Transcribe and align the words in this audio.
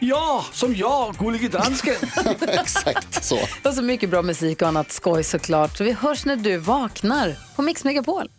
Ja, 0.00 0.44
som 0.52 0.76
jag, 0.76 1.14
Gullige 1.14 1.48
Dansken. 1.48 1.94
Exakt 2.40 3.24
så. 3.24 3.38
Och 3.64 3.74
så 3.74 3.82
mycket 3.82 4.10
bra 4.10 4.22
musik 4.22 4.62
och 4.62 4.68
annat 4.68 4.92
skoj 4.92 5.24
såklart. 5.24 5.76
Så 5.76 5.84
vi 5.84 5.92
hörs 5.92 6.24
när 6.24 6.36
du 6.36 6.56
vaknar 6.56 7.36
på 7.56 7.62
Mix 7.62 7.84
Megapol. 7.84 8.30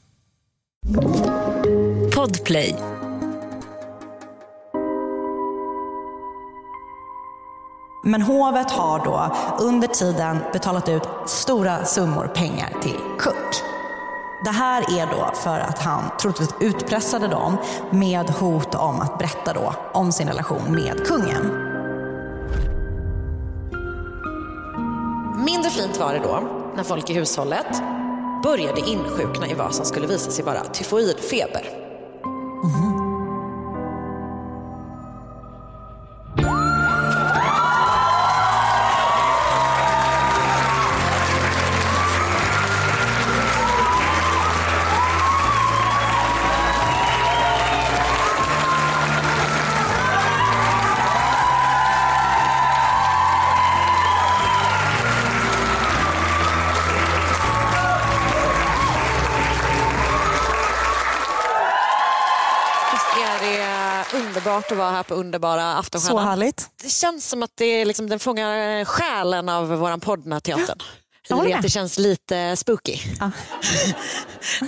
Podplay. 2.15 2.75
Men 8.03 8.21
hovet 8.21 8.71
har 8.71 9.05
då 9.05 9.35
under 9.65 9.87
tiden 9.87 10.37
betalat 10.53 10.89
ut 10.89 11.03
stora 11.27 11.85
summor 11.85 12.27
pengar 12.27 12.73
till 12.81 12.97
Kurt. 13.19 13.70
Det 14.43 14.49
här 14.51 14.99
är 14.99 15.05
då 15.05 15.31
för 15.35 15.59
att 15.59 15.79
han 15.79 16.03
troligtvis 16.21 16.55
utpressade 16.59 17.27
dem 17.27 17.57
med 17.91 18.29
hot 18.29 18.75
om 18.75 19.01
att 19.01 19.17
berätta 19.17 19.53
då 19.53 19.73
om 19.93 20.11
sin 20.11 20.27
relation 20.27 20.61
med 20.75 21.07
kungen. 21.07 21.71
Mindre 25.45 25.69
fint 25.69 25.99
var 25.99 26.13
det 26.13 26.19
då 26.19 26.39
när 26.75 26.83
folk 26.83 27.09
i 27.09 27.13
hushållet 27.13 27.81
började 28.43 28.81
insjukna 28.81 29.47
i 29.47 29.53
vad 29.53 29.75
som 29.75 29.85
skulle 29.85 30.07
visa 30.07 30.31
sig 30.31 30.45
vara 30.45 30.63
tyfoidfeber. 30.63 31.65
Visst 32.63 32.90
underbart 64.71 64.77
att 64.77 64.77
vara 64.77 64.91
här 64.91 65.03
på 65.03 65.13
underbara 65.15 65.73
Så 65.73 65.79
Aftonstjärnan? 65.79 66.27
härligt. 66.27 66.69
Det 66.83 66.89
känns 66.89 67.29
som 67.29 67.43
att 67.43 67.51
det 67.55 67.65
är 67.65 67.85
liksom, 67.85 68.09
den 68.09 68.19
fångar 68.19 68.85
själen 68.85 69.49
av 69.49 69.67
vår 69.69 69.97
podd, 69.97 70.23
den 70.23 70.33
här 70.33 70.39
teatern. 70.39 70.77
Jag 71.27 71.39
Eller 71.39 71.49
med. 71.49 71.57
att 71.57 71.63
det 71.63 71.69
känns 71.69 71.97
lite 71.97 72.55
spooky. 72.57 72.97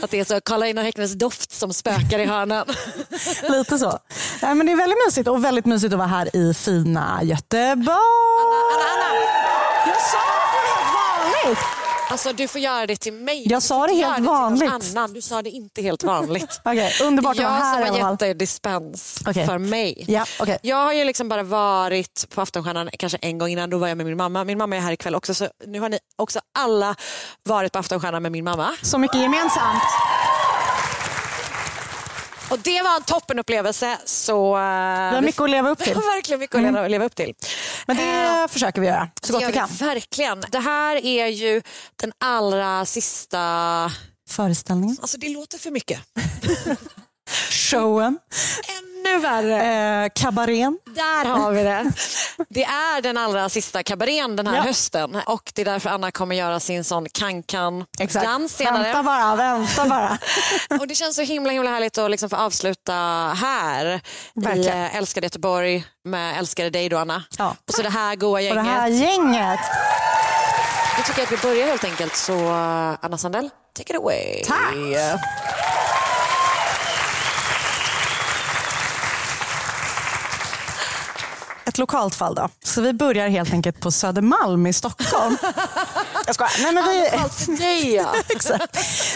att 0.01 0.11
det 0.11 0.19
är 0.19 0.23
så 0.25 0.41
Karl-Einar 0.41 0.83
Häckners 0.83 1.11
doft 1.13 1.51
som 1.51 1.73
spökar 1.73 2.19
i 2.19 2.25
hörnan. 2.25 2.65
Lite 3.49 3.77
så. 3.77 3.99
Nej, 4.41 4.55
men 4.55 4.65
det 4.65 4.71
är 4.71 4.75
väldigt 4.75 4.97
mysigt 5.07 5.27
och 5.27 5.43
väldigt 5.43 5.65
mysigt 5.65 5.93
att 5.93 5.97
vara 5.99 6.07
här 6.07 6.35
i 6.35 6.53
fina 6.53 7.19
Göteborg. 7.23 7.97
Anna, 8.73 8.85
Anna, 8.93 9.15
Jag 9.87 10.01
sa 10.01 10.17
det 10.53 10.69
helt 10.69 10.93
vanligt. 11.45 11.82
Alltså 12.09 12.33
du 12.33 12.47
får 12.47 12.61
göra 12.61 12.87
det 12.87 12.95
till 12.95 13.13
mig. 13.13 13.43
Jag 13.49 13.63
sa 13.63 13.87
det 13.87 13.93
helt 13.93 14.15
till 14.15 14.25
vanligt. 14.25 14.71
Annan. 14.71 15.13
Du 15.13 15.21
sa 15.21 15.41
det 15.41 15.49
inte 15.49 15.81
helt 15.81 16.03
vanligt. 16.03 16.61
Okej, 16.65 16.93
underbart 17.03 17.37
att 17.37 17.43
vara 17.43 17.53
jag 17.53 17.59
här 17.59 17.83
i 17.83 17.87
som 17.87 18.01
har 18.01 18.11
gett 18.11 18.19
dig 18.19 18.33
dispens 18.33 19.19
Okej. 19.27 19.45
för 19.45 19.57
mig. 19.57 20.05
Ja, 20.07 20.25
okej. 20.39 20.57
Jag 20.61 20.77
har 20.77 20.93
ju 20.93 21.03
liksom 21.03 21.29
bara 21.29 21.43
varit 21.43 22.29
på 22.35 22.41
Aftonstjärnan 22.41 22.89
kanske 22.99 23.17
en 23.21 23.37
gång 23.37 23.49
innan, 23.49 23.69
då 23.69 23.77
var 23.77 23.87
jag 23.87 23.97
med 23.97 24.05
min 24.05 24.17
mamma. 24.17 24.43
Min 24.43 24.57
mamma 24.57 24.75
är 24.75 24.79
här 24.79 24.91
ikväll 24.91 25.15
också 25.15 25.33
så 25.33 25.47
nu 25.65 25.79
har 25.79 25.89
ni 25.89 25.99
också 26.15 26.39
alla 26.59 26.95
varit 27.43 27.71
på 27.71 27.79
Aftonstjärnan 27.79 28.23
med 28.23 28.31
min 28.31 28.43
mamma. 28.43 28.75
Så 28.81 28.97
mycket 28.97 29.21
gemensamt. 29.21 29.83
Och 32.49 32.59
det 32.59 32.81
var 32.81 32.95
en 32.95 33.03
toppenupplevelse. 33.03 33.97
Så, 34.05 34.55
eh, 34.55 34.61
Vi 34.61 35.15
har 35.15 35.21
mycket 35.21 35.41
att 35.41 35.49
leva 35.49 35.69
upp 35.69 35.79
till. 35.83 35.93
verkligen 35.93 36.39
mycket 36.39 36.55
att 36.55 36.91
leva, 36.91 37.05
upp 37.05 37.15
till. 37.15 37.33
Men 37.87 37.97
det 37.97 38.47
försöker 38.51 38.81
vi 38.81 38.87
göra 38.87 39.09
så 39.21 39.33
gott 39.33 39.43
vi 39.47 39.53
kan. 39.53 39.69
Verkligen. 39.69 40.43
Det 40.49 40.59
här 40.59 41.05
är 41.05 41.27
ju 41.27 41.61
den 41.95 42.11
allra 42.19 42.85
sista... 42.85 43.91
Föreställningen, 44.29 44.97
Alltså 45.01 45.17
det 45.17 45.29
låter 45.29 45.57
för 45.57 45.71
mycket. 45.71 45.99
showen, 47.49 48.19
Ännu 49.13 49.21
värre. 49.21 50.03
eh, 50.05 50.09
kabarén. 50.15 50.77
Där 50.85 51.25
har 51.29 51.51
vi 51.51 51.63
det. 51.63 51.91
Det 52.49 52.63
är 52.63 53.01
den 53.01 53.17
allra 53.17 53.49
sista 53.49 53.83
kabarén 53.83 54.35
den 54.35 54.47
här 54.47 54.55
Ja. 54.55 54.61
hösten 54.61 55.15
och 55.25 55.51
det 55.55 55.61
är 55.61 55.65
därför 55.65 55.89
Anna 55.89 56.11
kommer 56.11 56.35
göra 56.35 56.59
sin 56.59 56.83
sån 56.83 57.09
kan-kan-dans 57.09 58.53
senare. 58.53 58.83
Vänta 58.83 59.03
bara, 59.03 59.35
vänta 59.35 59.85
bara. 59.85 60.17
Och 60.79 60.87
det 60.87 60.95
känns 60.95 61.15
så 61.15 61.21
himla 61.21 61.51
himla 61.51 61.69
härligt 61.69 61.97
att 61.97 62.11
liksom 62.11 62.29
få 62.29 62.35
avsluta 62.35 62.93
här 63.41 64.01
Verkligen. 64.35 64.77
i 64.77 64.81
eh, 64.85 64.95
Älskade 64.97 65.25
Göteborg 65.25 65.85
med 66.05 66.37
Älskade 66.39 66.69
dig 66.69 66.89
då 66.89 66.97
Anna. 66.97 67.23
Ja. 67.37 67.55
Och 67.67 67.73
så 67.73 67.81
det 67.81 67.89
här 67.89 68.15
goa 68.15 68.29
Och 68.31 68.41
gänget. 68.41 68.63
det 68.65 68.71
här 68.71 68.87
gänget. 68.87 69.59
Då 70.97 71.03
tycker 71.03 71.19
jag 71.19 71.25
att 71.25 71.31
vi 71.31 71.37
börjar 71.47 71.67
helt 71.67 71.83
enkelt 71.83 72.15
så 72.15 72.33
eh, 72.33 72.97
Anna 73.01 73.17
Sandell, 73.17 73.49
take 73.77 73.93
it 73.93 73.99
away. 73.99 74.43
Tack. 74.45 74.73
Ett 81.73 81.77
lokalt 81.77 82.15
fall 82.15 82.35
då. 82.35 82.49
Så 82.63 82.81
vi 82.81 82.93
börjar 82.93 83.27
helt 83.29 83.53
enkelt 83.53 83.79
på 83.79 83.91
Södermalm 83.91 84.67
i 84.67 84.73
Stockholm. 84.73 85.37
Jag 86.25 86.35
skojar. 86.35 86.51
Nej, 86.63 86.73
men 86.73 86.83
vi... 87.57 87.95
Ja. 87.95 88.13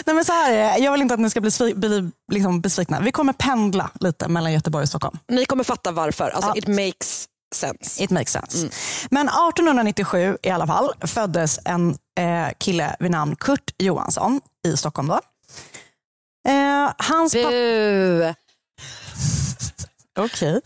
Nej, 0.06 0.14
men 0.14 0.24
så 0.24 0.32
här 0.32 0.52
är 0.52 0.56
det. 0.56 0.78
Jag 0.84 0.92
vill 0.92 1.00
inte 1.02 1.14
att 1.14 1.20
ni 1.20 1.30
ska 1.30 1.40
bli, 1.40 1.50
bli 1.74 2.10
liksom 2.32 2.60
besvikna. 2.60 3.00
Vi 3.00 3.12
kommer 3.12 3.32
pendla 3.32 3.90
lite 4.00 4.28
mellan 4.28 4.52
Göteborg 4.52 4.82
och 4.82 4.88
Stockholm. 4.88 5.18
Ni 5.28 5.44
kommer 5.44 5.64
fatta 5.64 5.92
varför. 5.92 6.30
Alltså, 6.30 6.50
Ja. 6.50 6.56
It 6.56 6.68
makes 6.68 7.26
sense. 7.54 8.04
It 8.04 8.10
makes 8.10 8.32
sense. 8.32 8.68
Men 9.10 9.28
1897 9.28 10.38
i 10.42 10.50
alla 10.50 10.66
fall 10.66 10.92
föddes 11.00 11.58
en 11.64 11.90
eh, 12.18 12.48
kille 12.58 12.96
vid 13.00 13.10
namn 13.10 13.36
Kurt 13.36 13.74
Johansson 13.78 14.40
i 14.68 14.76
Stockholm. 14.76 15.08
Då. 15.08 15.20
Eh, 16.48 16.90
hans, 16.98 17.32
pappa, 17.34 17.48
Okej. 20.18 20.60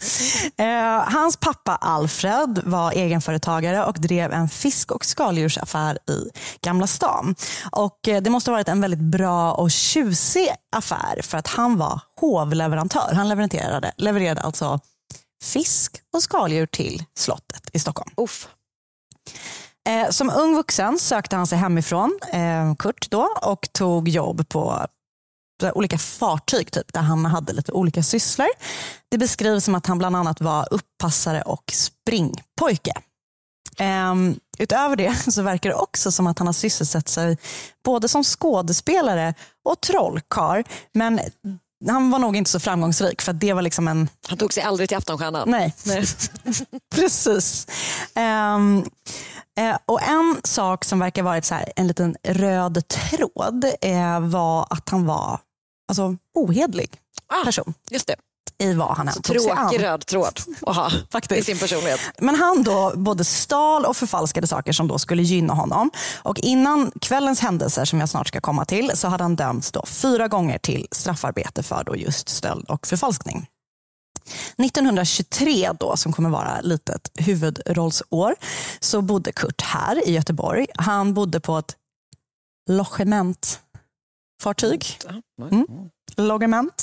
eh, 0.56 1.12
hans 1.12 1.36
pappa 1.36 1.76
Alfred 1.76 2.60
var 2.64 2.92
egenföretagare 2.92 3.84
och 3.84 4.00
drev 4.00 4.32
en 4.32 4.48
fisk 4.48 4.90
och 4.90 5.04
skaldjursaffär 5.04 5.98
i 6.10 6.30
Gamla 6.60 6.86
stan. 6.86 7.34
Och, 7.72 8.08
eh, 8.08 8.22
det 8.22 8.30
måste 8.30 8.50
ha 8.50 8.56
varit 8.56 8.68
en 8.68 8.80
väldigt 8.80 9.00
bra 9.00 9.52
och 9.52 9.70
tjusig 9.70 10.48
affär 10.76 11.22
för 11.22 11.38
att 11.38 11.46
han 11.46 11.78
var 11.78 12.00
hovleverantör. 12.20 13.12
Han 13.14 13.28
levererade, 13.28 13.92
levererade 13.96 14.40
alltså 14.40 14.80
fisk 15.44 15.96
och 16.14 16.22
skaldjur 16.22 16.66
till 16.66 17.04
slottet 17.14 17.70
i 17.72 17.78
Stockholm. 17.78 18.10
Uff. 18.16 18.48
Eh, 19.88 20.10
som 20.10 20.30
ung 20.30 20.56
vuxen 20.56 20.98
sökte 20.98 21.36
han 21.36 21.46
sig 21.46 21.58
hemifrån, 21.58 22.18
eh, 22.32 22.74
Kurt 22.74 23.10
då, 23.10 23.28
och 23.42 23.68
tog 23.72 24.08
jobb 24.08 24.48
på 24.48 24.86
olika 25.70 25.98
fartyg 25.98 26.70
typ, 26.72 26.92
där 26.92 27.00
han 27.00 27.24
hade 27.24 27.52
lite 27.52 27.72
olika 27.72 28.02
sysslor. 28.02 28.48
Det 29.08 29.18
beskrivs 29.18 29.64
som 29.64 29.74
att 29.74 29.86
han 29.86 29.98
bland 29.98 30.16
annat 30.16 30.40
var 30.40 30.68
uppassare 30.70 31.42
och 31.42 31.72
springpojke. 31.72 32.92
Ehm, 33.78 34.36
utöver 34.58 34.96
det 34.96 35.14
så 35.32 35.42
verkar 35.42 35.70
det 35.70 35.76
också 35.76 36.12
som 36.12 36.26
att 36.26 36.38
han 36.38 36.48
har 36.48 36.52
sysselsatt 36.52 37.08
sig 37.08 37.38
både 37.84 38.08
som 38.08 38.24
skådespelare 38.24 39.34
och 39.64 39.80
trollkarl. 39.80 40.62
Men 40.94 41.20
han 41.88 42.10
var 42.10 42.18
nog 42.18 42.36
inte 42.36 42.50
så 42.50 42.60
framgångsrik 42.60 43.22
för 43.22 43.32
det 43.32 43.52
var 43.52 43.62
liksom 43.62 43.88
en 43.88 44.08
Han 44.28 44.38
tog 44.38 44.52
sig 44.52 44.62
aldrig 44.62 44.88
till 44.88 44.98
Aftonstjärnan. 44.98 45.50
Nej, 45.50 45.74
precis. 46.94 47.66
Ehm, 48.14 48.84
eh, 49.58 49.76
och 49.86 50.02
en 50.02 50.40
sak 50.44 50.84
som 50.84 50.98
verkar 50.98 51.22
varit 51.22 51.44
så 51.44 51.54
här, 51.54 51.72
en 51.76 51.86
liten 51.86 52.16
röd 52.22 52.88
tråd 52.88 53.64
eh, 53.80 54.20
var 54.20 54.66
att 54.70 54.88
han 54.88 55.06
var 55.06 55.40
alltså, 56.00 56.16
ohedlig 56.34 56.98
Ah. 57.26 57.44
person. 57.44 57.74
Just 57.90 58.06
det. 58.06 58.16
i 58.58 58.72
vad 58.74 58.96
han 58.96 59.08
än. 59.08 59.22
Tråkig 59.22 59.82
röd 59.82 60.06
tråd 60.06 60.40
att 60.66 60.76
ha 60.76 60.90
i 61.36 61.42
sin 61.42 61.58
personlighet. 61.58 62.00
Men 62.18 62.34
han 62.34 62.62
då 62.62 62.92
både 62.96 63.24
stal 63.24 63.84
och 63.84 63.96
förfalskade 63.96 64.46
saker 64.46 64.72
som 64.72 64.88
då 64.88 64.98
skulle 64.98 65.22
gynna 65.22 65.54
honom. 65.54 65.90
Och 66.22 66.38
innan 66.38 66.92
kvällens 67.00 67.40
händelser 67.40 67.84
som 67.84 68.00
jag 68.00 68.08
snart 68.08 68.28
ska 68.28 68.40
komma 68.40 68.64
till 68.64 68.90
så 68.94 69.08
hade 69.08 69.24
han 69.24 69.36
dömts 69.36 69.72
då 69.72 69.86
fyra 69.86 70.28
gånger 70.28 70.58
till 70.58 70.88
straffarbete 70.92 71.62
för 71.62 71.84
då 71.84 71.96
just 71.96 72.28
stöld 72.28 72.64
och 72.68 72.86
förfalskning. 72.86 73.46
1923 74.58 75.70
då, 75.80 75.96
som 75.96 76.12
kommer 76.12 76.30
vara 76.30 76.60
litet 76.60 77.10
huvudrollsår, 77.14 78.34
så 78.80 79.02
bodde 79.02 79.32
Kurt 79.32 79.60
här 79.60 80.08
i 80.08 80.12
Göteborg. 80.12 80.66
Han 80.74 81.14
bodde 81.14 81.40
på 81.40 81.58
ett 81.58 81.76
logementfartyg. 84.42 84.98
Mm. 85.40 85.66
Logement. 86.16 86.82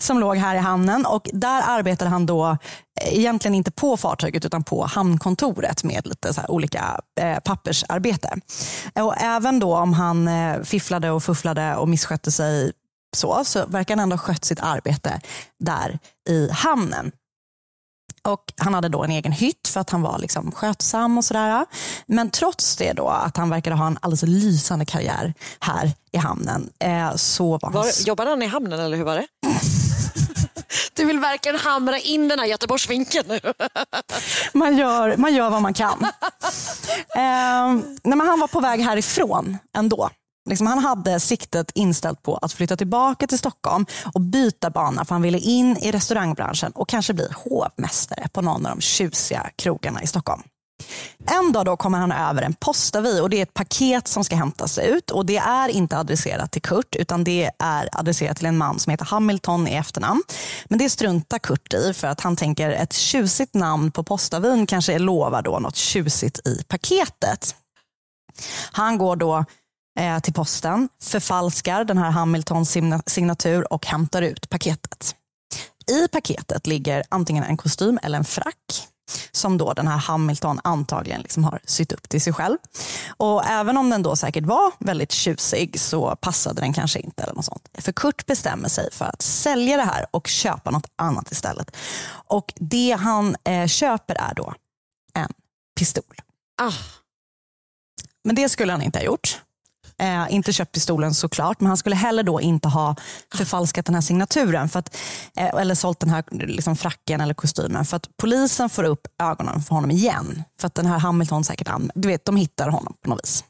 Som 0.00 0.18
låg 0.18 0.36
här 0.36 0.54
i 0.54 0.58
hamnen 0.58 1.06
och 1.06 1.30
där 1.32 1.62
arbetade 1.66 2.10
han 2.10 2.26
då 2.26 2.46
eh, 3.00 3.18
egentligen 3.18 3.54
inte 3.54 3.70
på 3.70 3.96
fartyget 3.96 4.44
utan 4.44 4.64
på 4.64 4.84
hamnkontoret 4.84 5.84
med 5.84 6.06
lite 6.06 6.34
så 6.34 6.40
olika 6.48 7.00
eh, 7.20 7.38
pappersarbete. 7.38 8.40
Och 8.94 9.14
även 9.18 9.58
då 9.58 9.76
om 9.76 9.92
han 9.92 10.28
eh, 10.28 10.62
fifflade 10.62 11.10
och 11.10 11.22
fufflade 11.22 11.76
och 11.76 11.88
misskötte 11.88 12.30
sig 12.30 12.72
så, 13.16 13.44
så 13.44 13.66
verkar 13.66 13.96
han 13.96 14.02
ändå 14.02 14.16
ha 14.16 14.18
skött 14.18 14.44
sitt 14.44 14.60
arbete 14.60 15.20
där 15.58 15.98
i 16.28 16.48
hamnen. 16.52 17.12
Och 18.24 18.52
Han 18.56 18.74
hade 18.74 18.88
då 18.88 19.04
en 19.04 19.10
egen 19.10 19.32
hytt 19.32 19.68
för 19.68 19.80
att 19.80 19.90
han 19.90 20.02
var 20.02 20.18
liksom 20.18 20.52
skötsam 20.52 21.18
och 21.18 21.24
sådär. 21.24 21.66
Men 22.06 22.30
trots 22.30 22.76
det 22.76 22.92
då 22.92 23.08
att 23.08 23.36
han 23.36 23.50
verkade 23.50 23.76
ha 23.76 23.86
en 23.86 23.98
alldeles 24.00 24.22
lysande 24.22 24.84
karriär 24.84 25.34
här 25.60 25.92
i 26.12 26.18
hamnen 26.18 26.70
eh, 26.78 27.14
så 27.16 27.50
var 27.50 27.60
han... 27.62 27.72
Var, 27.72 28.06
jobbade 28.06 28.30
han 28.30 28.42
i 28.42 28.46
hamnen 28.46 28.80
eller 28.80 28.96
hur 28.96 29.04
var 29.04 29.16
det? 29.16 29.26
Du 30.94 31.04
vill 31.04 31.18
verkligen 31.18 31.58
hamra 31.58 31.98
in 31.98 32.28
den 32.28 32.38
här 32.38 32.46
Göteborgsvinkeln 32.46 33.28
nu. 33.28 33.40
man, 34.52 34.78
gör, 34.78 35.16
man 35.16 35.34
gör 35.34 35.50
vad 35.50 35.62
man 35.62 35.74
kan. 35.74 36.04
eh, 37.14 37.74
nej, 38.02 38.16
men 38.16 38.20
han 38.20 38.40
var 38.40 38.46
på 38.46 38.60
väg 38.60 38.80
härifrån 38.80 39.58
ändå. 39.76 40.10
Liksom 40.48 40.66
han 40.66 40.78
hade 40.78 41.20
siktet 41.20 41.70
inställt 41.74 42.22
på 42.22 42.36
att 42.36 42.52
flytta 42.52 42.76
tillbaka 42.76 43.26
till 43.26 43.38
Stockholm 43.38 43.86
och 44.14 44.20
byta 44.20 44.70
bana 44.70 45.04
för 45.04 45.14
han 45.14 45.22
ville 45.22 45.38
in 45.38 45.76
i 45.76 45.92
restaurangbranschen 45.92 46.72
och 46.72 46.88
kanske 46.88 47.12
bli 47.12 47.28
hovmästare 47.44 48.28
på 48.32 48.42
någon 48.42 48.66
av 48.66 48.76
de 48.76 48.80
tjusiga 48.80 49.50
krogarna 49.56 50.02
i 50.02 50.06
Stockholm. 50.06 50.42
En 51.26 51.52
dag 51.52 51.64
då 51.64 51.76
kommer 51.76 51.98
han 51.98 52.12
över 52.12 52.42
en 52.42 52.54
postavi 52.54 53.20
och 53.20 53.30
det 53.30 53.38
är 53.38 53.42
ett 53.42 53.54
paket 53.54 54.08
som 54.08 54.24
ska 54.24 54.36
hämtas 54.36 54.78
ut 54.78 55.10
och 55.10 55.26
det 55.26 55.36
är 55.36 55.68
inte 55.68 55.98
adresserat 55.98 56.52
till 56.52 56.62
Kurt 56.62 56.96
utan 56.96 57.24
det 57.24 57.50
är 57.58 57.88
adresserat 57.92 58.36
till 58.36 58.46
en 58.46 58.58
man 58.58 58.78
som 58.78 58.90
heter 58.90 59.04
Hamilton 59.04 59.68
i 59.68 59.74
efternamn. 59.74 60.22
Men 60.64 60.78
det 60.78 60.90
struntar 60.90 61.38
Kurt 61.38 61.74
i 61.74 61.94
för 61.94 62.08
att 62.08 62.20
han 62.20 62.36
tänker 62.36 62.70
ett 62.70 62.92
tjusigt 62.92 63.54
namn 63.54 63.90
på 63.90 64.02
postavin 64.02 64.66
kanske 64.66 64.98
lovar 64.98 65.42
då 65.42 65.58
något 65.58 65.76
tjusigt 65.76 66.46
i 66.46 66.62
paketet. 66.68 67.54
Han 68.72 68.98
går 68.98 69.16
då 69.16 69.44
eh, 69.98 70.18
till 70.18 70.32
posten, 70.32 70.88
förfalskar 71.02 71.84
den 71.84 71.98
här 71.98 72.10
Hamiltons 72.10 72.70
signa- 72.70 73.02
signatur 73.06 73.72
och 73.72 73.86
hämtar 73.86 74.22
ut 74.22 74.50
paketet. 74.50 75.14
I 75.90 76.08
paketet 76.08 76.66
ligger 76.66 77.02
antingen 77.08 77.44
en 77.44 77.56
kostym 77.56 77.98
eller 78.02 78.18
en 78.18 78.24
frack 78.24 78.88
som 79.32 79.56
då 79.58 79.72
den 79.72 79.88
här 79.88 79.96
Hamilton 79.96 80.60
antagligen 80.64 81.20
liksom 81.20 81.44
har 81.44 81.60
sytt 81.64 81.92
upp 81.92 82.08
till 82.08 82.20
sig 82.20 82.32
själv. 82.32 82.58
Och 83.16 83.44
även 83.46 83.76
om 83.76 83.90
den 83.90 84.02
då 84.02 84.16
säkert 84.16 84.44
var 84.44 84.72
väldigt 84.78 85.12
tjusig 85.12 85.80
så 85.80 86.16
passade 86.16 86.60
den 86.60 86.72
kanske 86.72 86.98
inte. 86.98 87.22
eller 87.22 87.34
något 87.34 87.44
sånt. 87.44 87.68
För 87.78 87.92
Kurt 87.92 88.26
bestämmer 88.26 88.68
sig 88.68 88.92
för 88.92 89.04
att 89.04 89.22
sälja 89.22 89.76
det 89.76 89.82
här 89.82 90.06
och 90.10 90.26
köpa 90.28 90.70
något 90.70 90.86
annat 90.96 91.32
istället. 91.32 91.76
Och 92.28 92.52
det 92.56 92.96
han 93.00 93.36
eh, 93.44 93.66
köper 93.66 94.14
är 94.14 94.34
då 94.34 94.54
en 95.14 95.32
pistol. 95.78 96.04
Ah, 96.62 96.72
Men 98.24 98.34
det 98.36 98.48
skulle 98.48 98.72
han 98.72 98.82
inte 98.82 98.98
ha 98.98 99.04
gjort. 99.04 99.40
Eh, 99.98 100.26
inte 100.34 100.52
köpt 100.52 100.72
pistolen 100.72 101.14
såklart, 101.14 101.60
men 101.60 101.66
han 101.66 101.76
skulle 101.76 101.96
heller 101.96 102.22
då 102.22 102.40
inte 102.40 102.68
ha 102.68 102.96
förfalskat 103.34 103.86
den 103.86 103.94
här 103.94 104.02
signaturen. 104.02 104.68
För 104.68 104.78
att, 104.78 104.96
eh, 105.36 105.54
eller 105.54 105.74
sålt 105.74 106.00
den 106.00 106.10
här 106.10 106.24
liksom, 106.30 106.76
fracken 106.76 107.20
eller 107.20 107.34
kostymen. 107.34 107.84
För 107.84 107.96
att 107.96 108.08
polisen 108.16 108.70
får 108.70 108.84
upp 108.84 109.06
ögonen 109.22 109.62
för 109.62 109.74
honom 109.74 109.90
igen. 109.90 110.44
För 110.60 110.66
att 110.66 110.74
den 110.74 110.86
här 110.86 110.98
Hamilton 110.98 111.44
säkert 111.44 111.68
Du 111.94 112.08
vet, 112.08 112.24
de 112.24 112.36
hittar 112.36 112.68
honom 112.68 112.94
på 113.02 113.10
något 113.10 113.20
vis. 113.24 113.44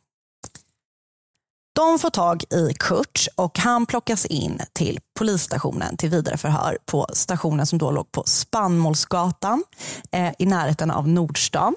De 1.74 1.98
får 1.98 2.10
tag 2.10 2.44
i 2.50 2.74
Kurt 2.74 3.26
och 3.34 3.58
han 3.58 3.86
plockas 3.86 4.26
in 4.26 4.60
till 4.72 5.00
polisstationen 5.18 5.96
till 5.96 6.10
vidare 6.10 6.36
förhör 6.36 6.78
på 6.86 7.06
stationen 7.12 7.66
som 7.66 7.78
då 7.78 7.90
låg 7.90 8.12
på 8.12 8.22
Spannmålsgatan 8.26 9.64
eh, 10.10 10.32
i 10.38 10.46
närheten 10.46 10.90
av 10.90 11.08
Nordstan. 11.08 11.74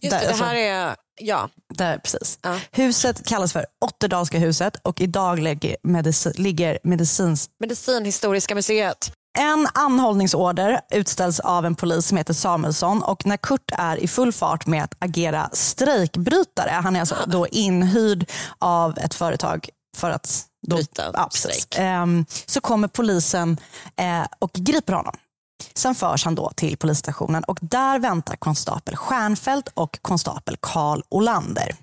just 0.00 0.10
Där, 0.10 0.20
det, 0.20 0.24
det 0.24 0.28
alltså- 0.30 0.44
här 0.44 0.54
är, 0.54 0.96
ja, 1.20 1.48
Där, 1.74 1.98
precis. 1.98 2.38
Ja. 2.42 2.60
Huset 2.72 3.26
kallas 3.26 3.52
för 3.52 3.66
Otterdalska 3.84 4.38
huset 4.38 4.76
och 4.82 5.00
idag 5.00 5.38
ligger, 5.38 5.76
medici, 5.82 6.32
ligger 6.36 6.78
medicins... 6.82 7.50
Medicinhistoriska 7.60 8.54
museet. 8.54 9.12
En 9.38 9.68
anhållningsorder 9.74 10.80
utställs 10.90 11.40
av 11.40 11.66
en 11.66 11.74
polis 11.74 12.06
som 12.06 12.18
heter 12.18 12.34
Samuelsson 12.34 13.02
och 13.02 13.26
när 13.26 13.36
Kurt 13.36 13.70
är 13.72 13.96
i 13.96 14.08
full 14.08 14.32
fart 14.32 14.66
med 14.66 14.84
att 14.84 14.94
agera 14.98 15.50
strejkbrytare, 15.52 16.70
han 16.70 16.96
är 16.96 17.00
alltså 17.00 17.16
då 17.26 17.46
inhyrd 17.46 18.30
av 18.58 18.98
ett 18.98 19.14
företag 19.14 19.68
för 19.96 20.10
att 20.10 20.46
då, 20.66 20.76
Bryta 20.76 21.10
ja, 21.14 21.28
strejk. 21.32 21.74
Ehm, 21.78 22.26
så 22.46 22.60
kommer 22.60 22.88
polisen 22.88 23.56
eh, 23.96 24.26
och 24.38 24.52
griper 24.52 24.92
honom. 24.92 25.16
Sen 25.74 25.94
förs 25.94 26.24
han 26.24 26.34
då 26.34 26.50
till 26.56 26.76
polisstationen 26.76 27.44
och 27.44 27.58
där 27.62 27.98
väntar 27.98 28.36
konstapel 28.36 28.96
Stjernfeldt 28.96 29.68
och 29.74 29.98
konstapel 30.02 30.56
Karl 30.60 31.02
Olander. 31.08 31.76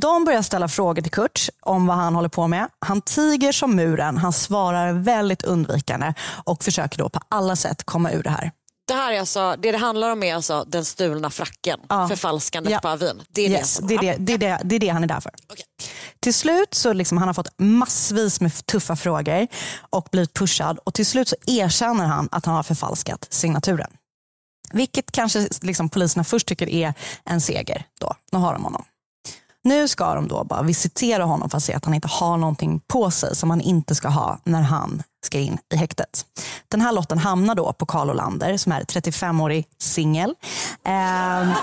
De 0.00 0.24
börjar 0.24 0.42
ställa 0.42 0.68
frågor 0.68 1.02
till 1.02 1.12
Kurt 1.12 1.48
om 1.62 1.86
vad 1.86 1.96
han 1.96 2.14
håller 2.14 2.28
på 2.28 2.48
med. 2.48 2.68
Han 2.78 3.00
tiger 3.00 3.52
som 3.52 3.76
muren, 3.76 4.18
han 4.18 4.32
svarar 4.32 4.92
väldigt 4.92 5.42
undvikande 5.42 6.14
och 6.44 6.64
försöker 6.64 6.98
då 6.98 7.08
på 7.08 7.20
alla 7.28 7.56
sätt 7.56 7.84
komma 7.84 8.10
ur 8.12 8.22
det 8.22 8.30
här. 8.30 8.52
Det 8.86 8.94
här 8.94 9.12
är 9.12 9.20
alltså, 9.20 9.56
det 9.58 9.72
det 9.72 9.78
handlar 9.78 10.10
om 10.10 10.22
är 10.22 10.34
alltså 10.34 10.64
den 10.68 10.84
stulna 10.84 11.30
fracken, 11.30 11.80
Ja. 11.88 12.08
förfalskandet 12.08 12.72
Ja. 12.72 12.78
på 12.80 12.88
avin. 12.88 13.22
Det 13.28 13.42
är 13.46 13.50
Yes, 13.50 13.78
det 13.78 13.86
det, 13.86 14.08
är 14.08 14.18
det, 14.18 14.36
det, 14.36 14.58
det, 14.64 14.74
är 14.76 14.80
det 14.80 14.88
han 14.88 15.02
är 15.02 15.08
där 15.08 15.20
för. 15.20 15.32
Okej. 15.52 15.64
Till 16.20 16.34
slut 16.34 16.74
så 16.74 16.92
liksom 16.92 17.18
han 17.18 17.28
har 17.28 17.34
fått 17.34 17.48
massvis 17.58 18.40
med 18.40 18.66
tuffa 18.66 18.96
frågor 18.96 19.46
och 19.90 20.08
blivit 20.12 20.34
pushad 20.34 20.78
och 20.84 20.94
till 20.94 21.06
slut 21.06 21.28
så 21.28 21.36
erkänner 21.46 22.04
han 22.04 22.28
att 22.32 22.46
han 22.46 22.54
har 22.54 22.62
förfalskat 22.62 23.26
signaturen. 23.30 23.90
Vilket 24.72 25.12
kanske 25.12 25.48
liksom 25.62 25.88
poliserna 25.88 26.24
först 26.24 26.46
tycker 26.48 26.68
är 26.68 26.94
en 27.24 27.40
seger. 27.40 27.86
Då. 28.00 28.14
Nu 28.32 28.38
har 28.38 28.52
de 28.52 28.64
honom. 28.64 28.84
Nu 29.64 29.88
ska 29.88 30.14
de 30.14 30.28
då 30.28 30.44
bara 30.44 30.62
visitera 30.62 31.24
honom 31.24 31.50
för 31.50 31.56
att 31.58 31.64
se 31.64 31.74
att 31.74 31.84
han 31.84 31.94
inte 31.94 32.08
har 32.08 32.36
någonting 32.36 32.80
på 32.86 33.10
sig 33.10 33.36
som 33.36 33.50
han 33.50 33.60
inte 33.60 33.94
ska 33.94 34.08
ha 34.08 34.38
när 34.44 34.62
han 34.62 35.02
ska 35.24 35.38
in 35.38 35.58
i 35.74 35.76
häktet. 35.76 36.26
Den 36.68 36.80
här 36.80 36.92
lotten 36.92 37.18
hamnar 37.18 37.54
då 37.54 37.72
på 37.72 37.86
Karl 37.86 38.10
Olander 38.10 38.56
som 38.56 38.72
är 38.72 38.80
35-årig 38.80 39.66
singel. 39.78 40.34
Eh, 40.86 41.56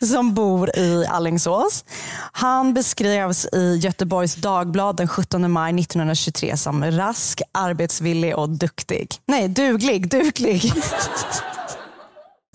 som 0.06 0.34
bor 0.34 0.78
i 0.78 1.06
Allingsås. 1.08 1.84
Han 2.32 2.74
beskrevs 2.74 3.46
i 3.52 3.76
Göteborgs 3.82 4.34
Dagblad 4.34 4.96
den 4.96 5.08
17 5.08 5.52
maj 5.52 5.80
1923 5.80 6.56
som 6.56 6.84
rask, 6.84 7.42
arbetsvillig 7.52 8.36
och 8.36 8.48
duktig. 8.48 9.14
Nej, 9.26 9.48
duglig, 9.48 10.10
duglig. 10.10 10.72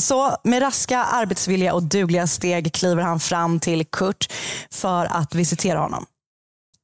Så 0.02 0.38
med 0.44 0.62
raska, 0.62 1.04
arbetsvilliga 1.04 1.74
och 1.74 1.84
dugliga 1.84 2.28
steg 2.28 2.74
kliver 2.74 3.04
han 3.04 3.20
fram 3.20 3.60
till 3.60 3.86
Kurt 3.86 4.32
för 4.70 5.06
att 5.06 5.36
visitera 5.36 5.80
honom. 5.80 6.06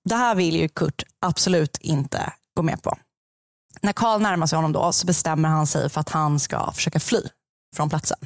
Det 0.07 0.15
här 0.15 0.35
vill 0.35 0.55
ju 0.55 0.69
Kurt 0.69 1.03
absolut 1.21 1.77
inte 1.77 2.33
gå 2.55 2.63
med 2.63 2.81
på. 2.81 2.97
När 3.81 3.93
Karl 3.93 4.21
närmar 4.21 4.47
sig 4.47 4.55
honom 4.55 4.73
då 4.73 4.91
så 4.91 5.07
bestämmer 5.07 5.49
han 5.49 5.67
sig 5.67 5.89
för 5.89 6.01
att 6.01 6.09
han 6.09 6.39
ska 6.39 6.71
försöka 6.71 6.99
fly 6.99 7.21
från 7.75 7.89
platsen. 7.89 8.17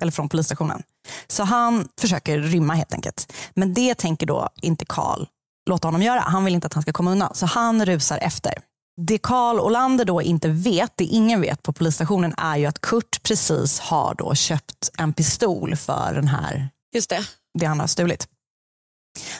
Eller 0.00 0.12
från 0.12 0.28
polisstationen. 0.28 0.82
Så 1.26 1.44
han 1.44 1.88
försöker 2.00 2.38
rymma 2.38 2.74
helt 2.74 2.94
enkelt. 2.94 3.32
Men 3.54 3.74
det 3.74 3.94
tänker 3.94 4.26
då 4.26 4.48
inte 4.62 4.84
Karl 4.84 5.26
låta 5.70 5.88
honom 5.88 6.02
göra. 6.02 6.20
Han 6.20 6.44
vill 6.44 6.54
inte 6.54 6.66
att 6.66 6.74
han 6.74 6.82
ska 6.82 6.92
komma 6.92 7.12
undan. 7.12 7.34
Så 7.34 7.46
han 7.46 7.86
rusar 7.86 8.18
efter. 8.18 8.54
Det 9.00 9.18
Karl 9.18 9.60
Olander 9.60 10.04
då 10.04 10.22
inte 10.22 10.48
vet, 10.48 10.92
det 10.96 11.04
ingen 11.04 11.40
vet 11.40 11.62
på 11.62 11.72
polisstationen 11.72 12.34
är 12.36 12.56
ju 12.56 12.66
att 12.66 12.80
Kurt 12.80 13.22
precis 13.22 13.80
har 13.80 14.14
då 14.14 14.34
köpt 14.34 14.90
en 14.98 15.12
pistol 15.12 15.76
för 15.76 16.14
den 16.14 16.28
här, 16.28 16.68
Just 16.94 17.10
det. 17.10 17.26
det 17.58 17.66
han 17.66 17.80
har 17.80 17.86
stulit. 17.86 18.28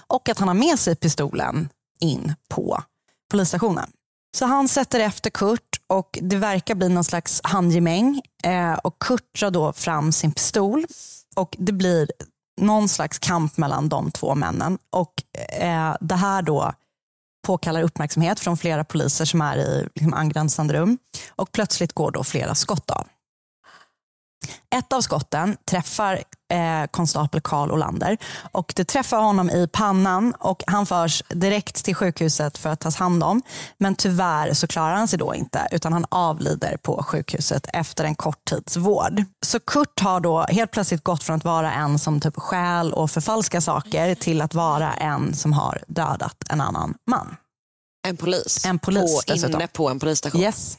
Och 0.07 0.29
att 0.29 0.39
han 0.39 0.49
har 0.49 0.55
med 0.55 0.79
sig 0.79 0.97
pistolen 0.97 1.69
in 2.01 2.35
på 2.49 2.83
polisstationen. 3.31 3.91
Så 4.37 4.47
han 4.47 4.69
sätter 4.69 5.01
efter 5.01 5.31
Kurt 5.31 5.81
och 5.87 6.19
det 6.23 6.37
verkar 6.37 6.75
bli 6.75 6.89
någon 6.89 7.05
slags 7.05 7.41
handgemäng. 7.45 8.23
Eh, 8.45 8.73
och 8.73 8.99
Kurt 8.99 9.41
drar 9.41 9.51
då 9.51 9.73
fram 9.73 10.13
sin 10.13 10.33
pistol 10.33 10.87
och 11.37 11.57
det 11.59 11.73
blir 11.73 12.11
någon 12.61 12.89
slags 12.89 13.19
kamp 13.19 13.57
mellan 13.57 13.89
de 13.89 14.11
två 14.11 14.35
männen. 14.35 14.79
Och 14.91 15.13
eh, 15.53 15.97
det 16.01 16.15
här 16.15 16.43
då 16.43 16.73
påkallar 17.47 17.83
uppmärksamhet 17.83 18.41
från 18.41 18.57
flera 18.57 18.85
poliser 18.85 19.25
som 19.25 19.41
är 19.41 19.57
i 19.57 19.89
liksom, 19.95 20.15
angränsande 20.15 20.75
rum 20.75 20.99
och 21.29 21.53
plötsligt 21.53 21.93
går 21.93 22.11
då 22.11 22.25
flera 22.25 22.55
skott 22.55 22.91
av. 22.91 23.07
Ett 24.75 24.93
av 24.93 25.01
skotten 25.01 25.57
träffar 25.71 26.23
eh, 26.53 26.87
konstapel 26.91 27.41
Karl 27.41 27.71
Olander 27.71 28.19
och 28.53 28.73
det 28.77 28.85
träffar 28.85 29.19
honom 29.19 29.51
i 29.51 29.69
pannan 29.73 30.35
och 30.39 30.63
han 30.67 30.87
förs 30.87 31.23
direkt 31.29 31.85
till 31.85 31.95
sjukhuset 31.95 32.59
för 32.59 32.71
att 32.71 32.81
tas 32.81 32.97
hand 32.97 33.23
om. 33.23 33.43
Men 33.79 33.95
tyvärr 33.95 34.55
så 34.55 34.67
klarar 34.67 34.95
han 34.95 35.09
sig 35.09 35.19
då 35.19 35.35
inte 35.35 35.69
utan 35.73 35.93
han 35.93 36.07
avlider 36.09 36.77
på 36.77 37.03
sjukhuset 37.03 37.67
efter 37.73 38.05
en 38.05 38.15
kort 38.15 38.45
tids 38.45 38.77
vård. 38.77 39.25
Så 39.47 39.61
Kurt 39.61 40.01
har 40.01 40.21
då 40.21 40.43
helt 40.43 40.71
plötsligt 40.71 41.05
gått 41.05 41.23
från 41.23 41.37
att 41.37 41.45
vara 41.45 41.73
en 41.73 41.99
som 41.99 42.21
typ 42.21 42.37
stjäl 42.37 42.93
och 42.93 43.11
förfalskar 43.11 43.61
saker 43.61 44.15
till 44.15 44.43
att 44.43 44.55
vara 44.55 44.93
en 44.93 45.35
som 45.35 45.53
har 45.53 45.83
dödat 45.87 46.37
en 46.51 46.61
annan 46.61 46.95
man. 47.11 47.37
En 48.07 48.17
polis. 48.17 48.65
En 48.65 48.79
polis 48.79 49.25
på, 49.27 49.33
dessutom. 49.33 49.61
inne 49.61 49.67
på 49.67 49.89
en 49.89 49.99
polisstation. 49.99 50.41
Yes. 50.41 50.79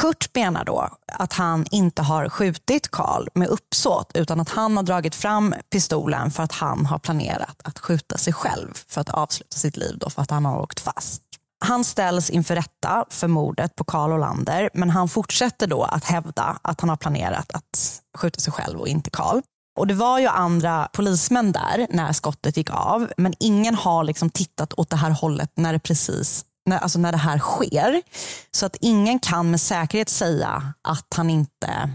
Kurt 0.00 0.34
menar 0.34 0.64
då 0.64 0.88
att 1.12 1.32
han 1.32 1.66
inte 1.70 2.02
har 2.02 2.28
skjutit 2.28 2.90
Karl 2.90 3.28
med 3.34 3.48
uppsåt 3.48 4.10
utan 4.14 4.40
att 4.40 4.48
han 4.48 4.76
har 4.76 4.84
dragit 4.84 5.14
fram 5.14 5.54
pistolen 5.72 6.30
för 6.30 6.42
att 6.42 6.52
han 6.52 6.86
har 6.86 6.98
planerat 6.98 7.60
att 7.64 7.78
skjuta 7.78 8.18
sig 8.18 8.32
själv 8.32 8.78
för 8.88 9.00
att 9.00 9.10
avsluta 9.10 9.56
sitt 9.56 9.76
liv 9.76 9.98
då 9.98 10.10
för 10.10 10.22
att 10.22 10.30
han 10.30 10.44
har 10.44 10.60
åkt 10.60 10.80
fast. 10.80 11.22
Han 11.64 11.84
ställs 11.84 12.30
inför 12.30 12.54
rätta 12.54 13.04
för 13.10 13.28
mordet 13.28 13.76
på 13.76 13.84
Karl 13.84 14.12
Olander 14.12 14.70
men 14.74 14.90
han 14.90 15.08
fortsätter 15.08 15.66
då 15.66 15.82
att 15.82 16.04
hävda 16.04 16.58
att 16.62 16.80
han 16.80 16.90
har 16.90 16.96
planerat 16.96 17.52
att 17.54 18.00
skjuta 18.18 18.40
sig 18.40 18.52
själv 18.52 18.80
och 18.80 18.88
inte 18.88 19.10
Karl. 19.10 19.40
Och 19.78 19.86
Det 19.86 19.94
var 19.94 20.18
ju 20.18 20.26
andra 20.26 20.88
polismän 20.92 21.52
där 21.52 21.86
när 21.90 22.12
skottet 22.12 22.56
gick 22.56 22.70
av 22.70 23.12
men 23.16 23.34
ingen 23.40 23.74
har 23.74 24.04
liksom 24.04 24.30
tittat 24.30 24.72
åt 24.72 24.90
det 24.90 24.96
här 24.96 25.10
hållet 25.10 25.52
när 25.54 25.72
det 25.72 25.78
precis 25.78 26.44
när, 26.70 26.78
alltså 26.78 26.98
när 26.98 27.12
det 27.12 27.18
här 27.18 27.38
sker. 27.38 28.02
Så 28.50 28.66
att 28.66 28.76
ingen 28.80 29.18
kan 29.18 29.50
med 29.50 29.60
säkerhet 29.60 30.08
säga 30.08 30.72
att 30.82 31.14
han 31.16 31.30
inte 31.30 31.90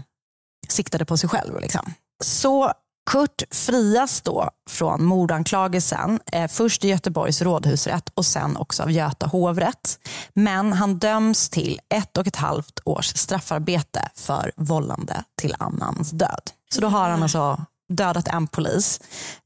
siktade 0.68 1.04
på 1.04 1.16
sig 1.16 1.28
själv. 1.28 1.60
Liksom. 1.60 1.94
Så 2.24 2.72
Kurt 3.10 3.42
frias 3.50 4.20
då 4.20 4.50
från 4.70 5.04
mordanklagelsen, 5.04 6.20
eh, 6.32 6.48
först 6.48 6.84
i 6.84 6.88
Göteborgs 6.88 7.42
rådhusrätt 7.42 8.08
och 8.14 8.26
sen 8.26 8.56
också 8.56 8.82
av 8.82 8.90
Göta 8.90 9.26
hovrätt. 9.26 9.98
Men 10.34 10.72
han 10.72 10.98
döms 10.98 11.48
till 11.48 11.80
ett 11.94 12.16
och 12.16 12.26
ett 12.26 12.36
halvt 12.36 12.80
års 12.84 13.16
straffarbete 13.16 14.08
för 14.14 14.52
vållande 14.56 15.24
till 15.40 15.54
annans 15.58 16.10
död. 16.10 16.50
Så 16.74 16.80
då 16.80 16.88
har 16.88 17.08
han 17.10 17.22
alltså 17.22 17.64
dödat 17.88 18.28
en 18.28 18.46
polis 18.46 19.00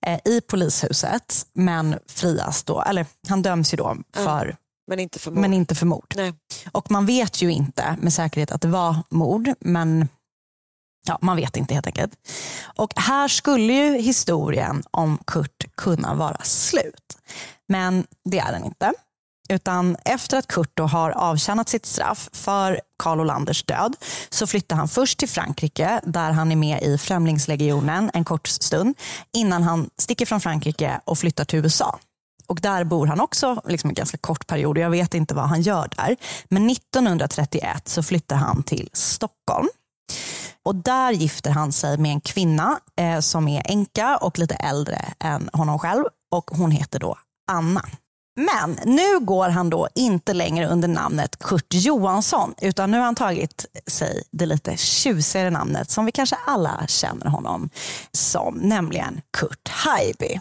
eh, 0.06 0.20
i 0.24 0.40
polishuset 0.40 1.46
men 1.52 1.98
frias 2.06 2.62
då, 2.62 2.82
eller 2.82 3.06
han 3.28 3.42
döms 3.42 3.72
ju 3.72 3.76
då 3.76 3.96
för 4.14 4.56
Men 4.90 4.98
inte 4.98 5.18
för 5.18 5.30
mord. 5.30 5.40
men 5.40 5.54
inte 5.54 5.74
för 5.74 5.86
mord. 5.86 6.14
Nej. 6.16 6.32
Och 6.72 6.90
man 6.90 7.06
vet 7.06 7.42
ju 7.42 7.52
inte 7.52 7.96
med 8.00 8.12
säkerhet 8.12 8.50
att 8.50 8.60
det 8.60 8.68
var 8.68 8.96
mord, 9.08 9.48
men 9.60 10.08
ja, 11.06 11.18
man 11.20 11.36
vet 11.36 11.56
inte 11.56 11.74
helt 11.74 11.86
enkelt. 11.86 12.12
Och 12.76 12.92
här 12.96 13.28
skulle 13.28 13.72
ju 13.72 13.98
historien 13.98 14.82
om 14.90 15.18
Kurt 15.26 15.64
kunna 15.74 16.14
vara 16.14 16.40
slut. 16.42 17.18
Men 17.68 18.06
det 18.24 18.38
är 18.38 18.52
den 18.52 18.64
inte. 18.64 18.92
Utan 19.48 19.96
efter 20.04 20.38
att 20.38 20.46
Kurt 20.46 20.70
då 20.74 20.84
har 20.84 21.10
avtjänat 21.10 21.68
sitt 21.68 21.86
straff 21.86 22.28
för 22.32 22.80
Karl 22.98 23.20
Olanders 23.20 23.64
död 23.64 23.96
så 24.30 24.46
flyttar 24.46 24.76
han 24.76 24.88
först 24.88 25.18
till 25.18 25.28
Frankrike 25.28 26.00
där 26.04 26.30
han 26.30 26.52
är 26.52 26.56
med 26.56 26.82
i 26.82 26.98
Främlingslegionen 26.98 28.10
en 28.14 28.24
kort 28.24 28.46
stund 28.46 28.94
innan 29.32 29.62
han 29.62 29.90
sticker 29.98 30.26
från 30.26 30.40
Frankrike 30.40 31.00
och 31.04 31.18
flyttar 31.18 31.44
till 31.44 31.58
USA. 31.58 31.98
Och 32.50 32.60
där 32.60 32.84
bor 32.84 33.06
han 33.06 33.20
också 33.20 33.60
liksom 33.64 33.90
en 33.90 33.94
ganska 33.94 34.18
kort 34.18 34.46
period 34.46 34.76
och 34.76 34.82
jag 34.82 34.90
vet 34.90 35.14
inte 35.14 35.34
vad 35.34 35.44
han 35.44 35.62
gör 35.62 35.88
där. 35.96 36.16
Men 36.48 36.70
1931 36.70 37.88
så 37.88 38.02
flyttar 38.02 38.36
han 38.36 38.62
till 38.62 38.90
Stockholm. 38.92 39.68
Och 40.62 40.74
där 40.74 41.12
gifter 41.12 41.50
han 41.50 41.72
sig 41.72 41.98
med 41.98 42.12
en 42.12 42.20
kvinna 42.20 42.80
eh, 42.96 43.20
som 43.20 43.48
är 43.48 43.62
enka 43.64 44.16
och 44.16 44.38
lite 44.38 44.54
äldre 44.54 45.04
än 45.20 45.50
honom 45.52 45.78
själv 45.78 46.04
och 46.30 46.50
hon 46.50 46.70
heter 46.70 46.98
då 46.98 47.18
Anna. 47.50 47.84
Men 48.36 48.78
nu 48.84 49.20
går 49.20 49.48
han 49.48 49.70
då 49.70 49.88
inte 49.94 50.34
längre 50.34 50.68
under 50.68 50.88
namnet 50.88 51.38
Kurt 51.38 51.74
Johansson 51.74 52.54
utan 52.60 52.90
nu 52.90 52.96
har 52.96 53.04
han 53.04 53.14
tagit 53.14 53.66
sig 53.86 54.22
det 54.30 54.46
lite 54.46 54.76
tjusigare 54.76 55.50
namnet 55.50 55.90
som 55.90 56.06
vi 56.06 56.12
kanske 56.12 56.36
alla 56.46 56.84
känner 56.86 57.26
honom 57.26 57.70
som, 58.12 58.54
nämligen 58.54 59.20
Kurt 59.38 59.68
Haijby. 59.68 60.40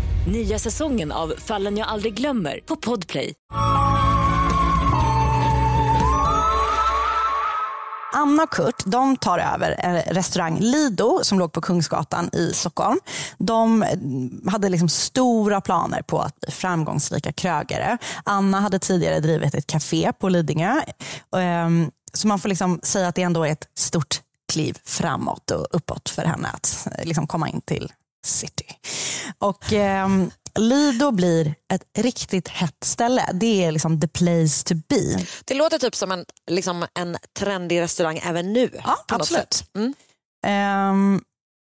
Nya 0.27 0.59
säsongen 0.59 1.11
av 1.11 1.33
Fallen 1.37 1.77
jag 1.77 1.87
aldrig 1.87 2.13
glömmer 2.13 2.59
på 2.65 2.75
Podplay. 2.75 3.33
Anna 8.13 8.43
och 8.43 8.49
Kurt 8.49 8.83
de 8.85 9.17
tar 9.17 9.39
över 9.39 9.75
en 9.79 10.01
restaurang 10.01 10.59
Lido 10.59 11.19
som 11.23 11.39
låg 11.39 11.51
på 11.51 11.61
Kungsgatan 11.61 12.29
i 12.33 12.53
Stockholm. 12.53 12.99
De 13.37 13.83
mm, 13.83 14.47
hade 14.47 14.69
liksom 14.69 14.89
stora 14.89 15.61
planer 15.61 16.01
på 16.01 16.19
att 16.19 16.39
bli 16.39 16.51
framgångsrika 16.51 17.31
krögare. 17.31 17.97
Anna 18.23 18.59
hade 18.59 18.79
tidigare 18.79 19.19
drivit 19.19 19.55
ett 19.55 19.67
café 19.67 20.13
på 20.19 20.29
Lidingö. 20.29 20.81
Ehm, 21.35 21.91
så 22.13 22.27
man 22.27 22.39
får 22.39 22.49
liksom 22.49 22.79
säga 22.83 23.07
att 23.07 23.15
det 23.15 23.21
ändå 23.21 23.43
är 23.43 23.51
ett 23.51 23.67
stort 23.77 24.21
kliv 24.51 24.77
framåt 24.85 25.51
och 25.51 25.67
uppåt 25.71 26.09
för 26.09 26.25
henne 26.25 26.49
att 26.53 26.87
eh, 26.97 27.05
liksom 27.05 27.27
komma 27.27 27.49
in 27.49 27.61
till 27.61 27.91
city. 28.23 28.65
Och 29.37 29.73
ehm, 29.73 30.31
Lido 30.59 31.11
blir 31.11 31.55
ett 31.73 31.83
riktigt 31.97 32.47
hett 32.47 32.83
ställe. 32.83 33.29
Det 33.33 33.63
är 33.63 33.71
liksom 33.71 34.01
the 34.01 34.07
place 34.07 34.63
to 34.63 34.75
be. 34.75 35.25
Det 35.45 35.53
låter 35.53 35.79
typ 35.79 35.95
som 35.95 36.11
en, 36.11 36.25
liksom 36.51 36.85
en 36.93 37.17
trendig 37.39 37.81
restaurang 37.81 38.21
även 38.23 38.53
nu. 38.53 38.69
Ja, 38.83 39.05
absolut. 39.07 39.63
Mm. 39.75 39.93
Ehm, 40.45 41.21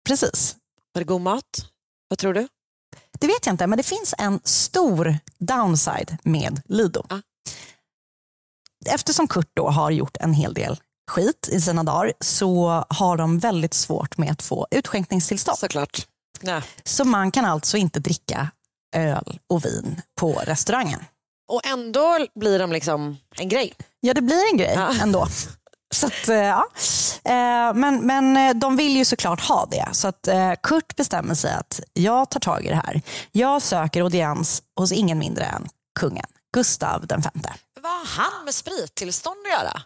precis. 0.08 0.56
Var 0.94 1.00
det 1.00 1.04
god 1.04 1.20
mat? 1.20 1.66
Vad 2.08 2.18
tror 2.18 2.34
du? 2.34 2.48
Det 3.20 3.26
vet 3.26 3.46
jag 3.46 3.52
inte, 3.52 3.66
men 3.66 3.76
det 3.76 3.82
finns 3.82 4.14
en 4.18 4.40
stor 4.44 5.18
downside 5.38 6.16
med 6.22 6.62
Lido. 6.64 7.06
Ja. 7.08 7.22
Eftersom 8.86 9.28
Kurt 9.28 9.50
då 9.54 9.68
har 9.68 9.90
gjort 9.90 10.16
en 10.20 10.34
hel 10.34 10.54
del 10.54 10.80
skit 11.10 11.48
i 11.52 11.60
sina 11.60 11.82
dagar 11.82 12.12
så 12.20 12.84
har 12.88 13.16
de 13.16 13.38
väldigt 13.38 13.74
svårt 13.74 14.18
med 14.18 14.32
att 14.32 14.42
få 14.42 14.66
utskänkningstillstånd. 14.70 15.58
Såklart. 15.58 16.06
Nej. 16.42 16.62
Så 16.84 17.04
man 17.04 17.30
kan 17.30 17.44
alltså 17.44 17.76
inte 17.76 18.00
dricka 18.00 18.50
öl 18.96 19.38
och 19.48 19.64
vin 19.64 20.02
på 20.20 20.32
restaurangen. 20.32 21.04
Och 21.52 21.66
ändå 21.66 22.26
blir 22.34 22.58
de 22.58 22.72
liksom 22.72 23.16
en 23.36 23.48
grej. 23.48 23.72
Ja, 24.00 24.14
det 24.14 24.20
blir 24.22 24.50
en 24.52 24.58
grej 24.58 24.72
Ja. 24.76 24.94
ändå. 25.02 25.26
Så 25.94 26.06
att, 26.06 26.28
eh, 26.28 26.36
ja. 26.36 26.66
Eh, 27.24 27.74
men, 27.74 28.06
men 28.06 28.36
eh, 28.36 28.54
de 28.54 28.76
vill 28.76 28.96
ju 28.96 29.04
såklart 29.04 29.40
ha 29.40 29.66
det. 29.70 29.88
Så 29.92 30.08
att 30.08 30.28
Kurt 30.62 30.96
bestämmer 30.96 31.34
sig 31.34 31.52
att 31.54 31.80
jag 31.92 32.30
tar 32.30 32.40
tag 32.40 32.64
i 32.64 32.68
det 32.68 32.82
här. 32.86 33.02
Jag 33.32 33.62
söker 33.62 34.00
audiens 34.02 34.62
hos 34.76 34.92
ingen 34.92 35.18
mindre 35.18 35.44
än 35.44 35.68
kungen, 36.00 36.26
Gustav 36.54 37.06
den 37.06 37.22
femte. 37.22 37.52
Vad 37.80 37.92
har 37.92 38.04
han 38.22 38.44
med 38.44 38.54
sprittillstånd 38.54 39.36
att 39.46 39.52
göra? 39.62 39.82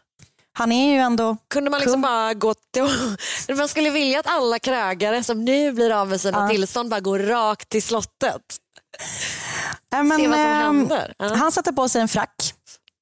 Han 0.59 0.73
är 0.73 0.93
ju 0.93 0.99
ändå 0.99 1.37
Kunde 1.49 1.71
man 1.71 1.81
liksom 1.81 1.95
Kung. 1.95 2.03
bara 2.03 2.35
gå 2.35 2.55
till... 2.55 2.87
Man 3.57 3.69
skulle 3.69 3.91
vilja 3.91 4.21
att 4.21 4.27
alla 4.27 4.59
krögare 4.59 5.25
som 5.25 5.45
nu 5.45 5.73
blir 5.73 5.91
av 5.91 6.09
med 6.09 6.21
sina 6.21 6.39
Ja. 6.43 6.49
tillstånd 6.49 6.91
bara 6.91 7.01
går 7.01 7.19
rakt 7.19 7.69
till 7.69 7.83
slottet. 7.83 8.43
Nej, 9.93 10.03
men, 10.03 10.19
Se 10.19 10.29
vad 10.29 10.37
som 10.37 10.47
ehm, 10.47 10.63
händer. 10.63 11.15
Ja. 11.19 11.35
Han 11.35 11.53
sätter 11.53 11.73
på 11.73 11.89
sig 11.89 12.01
en 12.01 12.09
frack, 12.09 12.55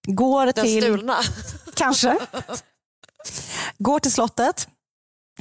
går 0.07 0.47
Den 0.47 0.65
till, 0.65 0.83
stulna. 0.83 1.17
kanske, 1.75 2.19
går 3.79 3.99
till 3.99 4.13
slottet. 4.13 4.69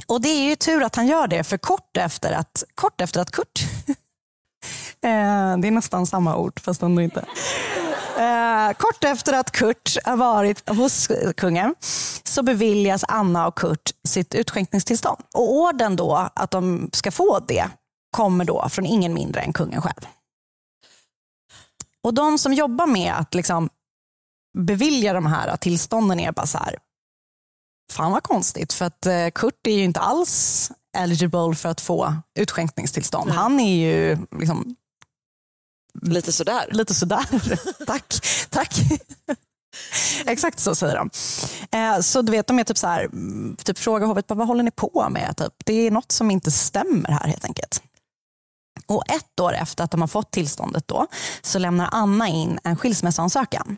Och 0.06 0.20
det 0.20 0.28
är 0.28 0.48
ju 0.48 0.56
tur 0.56 0.82
att 0.82 0.96
han 0.96 1.06
gör 1.06 1.26
det, 1.26 1.44
för 1.44 1.56
kort 1.58 1.96
efter 1.96 2.32
att, 2.32 2.64
kort 2.74 3.00
efter 3.00 3.20
att 3.20 3.30
Kurt, 3.30 3.60
eh, 5.04 5.58
det 5.58 5.68
är 5.68 5.70
nästan 5.70 6.06
samma 6.06 6.36
ord 6.36 6.60
fast 6.60 6.82
ändå 6.82 7.02
inte. 7.02 7.24
Eh, 8.18 8.72
kort 8.76 9.04
efter 9.04 9.32
att 9.32 9.50
Kurt 9.50 9.96
har 10.04 10.16
varit 10.16 10.68
hos 10.68 11.08
kungen 11.36 11.74
så 12.24 12.42
beviljas 12.42 13.04
Anna 13.08 13.46
och 13.46 13.58
Kurt 13.58 13.90
sitt 14.08 14.34
utskänkningstillstånd. 14.34 15.22
Och 15.34 15.54
orden 15.54 15.96
då 15.96 16.28
att 16.34 16.50
de 16.50 16.90
ska 16.92 17.10
få 17.10 17.38
det 17.38 17.68
kommer 18.16 18.44
då 18.44 18.68
från 18.68 18.86
ingen 18.86 19.14
mindre 19.14 19.40
än 19.40 19.52
kungen 19.52 19.82
själv. 19.82 20.06
Och 22.02 22.14
de 22.14 22.38
som 22.38 22.52
jobbar 22.52 22.86
med 22.86 23.14
att 23.14 23.34
liksom 23.34 23.68
beviljar 24.58 25.14
de 25.14 25.26
här 25.26 25.56
tillstånden 25.56 26.20
är 26.20 26.32
bara 26.32 26.46
så 26.46 26.58
här, 26.58 26.76
fan 27.92 28.12
vad 28.12 28.22
konstigt 28.22 28.72
för 28.72 28.84
att 28.84 29.06
eh, 29.06 29.28
Kurt 29.34 29.66
är 29.66 29.76
ju 29.76 29.84
inte 29.84 30.00
alls 30.00 30.70
eligible 30.96 31.54
för 31.54 31.68
att 31.68 31.80
få 31.80 32.16
utskänkningstillstånd. 32.38 33.30
Han 33.30 33.60
är 33.60 33.76
ju 33.76 34.18
liksom 34.38 34.76
Lite 36.02 36.32
sådär. 36.32 36.68
lite 36.70 36.94
sådär. 36.94 37.24
tack, 37.86 38.14
tack. 38.50 38.74
Exakt 40.26 40.60
så 40.60 40.74
säger 40.74 40.96
de. 40.96 41.10
Eh, 41.78 42.00
så 42.00 42.22
du 42.22 42.32
vet, 42.32 42.46
de 42.46 42.58
är 42.58 42.64
typ 42.64 42.78
så 42.78 42.86
här, 42.86 43.04
mm, 43.04 43.56
typ 43.56 43.78
frågar 43.78 44.06
hovet, 44.06 44.24
vad 44.28 44.46
håller 44.46 44.62
ni 44.62 44.70
på 44.70 45.08
med? 45.10 45.36
Typ, 45.36 45.52
det 45.64 45.74
är 45.74 45.90
något 45.90 46.12
som 46.12 46.30
inte 46.30 46.50
stämmer 46.50 47.08
här 47.10 47.28
helt 47.28 47.44
enkelt. 47.44 47.82
Och 48.86 49.02
ett 49.10 49.40
år 49.40 49.52
efter 49.52 49.84
att 49.84 49.90
de 49.90 50.00
har 50.00 50.08
fått 50.08 50.30
tillståndet 50.30 50.88
då, 50.88 51.06
så 51.42 51.58
lämnar 51.58 51.88
Anna 51.92 52.28
in 52.28 52.58
en 52.64 52.76
skilsmässoansökan. 52.76 53.76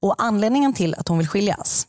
Och 0.00 0.14
anledningen 0.18 0.74
till 0.74 0.94
att 0.94 1.08
hon 1.08 1.18
vill 1.18 1.28
skiljas, 1.28 1.86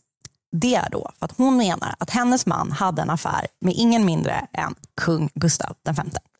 det 0.52 0.76
är 0.76 0.90
då 0.92 1.12
för 1.20 1.26
att 1.26 1.38
hon 1.38 1.58
menar 1.58 1.96
att 2.00 2.10
hennes 2.10 2.46
man 2.46 2.72
hade 2.72 3.02
en 3.02 3.10
affär 3.10 3.48
med 3.62 3.74
ingen 3.78 4.06
mindre 4.06 4.48
än 4.54 4.76
kung 5.02 5.30
Gustav 5.36 5.76
V. 5.84 5.94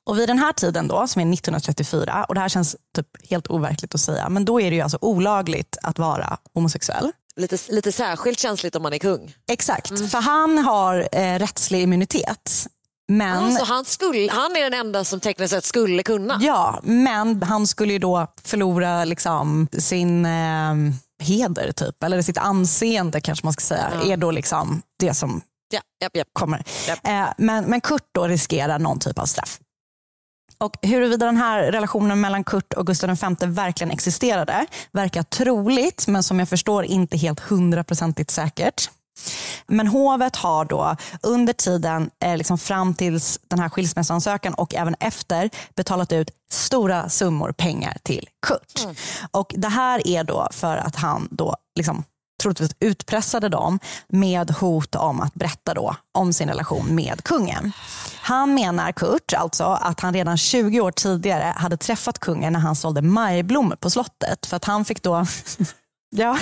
Och 0.10 0.20
vid 0.20 0.30
den 0.30 0.40
här 0.40 0.54
tiden 0.54 0.88
då, 0.88 1.08
som 1.08 1.22
är 1.22 1.34
1934, 1.34 2.26
och 2.30 2.36
det 2.36 2.42
här 2.42 2.50
känns 2.50 2.76
typ 2.96 3.08
helt 3.30 3.48
overkligt 3.48 3.96
att 3.96 4.02
säga, 4.02 4.30
men 4.30 4.46
då 4.46 4.62
är 4.62 4.70
det 4.70 4.76
ju 4.76 4.82
alltså 4.82 4.98
olagligt 5.02 5.78
att 5.84 6.00
vara 6.00 6.38
homosexuell. 6.54 7.12
Lite, 7.36 7.58
lite 7.70 7.92
särskilt 7.92 8.40
känsligt 8.40 8.76
om 8.76 8.84
man 8.84 8.94
är 8.94 8.98
kung. 8.98 9.36
Exakt, 9.52 10.12
för 10.12 10.22
han 10.22 10.58
har 10.58 11.08
eh, 11.12 11.40
rättslig 11.40 11.82
immunitet. 11.82 12.68
Men, 13.08 13.44
Alltså, 13.44 13.66
han, 13.66 13.86
skulle, 13.86 14.32
han 14.32 14.56
är 14.56 14.62
den 14.64 14.74
enda 14.74 15.04
som 15.04 15.20
tekniskt 15.20 15.52
sett 15.54 15.64
skulle 15.64 16.04
kunna. 16.04 16.38
ja, 16.42 16.80
men 16.84 17.44
han 17.44 17.68
skulle 17.68 17.94
ju 17.94 18.00
då 18.00 18.28
förlora 18.44 19.06
liksom, 19.06 19.68
sin 19.78 20.26
eh, 20.26 20.74
heder, 21.22 21.72
typ, 21.72 22.04
eller 22.04 22.22
sitt 22.22 22.38
anseende 22.38 23.22
kanske 23.22 23.46
man 23.46 23.54
ska 23.54 23.62
säga, 23.62 23.92
är 24.06 24.18
då 24.18 24.32
liksom 24.32 24.82
det 25.00 25.14
som 25.14 25.42
Ja, 25.72 25.80
japp. 26.14 26.28
kommer. 26.34 26.64
Eh, 27.04 27.28
men, 27.38 27.66
men 27.66 27.82
Kurt 27.82 28.10
då 28.12 28.28
riskerar 28.28 28.80
någon 28.80 29.00
typ 29.00 29.20
av 29.20 29.26
straff. 29.26 29.60
Och 30.60 30.78
huruvida 30.82 31.26
den 31.26 31.38
här 31.38 31.64
relationen 31.64 32.22
mellan 32.22 32.44
Kurt 32.44 32.74
och 32.74 32.88
Gustav 32.88 33.10
V 33.10 33.46
verkligen 33.46 33.92
existerade 33.92 34.66
verkar 34.92 35.24
troligt, 35.24 36.08
men 36.08 36.24
som 36.24 36.40
jag 36.40 36.50
förstår 36.50 36.86
inte 36.86 37.18
helt 37.18 37.40
hundraprocentigt 37.40 38.32
säkert. 38.32 38.90
Men 39.68 39.88
hovet 39.88 40.36
har 40.36 40.66
då 40.66 40.96
under 41.22 41.54
tiden 41.54 42.10
eh, 42.24 42.38
liksom 42.38 42.58
fram 42.58 42.94
tills 42.94 43.40
den 43.48 43.60
här 43.60 43.70
skilsmässoansökan 43.70 44.54
och 44.54 44.76
även 44.76 44.96
efter 45.00 45.50
betalat 45.76 46.12
ut 46.12 46.32
stora 46.52 47.10
summor 47.10 47.52
pengar 47.52 47.98
till 48.04 48.28
Kurt. 48.48 48.98
Och 49.32 49.54
Det 49.58 49.68
här 49.68 50.08
är 50.08 50.24
då 50.24 50.48
för 50.52 50.78
att 50.78 50.96
han 50.96 51.28
då 51.32 51.56
liksom 51.76 52.04
troligtvis 52.42 52.72
utpressade 52.80 53.50
dem 53.50 53.80
med 54.08 54.52
hot 54.52 54.96
om 54.96 55.22
att 55.22 55.34
berätta 55.34 55.74
då 55.74 55.96
om 56.12 56.34
sin 56.34 56.48
relation 56.48 56.96
med 56.96 57.24
kungen. 57.24 57.72
Han 58.30 58.54
menar, 58.54 58.92
Kurt, 58.92 59.34
alltså 59.34 59.64
att 59.64 60.00
han 60.00 60.14
redan 60.14 60.38
20 60.38 60.82
år 60.82 60.92
tidigare 60.92 61.54
hade 61.58 61.78
träffat 61.78 62.20
kungen 62.20 62.54
när 62.54 62.60
han 62.60 62.76
sålde 62.76 63.02
majblommor 63.02 63.76
på 63.76 63.90
slottet. 63.90 64.46
För 64.46 64.58
att 64.58 64.66
han 64.66 64.86
fick 64.86 65.04
då 65.04 65.26
Ja, 66.16 66.38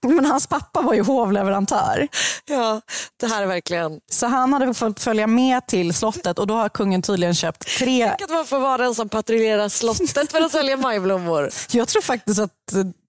men 0.00 0.24
hans 0.24 0.46
pappa 0.46 0.82
var 0.82 0.94
ju 0.94 1.02
hovleverantör. 1.02 2.08
Ja, 2.46 2.80
det 3.20 3.26
här 3.26 3.42
är 3.42 3.46
verkligen... 3.46 4.00
Så 4.10 4.26
han 4.26 4.52
hade 4.52 4.74
fått 4.74 5.00
följa 5.00 5.26
med 5.26 5.66
till 5.66 5.94
slottet 5.94 6.38
och 6.38 6.46
då 6.46 6.54
har 6.54 6.68
kungen 6.68 7.02
tydligen 7.02 7.34
köpt 7.34 7.78
tre... 7.78 8.02
Att 8.02 8.30
man 8.30 8.46
får 8.46 8.58
vara 8.58 8.76
den 8.76 8.94
som 8.94 9.08
patrullerar 9.08 9.68
slottet 9.68 10.32
för 10.32 10.40
att 10.40 10.52
sälja 10.52 10.76
majblommor. 10.76 11.50
Jag 11.76 11.88
tror 11.88 12.02
faktiskt 12.02 12.40
att 12.40 12.52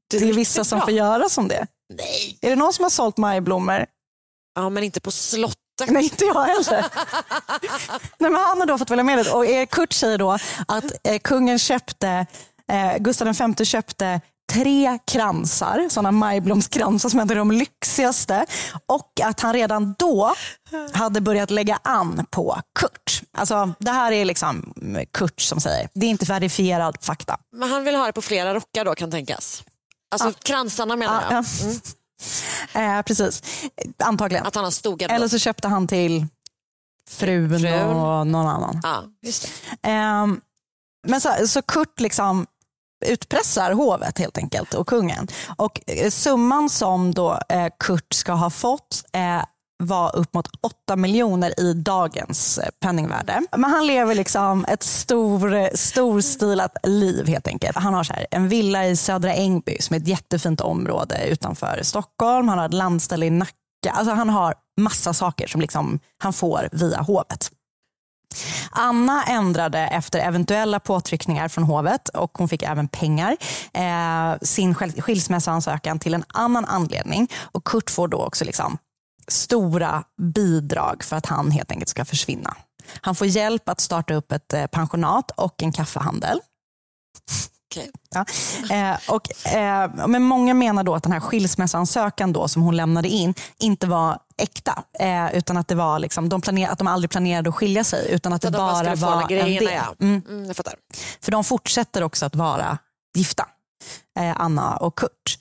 det 0.09 0.17
är 0.17 0.33
vissa 0.33 0.63
som 0.63 0.81
får 0.81 0.91
göra 0.91 1.29
som 1.29 1.47
det. 1.47 1.67
Nej. 1.93 2.38
Är 2.41 2.49
det 2.49 2.55
någon 2.55 2.73
som 2.73 2.83
har 2.83 2.89
sålt 2.89 3.17
majblommor? 3.17 3.85
Ja, 4.55 4.69
men 4.69 4.83
inte 4.83 4.99
på 4.99 5.11
slottet. 5.11 5.68
Nej, 5.88 6.03
inte 6.03 6.25
jag 6.25 6.43
heller. 6.43 6.86
Nej, 8.17 8.31
men 8.31 8.36
han 8.36 8.59
har 8.59 8.65
då 8.65 8.77
fått 8.77 8.89
välja 8.91 9.03
med 9.03 9.25
det. 9.25 9.31
Och 9.31 9.69
Kurt 9.71 9.93
säger 9.93 10.17
då 10.17 10.31
att 10.67 10.83
eh, 11.03 11.19
kungen 11.23 11.60
köpte, 11.60 12.25
eh, 12.71 12.97
Gustav 12.97 13.27
V 13.58 13.65
köpte 13.65 14.21
tre 14.51 14.99
kransar, 15.12 15.88
sådana 15.89 16.12
majblomskransar 16.12 17.10
som 17.10 17.19
är 17.19 17.36
de 17.36 17.51
lyxigaste. 17.51 18.45
Och 18.86 19.12
att 19.23 19.39
han 19.39 19.53
redan 19.53 19.95
då 19.99 20.34
hade 20.93 21.21
börjat 21.21 21.51
lägga 21.51 21.80
an 21.84 22.25
på 22.32 22.62
Kurt. 22.80 23.21
Alltså, 23.38 23.73
det 23.80 23.91
här 23.91 24.12
är 24.12 24.25
liksom 24.25 24.73
Kurt 25.13 25.41
som 25.41 25.60
säger. 25.62 25.89
Det 25.93 26.06
är 26.06 26.10
inte 26.10 26.25
verifierad 26.25 26.97
fakta. 27.01 27.38
Men 27.56 27.69
han 27.71 27.84
vill 27.84 27.95
ha 27.95 28.06
det 28.06 28.13
på 28.13 28.21
flera 28.21 28.53
rockar 28.53 28.86
då 28.86 28.95
kan 28.95 29.12
tänkas. 29.12 29.63
Alltså 30.12 30.34
kransarna 30.43 30.95
menar 30.95 31.23
Ja, 31.30 31.36
jag. 31.36 31.43
ja. 31.43 31.80
Eh, 32.73 33.01
precis, 33.01 33.43
antagligen. 33.97 34.45
Att 34.45 34.55
han 34.55 34.63
har 34.63 34.71
stor 34.71 34.97
garderob. 34.97 35.15
Eller 35.15 35.27
så 35.27 35.38
köpte 35.39 35.67
han 35.67 35.88
till 35.88 36.27
frun, 37.10 37.60
Frun. 37.60 37.84
och 37.84 38.27
någon 38.27 38.47
annan. 38.47 38.79
Ja, 38.84 39.03
just. 39.21 39.47
Ehm, 39.82 40.41
men 41.08 41.21
så, 41.21 41.47
så 41.47 41.62
Kurt 41.62 41.99
liksom 41.99 42.45
utpressar 43.05 43.71
hovet 43.71 44.19
helt 44.19 44.38
enkelt 44.38 44.73
och 44.73 44.88
kungen. 44.88 45.27
Och 45.58 45.82
eh, 45.88 46.10
summan 46.10 46.69
som 46.69 47.13
då 47.13 47.39
eh, 47.49 47.67
Kurt 47.79 48.13
ska 48.13 48.32
ha 48.34 48.49
fått 48.49 49.03
eh, 49.13 49.43
var 49.83 50.15
upp 50.15 50.33
mot 50.33 50.47
8 50.61 50.95
miljoner 50.95 51.59
i 51.59 51.73
dagens 51.73 52.57
eh, 52.57 52.69
penningvärde. 52.79 53.41
Men 53.51 53.63
han 53.63 53.87
lever 53.87 54.15
liksom 54.15 54.65
ett 54.65 54.83
stor, 54.83 55.77
storstilat 55.77 56.77
liv 56.83 57.27
helt 57.27 57.47
enkelt. 57.47 57.77
Han 57.77 57.93
har 57.93 58.03
så 58.03 58.13
här, 58.13 58.27
en 58.31 58.49
villa 58.49 58.87
i 58.87 58.95
Södra 58.95 59.33
Ängby 59.33 59.77
som 59.79 59.93
är 59.93 59.99
ett 59.99 60.07
jättefint 60.07 60.61
område 60.61 61.27
utanför 61.27 61.79
Stockholm. 61.83 62.47
Han 62.47 62.57
har 62.57 62.65
ett 62.65 62.73
landställe 62.73 63.25
i 63.25 63.29
Nacka. 63.29 63.53
Alltså 63.91 64.13
han 64.13 64.29
har 64.29 64.53
massa 64.81 65.13
saker 65.13 65.47
som 65.47 65.61
liksom 65.61 65.99
han 66.17 66.33
får 66.33 66.69
via 66.71 67.01
hovet. 67.01 67.51
Anna 68.71 69.23
ändrade 69.23 69.79
efter 69.79 70.19
eventuella 70.19 70.79
påtryckningar 70.79 71.47
från 71.47 71.63
hovet 71.63 72.09
och 72.09 72.37
hon 72.37 72.49
fick 72.49 72.63
även 72.63 72.87
pengar 72.87 73.37
eh, 73.73 74.39
sin 74.41 74.75
skilsmässoansökan 74.75 75.99
till 75.99 76.13
en 76.13 76.23
annan 76.27 76.65
anledning. 76.65 77.27
Och 77.51 77.63
Kurt 77.63 77.89
får 77.89 78.07
då 78.07 78.17
också 78.17 78.45
liksom 78.45 78.77
stora 79.29 80.03
bidrag 80.21 81.03
för 81.03 81.15
att 81.15 81.25
han 81.25 81.51
helt 81.51 81.71
enkelt 81.71 81.89
ska 81.89 82.05
försvinna. 82.05 82.57
Han 83.01 83.15
får 83.15 83.27
hjälp 83.27 83.69
att 83.69 83.79
starta 83.79 84.13
upp 84.13 84.31
ett 84.31 84.53
eh, 84.53 84.65
pensionat 84.65 85.31
och 85.31 85.63
en 85.63 85.71
kaffehandel. 85.71 86.39
Okej. 87.71 87.91
Ja. 88.09 88.25
Eh, 88.75 88.97
och, 89.09 89.47
eh, 89.53 90.07
men 90.07 90.23
många 90.23 90.53
menar 90.53 90.83
då 90.83 90.95
att 90.95 91.03
den 91.03 91.11
här 91.11 91.19
skilsmässoansökan 91.19 92.33
då, 92.33 92.47
som 92.47 92.61
hon 92.61 92.75
lämnade 92.75 93.07
in 93.07 93.33
inte 93.59 93.87
var 93.87 94.19
äkta. 94.37 94.83
Eh, 94.99 95.35
utan 95.37 95.57
att, 95.57 95.67
det 95.67 95.75
var 95.75 95.99
liksom, 95.99 96.29
de 96.29 96.41
planer, 96.41 96.69
att 96.69 96.77
de 96.77 96.87
aldrig 96.87 97.09
planerade 97.09 97.49
att 97.49 97.55
skilja 97.55 97.83
sig. 97.83 98.11
Utan 98.11 98.33
att 98.33 98.41
det 98.41 98.47
att 98.47 98.53
de 98.53 98.57
bara 98.57 98.95
var 98.95 99.27
grejerna, 99.27 99.49
en 99.49 99.65
del. 99.65 99.73
ja. 99.73 100.05
Mm. 100.05 100.21
Mm. 100.29 100.53
För 101.21 101.31
de 101.31 101.43
fortsätter 101.43 102.03
också 102.03 102.25
att 102.25 102.35
vara 102.35 102.77
gifta, 103.15 103.45
eh, 104.19 104.41
Anna 104.41 104.77
och 104.77 104.97
Kurt. 104.97 105.39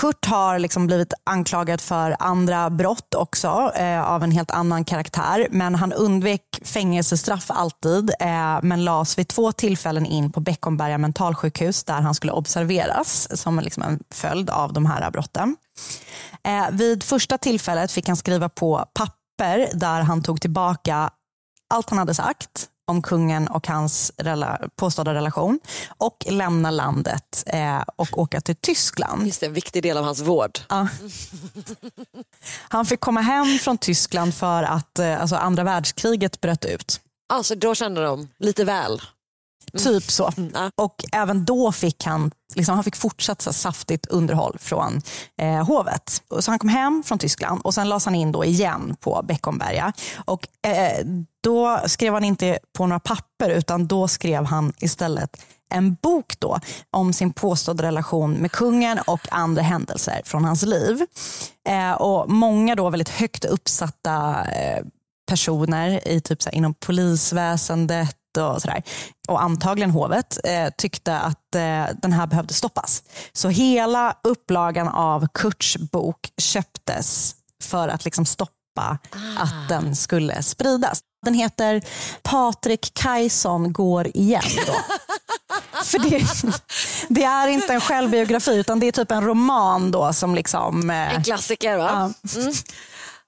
Kurt 0.00 0.24
har 0.24 0.58
liksom 0.58 0.86
blivit 0.86 1.12
anklagad 1.24 1.80
för 1.80 2.16
andra 2.18 2.70
brott 2.70 3.14
också 3.14 3.72
eh, 3.74 4.02
av 4.02 4.22
en 4.22 4.30
helt 4.30 4.50
annan 4.50 4.84
karaktär. 4.84 5.48
Men 5.50 5.74
han 5.74 5.92
undvek 5.92 6.42
fängelsestraff 6.62 7.50
alltid. 7.50 8.10
Eh, 8.20 8.58
men 8.62 8.84
lades 8.84 9.18
vid 9.18 9.28
två 9.28 9.52
tillfällen 9.52 10.06
in 10.06 10.32
på 10.32 10.40
Beckomberga 10.40 10.98
mentalsjukhus 10.98 11.84
där 11.84 12.00
han 12.00 12.14
skulle 12.14 12.32
observeras 12.32 13.40
som 13.40 13.60
liksom 13.60 13.82
en 13.82 14.00
följd 14.10 14.50
av 14.50 14.72
de 14.72 14.86
här 14.86 15.10
brotten. 15.10 15.56
Eh, 16.44 16.70
vid 16.70 17.02
första 17.02 17.38
tillfället 17.38 17.92
fick 17.92 18.08
han 18.08 18.16
skriva 18.16 18.48
på 18.48 18.84
papper 18.94 19.68
där 19.74 20.00
han 20.00 20.22
tog 20.22 20.40
tillbaka 20.40 21.10
allt 21.74 21.90
han 21.90 21.98
hade 21.98 22.14
sagt 22.14 22.68
om 22.86 23.02
kungen 23.02 23.48
och 23.48 23.66
hans 23.68 24.12
rela- 24.16 24.68
påstådda 24.76 25.14
relation 25.14 25.60
och 25.98 26.26
lämna 26.30 26.70
landet 26.70 27.44
eh, 27.46 27.82
och 27.96 28.18
åka 28.18 28.40
till 28.40 28.56
Tyskland. 28.56 29.26
Just 29.26 29.40
det, 29.40 29.46
en 29.46 29.52
viktig 29.52 29.82
del 29.82 29.96
av 29.96 30.04
hans 30.04 30.20
vård. 30.20 30.58
Ja. 30.68 30.88
Han 32.68 32.86
fick 32.86 33.00
komma 33.00 33.20
hem 33.20 33.58
från 33.58 33.78
Tyskland 33.78 34.34
för 34.34 34.62
att 34.62 34.98
eh, 34.98 35.20
alltså 35.20 35.36
andra 35.36 35.62
världskriget 35.64 36.40
bröt 36.40 36.64
ut. 36.64 37.00
Alltså 37.28 37.54
då 37.54 37.74
kände 37.74 38.04
de 38.04 38.28
lite 38.38 38.64
väl. 38.64 39.00
Typ 39.78 40.10
så. 40.10 40.32
Ja. 40.54 40.70
Och 40.76 41.04
även 41.12 41.44
då 41.44 41.72
fick 41.72 42.04
han, 42.04 42.30
liksom, 42.54 42.74
han 42.74 42.84
fick 42.84 42.96
fortsatt 42.96 43.42
så 43.42 43.52
saftigt 43.52 44.06
underhåll 44.06 44.56
från 44.60 45.02
eh, 45.40 45.66
hovet. 45.66 46.22
Så 46.40 46.50
han 46.50 46.58
kom 46.58 46.68
hem 46.68 47.02
från 47.06 47.18
Tyskland 47.18 47.60
och 47.64 47.74
sen 47.74 47.88
lades 47.88 48.04
han 48.04 48.14
in 48.14 48.32
då 48.32 48.44
igen 48.44 48.96
på 49.00 49.22
Beckomberga. 49.24 49.92
Och, 50.24 50.48
eh, 50.66 51.06
då 51.42 51.80
skrev 51.86 52.14
han 52.14 52.24
inte 52.24 52.58
på 52.78 52.86
några 52.86 53.00
papper 53.00 53.50
utan 53.50 53.86
då 53.86 54.08
skrev 54.08 54.44
han 54.44 54.72
istället 54.78 55.36
en 55.70 55.94
bok 55.94 56.34
då 56.38 56.60
om 56.90 57.12
sin 57.12 57.32
påstådda 57.32 57.82
relation 57.82 58.32
med 58.32 58.52
kungen 58.52 58.98
och 59.06 59.20
andra 59.30 59.62
händelser 59.62 60.22
från 60.24 60.44
hans 60.44 60.62
liv. 60.62 61.06
Eh, 61.68 61.92
och 61.92 62.30
Många 62.30 62.74
då 62.74 62.90
väldigt 62.90 63.08
högt 63.08 63.44
uppsatta 63.44 64.44
eh, 64.44 64.84
personer 65.28 66.08
i 66.08 66.20
typ 66.20 66.42
så 66.42 66.50
här, 66.50 66.56
inom 66.56 66.74
polisväsendet 66.74 68.16
och 68.36 68.62
sådär. 68.62 68.82
Och 69.28 69.42
antagligen 69.42 69.90
hovet 69.90 70.38
eh, 70.44 70.68
tyckte 70.78 71.18
att 71.18 71.54
eh, 71.54 71.84
den 72.02 72.12
här 72.12 72.26
behövde 72.26 72.54
stoppas. 72.54 73.02
Så 73.32 73.48
hela 73.48 74.16
upplagan 74.24 74.88
av 74.88 75.26
Kurts 75.34 75.76
bok 75.76 76.18
köptes 76.38 77.34
för 77.62 77.88
att 77.88 78.04
liksom 78.04 78.26
stoppa 78.26 78.98
att 79.38 79.68
den 79.68 79.96
skulle 79.96 80.42
spridas. 80.42 81.00
Den 81.24 81.34
heter 81.34 81.82
Patrik 82.22 82.90
Kajson 82.94 83.72
går 83.72 84.06
igen. 84.16 84.42
För 85.84 85.98
det, 85.98 86.26
det 87.08 87.24
är 87.24 87.48
inte 87.48 87.72
en 87.74 87.80
självbiografi 87.80 88.56
utan 88.56 88.80
det 88.80 88.86
är 88.86 88.92
typ 88.92 89.10
en 89.10 89.24
roman 89.24 89.90
då 89.90 90.12
som 90.12 90.34
liksom... 90.34 90.90
Eh, 90.90 91.14
En 91.14 91.22
klassiker 91.24 91.76
va? 91.76 92.12
Mm. 92.36 92.52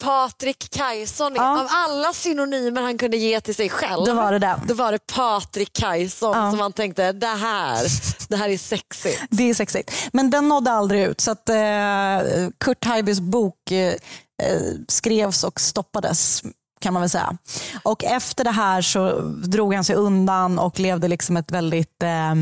Patrik 0.04 0.70
Kajson, 0.70 1.32
Ja. 1.36 1.60
av 1.60 1.66
alla 1.70 2.12
synonymer 2.12 2.82
han 2.82 2.98
kunde 2.98 3.16
ge 3.16 3.40
till 3.40 3.54
sig 3.54 3.68
själv. 3.70 4.04
Då 4.06 4.14
var 4.14 4.32
det 4.32 4.38
den. 4.38 4.60
Då 4.66 4.74
var 4.74 4.92
det 4.92 5.06
Patrik 5.06 5.72
Kajson 5.72 6.32
Ja. 6.36 6.50
som 6.50 6.58
man 6.58 6.72
tänkte, 6.72 7.12
det 7.12 7.26
här, 7.26 7.86
det 8.28 8.36
här 8.36 8.48
är 8.48 8.58
sexigt. 8.58 9.22
Det 9.30 9.50
är 9.50 9.54
sexigt. 9.54 9.92
Men 10.12 10.30
den 10.30 10.48
nådde 10.48 10.70
aldrig 10.72 11.02
ut. 11.04 11.20
Så 11.20 11.30
att, 11.30 11.48
eh, 11.48 12.48
Kurt 12.60 12.84
Haibys 12.84 13.20
bok 13.20 13.70
eh, 13.70 13.94
eh, 14.42 14.60
skrevs 14.88 15.44
och 15.44 15.60
stoppades 15.60 16.42
kan 16.80 16.92
man 16.92 17.02
väl 17.02 17.10
säga. 17.10 17.36
Och 17.82 18.04
efter 18.04 18.44
det 18.44 18.50
här 18.50 18.82
så 18.82 19.20
drog 19.46 19.74
han 19.74 19.84
sig 19.84 19.96
undan 19.96 20.58
och 20.58 20.80
levde 20.80 21.08
liksom 21.08 21.36
ett 21.36 21.50
väldigt, 21.50 22.02
eh, 22.02 22.34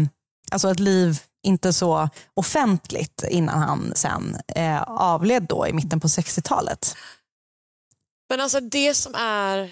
alltså 0.53 0.71
ett 0.71 0.81
liv 0.81 1.19
inte 1.47 1.73
så 1.73 2.09
offentligt 2.35 3.25
innan 3.29 3.59
han 3.63 3.93
sen 3.97 4.37
eh, 4.57 4.83
avled 4.83 5.43
då 5.43 5.67
i 5.69 5.73
mitten 5.73 6.01
på 6.01 6.09
60-talet. 6.09 6.97
Men 8.31 8.41
alltså 8.41 8.61
det 8.61 8.95
som 8.95 9.15
är, 9.15 9.71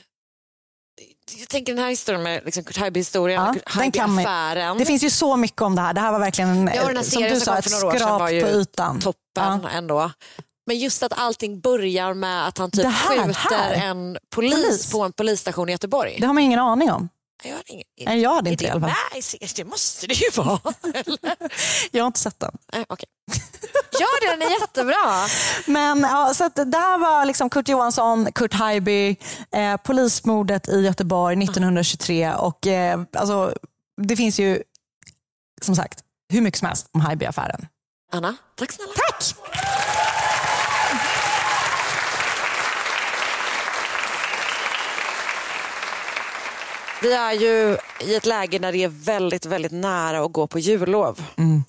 jag 1.39 1.49
tänker 1.49 1.75
den 1.75 1.83
här 1.85 1.91
historien 1.91 2.23
med 2.23 2.45
liksom 2.45 2.65
Kurt 2.65 2.77
Haijby-historien, 2.77 3.43
Ja, 3.45 3.53
Kurt 3.53 3.69
Haijby-affären. 3.69 4.79
Det 4.79 4.85
finns 4.85 5.03
ju 5.05 5.11
så 5.11 5.37
mycket 5.37 5.63
om 5.63 5.75
det 5.77 5.83
här. 5.83 5.93
Det 5.95 6.01
här 6.01 6.13
var 6.13 6.19
verkligen 6.19 6.51
en, 6.51 6.71
Ja, 6.75 6.87
den 6.87 6.97
här 6.97 7.05
som 7.05 7.23
du 7.23 7.41
sa, 7.41 7.59
ett 7.59 7.71
skrap 7.71 8.21
var 8.21 8.41
på 8.41 8.49
ytan. 8.49 9.01
toppen 9.01 9.61
Ja. 9.63 9.69
ändå. 9.71 10.11
Men 10.67 10.79
just 10.79 11.03
att 11.03 11.13
allting 11.17 11.61
börjar 11.61 12.15
med 12.15 12.49
att 12.49 12.59
han 12.59 12.71
typ 12.71 12.85
här, 12.87 12.93
skjuter 13.25 13.35
här. 13.57 13.73
en 13.75 14.19
polis, 14.35 14.55
Polis. 14.55 14.93
på 14.93 15.03
en 15.03 15.13
polisstation 15.13 15.69
i 15.69 15.73
Göteborg. 15.73 16.17
Det 16.21 16.27
har 16.27 16.35
man 16.35 16.43
ingen 16.43 16.59
aning 16.61 16.91
om. 16.91 17.09
Jag 17.45 17.55
har 17.55 17.63
ingen, 17.67 17.85
Nej, 18.05 18.21
jag 18.21 18.35
hade 18.35 18.51
inte 18.51 18.65
det 18.65 18.69
i 18.69 18.71
alla 18.71 18.81
fall. 18.81 19.23
serien? 19.23 19.49
Det 19.57 19.65
måste 19.65 20.07
det 20.07 20.15
ju 20.15 20.31
vara. 20.37 20.61
Jag 21.91 22.03
har 22.03 22.07
inte 22.07 22.21
sett 22.21 22.41
den. 22.41 22.59
Nej, 22.73 22.85
okej. 22.89 23.09
Gör 24.01 24.21
det, 24.21 24.37
den 24.45 24.49
är 24.53 24.61
jättebra. 24.61 25.27
Men 25.67 26.01
ja, 26.01 26.35
så 26.35 26.49
det 26.49 26.77
här 26.79 26.99
var 26.99 27.25
liksom 27.25 27.51
Kurt 27.51 27.69
Johansson, 27.69 28.33
Kurt 28.33 28.55
Haijby, 28.55 29.17
eh, 29.55 29.77
polismordet 29.77 30.69
i 30.69 30.81
Göteborg 30.81 31.45
1923 31.45 32.33
och 32.35 32.67
eh, 32.67 33.01
alltså, 33.17 33.55
det 34.03 34.17
finns 34.17 34.41
ju 34.41 34.63
som 35.63 35.77
sagt 35.77 36.01
hur 36.33 36.41
mycket 36.41 36.59
som 36.59 36.69
helst 36.69 36.89
om 36.93 37.01
Haijby-affären. 37.01 37.67
Anna, 38.13 38.37
tack 38.57 38.73
snälla. 38.73 38.93
Tack! 38.97 39.35
Vi 47.03 47.13
är 47.13 47.33
ju 47.33 47.77
i 48.01 48.15
ett 48.15 48.27
läge 48.27 48.59
när 48.59 48.73
det 48.73 48.85
är 48.85 48.89
väldigt, 48.89 49.47
väldigt 49.47 49.73
nära 49.73 50.25
att 50.25 50.33
gå 50.33 50.47
på 50.47 50.59
jullov. 50.59 51.25
Mm. 51.39 51.65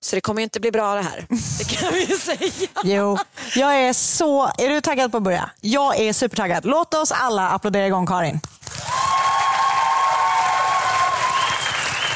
Så 0.00 0.16
det 0.16 0.20
kommer 0.20 0.40
ju 0.40 0.44
inte 0.44 0.60
bli 0.60 0.70
bra 0.70 0.94
det 0.94 1.02
här. 1.02 1.26
Det 1.58 1.76
kan 1.76 1.92
vi 1.92 2.04
ju 2.04 2.16
säga. 2.16 2.68
Jo, 2.84 3.18
jag 3.56 3.74
är 3.74 3.92
så... 3.92 4.46
Är 4.46 4.68
du 4.68 4.80
taggad 4.80 5.10
på 5.10 5.16
att 5.16 5.22
börja? 5.22 5.50
Jag 5.60 6.00
är 6.00 6.12
supertaggad. 6.12 6.64
Låt 6.64 6.94
oss 6.94 7.12
alla 7.12 7.50
applådera 7.50 7.86
igång 7.86 8.06
Karin. 8.06 8.40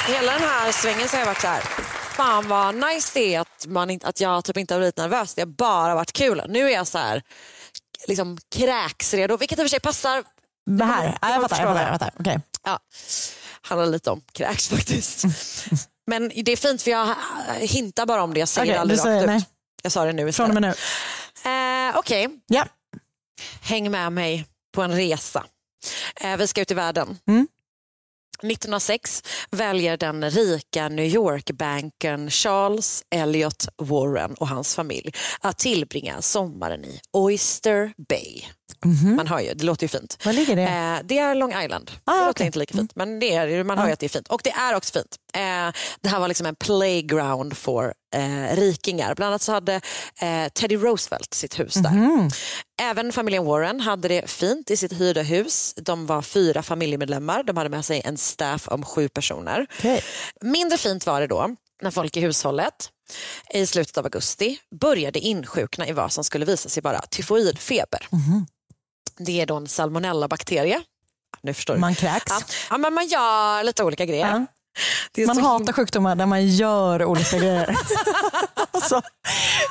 Hela 0.07 0.33
den 0.33 0.43
här 0.43 0.73
svängen 0.73 1.09
så 1.09 1.17
har 1.17 1.21
jag 1.21 1.27
varit 1.27 1.41
så 1.41 1.47
här. 1.47 1.63
Fan 2.17 2.49
vad 2.49 2.75
nice 2.75 3.11
det 3.15 3.35
är 3.35 3.41
att, 3.41 3.67
man 3.69 3.91
inte, 3.91 4.07
att 4.07 4.21
jag 4.21 4.45
typ 4.45 4.57
inte 4.57 4.75
har 4.75 4.79
blivit 4.79 4.97
nervös. 4.97 5.35
Det 5.35 5.43
har 5.43 5.47
bara 5.47 5.95
varit 5.95 6.13
kul. 6.13 6.43
Nu 6.49 6.67
är 6.67 6.75
jag 6.75 6.87
så 6.87 6.99
här 6.99 7.23
liksom 8.09 8.39
kräksredo, 8.57 9.37
vilket 9.37 9.59
i 9.59 9.63
och 9.63 9.65
för 9.65 9.69
sig 9.69 9.81
passar. 9.81 10.25
Det 10.67 10.85
här. 10.85 11.19
Ja, 11.23 11.31
jag 11.31 11.43
fattar. 11.43 11.63
Jag 11.63 11.69
fattar, 11.69 11.83
jag 11.83 11.93
fattar. 11.93 12.11
Okej. 12.19 12.41
Ja, 12.65 12.79
handlar 13.63 13.87
lite 13.87 14.11
om 14.11 14.21
kräks 14.33 14.69
faktiskt. 14.69 15.25
Men 16.07 16.29
det 16.45 16.53
är 16.53 16.57
fint 16.57 16.83
för 16.83 16.91
jag 16.91 17.15
hintar 17.61 18.07
bara 18.07 18.23
om 18.23 18.35
det. 18.35 18.41
Jag 18.41 18.49
säger 18.49 18.73
Okej, 18.73 18.79
aldrig 18.79 18.99
rakt 19.01 19.31
ut. 19.43 19.49
Jag 19.83 19.93
sa 19.93 20.05
det 20.05 20.13
nu 20.13 20.33
Från 20.33 20.51
och 20.51 20.55
istället. 20.55 20.55
med 20.55 20.63
nu. 21.45 21.91
Eh, 21.91 21.99
Okej, 21.99 22.29
Ja. 22.47 22.67
häng 23.61 23.91
med 23.91 24.13
mig 24.13 24.47
på 24.75 24.83
en 24.83 24.93
resa. 24.97 25.45
Eh, 26.21 26.37
vi 26.37 26.47
ska 26.47 26.61
ut 26.61 26.71
i 26.71 26.75
världen. 26.75 27.19
Mm. 27.29 27.49
1906 28.43 29.23
väljer 29.51 29.97
den 29.97 30.31
rika 30.31 30.89
New 30.89 31.05
York-bankern 31.07 32.31
Charles 32.31 33.03
Elliot 33.11 33.69
Warren 33.77 34.35
och 34.35 34.49
hans 34.49 34.75
familj 34.75 35.13
att 35.41 35.59
tillbringa 35.59 36.23
sommaren 36.23 36.85
i 36.85 37.01
Oyster 37.13 37.93
Bay. 38.09 38.43
Man 39.17 39.27
hör 39.27 39.41
ju, 39.41 39.55
det 39.55 39.65
låter 39.65 39.85
ju 39.85 39.89
fint. 39.89 40.19
Var 40.25 40.33
ligger 40.33 40.57
det? 40.57 40.63
Eh, 40.63 40.99
det 41.05 41.19
är 41.19 41.35
Long 41.35 41.63
Island. 41.63 41.91
Ah, 42.05 42.21
det 42.21 42.27
låter 42.27 42.45
inte 42.45 42.59
lika 42.59 42.75
fint, 42.77 42.93
men 42.97 43.19
det 43.21 43.35
är, 43.35 43.65
man 43.65 43.79
hör 43.79 43.87
ju 43.87 43.93
att 43.93 43.99
det 44.01 44.07
är 44.07 44.09
fint. 44.09 44.29
Och 44.29 44.41
det 44.45 44.51
är 44.51 44.75
också 44.75 44.93
fint. 44.93 45.17
Eh, 45.35 45.41
det 46.01 46.09
här 46.09 46.21
var 46.21 46.29
liksom 46.29 46.47
en 46.47 46.55
playground 46.55 47.57
för 47.57 47.95
eh, 48.15 48.57
rikingar. 48.57 49.15
Bland 49.15 49.29
annat 49.29 49.43
så 49.43 49.53
hade 49.53 49.75
eh, 50.21 50.49
Teddy 50.55 50.77
Roosevelt 50.77 51.35
sitt 51.35 51.59
hus 51.61 51.75
där. 51.75 51.91
Även 52.83 53.13
familjen 53.13 53.45
Warren 53.45 53.81
hade 53.81 54.09
det 54.09 54.31
fint 54.31 54.71
i 54.71 54.77
sitt 54.77 54.93
hyrda 54.93 55.23
hus. 55.23 55.75
De 55.77 56.07
var 56.07 56.23
fyra 56.23 56.63
familjemedlemmar. 56.63 57.43
De 57.43 57.57
hade 57.57 57.71
med 57.71 57.85
sig 57.85 58.03
en 58.05 58.17
staff 58.17 58.69
om 58.69 58.85
sju 58.85 59.09
personer. 59.09 59.67
Okej. 59.79 60.03
Mindre 60.41 60.79
fint 60.79 61.07
var 61.07 61.21
det 61.21 61.27
då 61.27 61.51
när 61.83 61.91
folk 61.91 62.17
i 62.17 62.21
hushållet 62.21 62.91
i 63.55 63.67
slutet 63.67 63.99
av 63.99 64.05
augusti 64.05 64.59
började 64.81 65.19
insjukna 65.19 65.89
i 65.89 65.93
vad 65.93 66.13
som 66.13 66.25
skulle 66.25 66.45
visa 66.45 66.69
sig 66.69 66.83
vara 66.83 67.01
tyfoidfeber. 67.01 68.09
Det 69.17 69.41
är 69.41 69.47
då 69.47 69.57
en 69.57 69.69
salmonellabakterie. 69.69 70.83
Nu 71.43 71.55
förstår 71.55 71.75
du. 71.75 71.81
Man 71.81 71.95
kräks. 71.95 72.25
Ja. 72.29 72.41
ja, 72.71 72.79
men 72.79 72.95
man 72.95 73.07
gör 73.07 73.63
lite 73.63 73.85
olika 73.85 74.05
grejer. 74.05 74.47
Ja. 75.17 75.27
Man 75.27 75.39
hatar 75.39 75.73
sjukdomar 75.73 76.17
där 76.17 76.27
man 76.27 76.47
gör 76.47 77.05
olika 77.05 77.39
grejer. 77.39 77.77
alltså, 78.71 79.03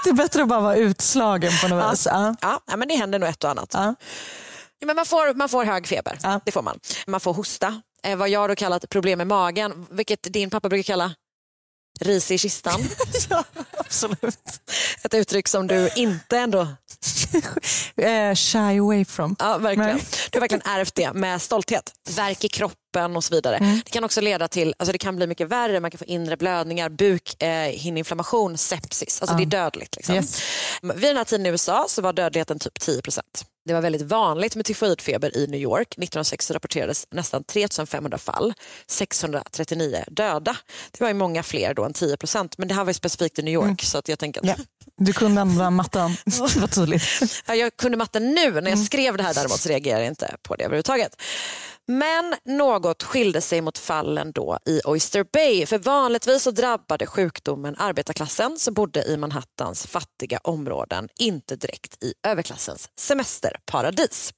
det 0.03 0.09
är 0.09 0.13
bättre 0.13 0.41
att 0.41 0.47
bara 0.47 0.59
vara 0.61 0.75
utslagen 0.75 1.51
på 1.61 1.67
något 1.67 1.93
vis. 1.93 2.05
Ja. 2.05 2.35
Ja, 2.41 2.59
ja, 2.67 2.77
men 2.77 2.87
det 2.87 2.95
händer 2.95 3.19
nog 3.19 3.29
ett 3.29 3.43
och 3.43 3.49
annat. 3.49 3.69
Ja. 3.73 3.95
Ja, 4.79 4.85
men 4.87 4.95
man, 4.95 5.05
får, 5.05 5.33
man 5.33 5.49
får 5.49 5.65
hög 5.65 5.87
feber, 5.87 6.19
Ja. 6.23 6.39
det 6.45 6.51
får 6.51 6.61
man. 6.61 6.79
Man 7.07 7.19
får 7.19 7.33
hosta, 7.33 7.81
eh, 8.03 8.15
vad 8.17 8.29
jag 8.29 8.49
då 8.49 8.55
kallat 8.55 8.89
problem 8.89 9.17
med 9.17 9.27
magen, 9.27 9.87
vilket 9.89 10.33
din 10.33 10.49
pappa 10.49 10.69
brukar 10.69 10.83
kalla 10.83 11.11
ris 11.99 12.31
i 12.31 12.37
kistan. 12.37 12.81
ja, 13.29 13.43
absolut. 13.77 14.61
Ett 15.03 15.13
uttryck 15.13 15.47
som 15.47 15.67
du 15.67 15.89
inte 15.95 16.37
ändå... 16.37 16.67
Eh, 17.95 18.35
shy 18.35 18.79
away 18.79 19.05
from. 19.05 19.35
Ja, 19.39 19.57
verkligen. 19.57 19.99
Du 20.31 20.37
har 20.37 20.39
verkligen 20.39 20.61
ärvt 20.65 20.95
det 20.95 21.13
med 21.13 21.41
stolthet. 21.41 21.93
Värk 22.15 22.43
i 22.43 22.47
kroppen 22.47 23.15
och 23.15 23.23
så 23.23 23.35
vidare. 23.35 23.57
Mm. 23.57 23.81
Det 23.85 23.91
kan 23.91 24.03
också 24.03 24.21
leda 24.21 24.47
till, 24.47 24.73
alltså 24.77 24.91
det 24.91 24.97
kan 24.97 25.15
bli 25.15 25.27
mycket 25.27 25.47
värre, 25.47 25.79
man 25.79 25.91
kan 25.91 25.97
få 25.97 26.05
inre 26.05 26.37
blödningar, 26.37 26.89
bukhinneinflammation, 26.89 28.57
sepsis. 28.57 29.21
Alltså 29.21 29.37
det 29.37 29.43
är 29.43 29.45
dödligt. 29.45 29.95
Liksom. 29.95 30.15
Yes. 30.15 30.41
Vid 30.81 31.01
den 31.01 31.17
här 31.17 31.23
tiden 31.23 31.45
i 31.45 31.49
USA 31.49 31.85
så 31.89 32.01
var 32.01 32.13
dödligheten 32.13 32.59
typ 32.59 32.79
10 32.79 33.01
Det 33.65 33.73
var 33.73 33.81
väldigt 33.81 34.01
vanligt 34.01 34.55
med 34.55 34.65
tyfoidfeber 34.65 35.37
i 35.37 35.47
New 35.47 35.59
York. 35.61 35.87
1906 35.87 36.51
rapporterades 36.51 37.07
nästan 37.11 37.43
3500 37.43 38.17
fall, 38.17 38.53
639 38.87 40.03
döda. 40.07 40.57
Det 40.91 41.01
var 41.01 41.07
ju 41.07 41.13
många 41.13 41.43
fler 41.43 41.73
då 41.73 41.83
än 41.83 41.93
10% 41.93 42.53
men 42.57 42.67
det 42.67 42.73
här 42.73 42.83
var 42.83 42.89
ju 42.89 42.93
specifikt 42.93 43.39
i 43.39 43.41
New 43.41 43.53
York. 43.53 43.83
Så 43.83 43.97
att 43.97 44.07
jag 44.07 44.19
tänker 44.19 44.41
att 44.41 44.47
Ja. 44.47 44.55
Du 44.97 45.13
kunde 45.13 45.41
använda 45.41 45.69
matten. 45.69 46.17
Det 46.25 46.59
var 46.59 46.67
tydligt. 46.67 47.03
Ja, 47.47 47.55
jag 47.55 47.77
kunde 47.77 47.97
matten 47.97 48.31
nu, 48.33 48.61
när 48.61 48.69
jag 48.69 48.79
skrev 48.79 49.17
det 49.17 49.23
här 49.23 49.33
däremot 49.33 49.59
så 49.59 49.69
reagerade 49.69 50.03
jag 50.03 50.11
inte 50.11 50.35
på 50.43 50.55
det 50.55 50.63
överhuvudtaget. 50.63 51.21
Men 51.87 52.35
något 52.45 53.03
skilde 53.03 53.41
sig 53.41 53.61
mot 53.61 53.77
fallen 53.77 54.31
då 54.31 54.57
i 54.65 54.81
Oyster 54.85 55.25
Bay. 55.33 55.65
För 55.65 55.77
vanligtvis 55.77 56.43
så 56.43 56.51
drabbade 56.51 57.05
sjukdomen 57.05 57.75
arbetarklassen 57.77 58.59
som 58.59 58.73
bodde 58.73 59.03
i 59.03 59.17
Manhattans 59.17 59.87
fattiga 59.87 60.39
områden, 60.43 61.09
inte 61.19 61.55
direkt 61.55 62.03
i 62.03 62.13
överklassens 62.27 62.89
semesterparadis. 62.99 64.33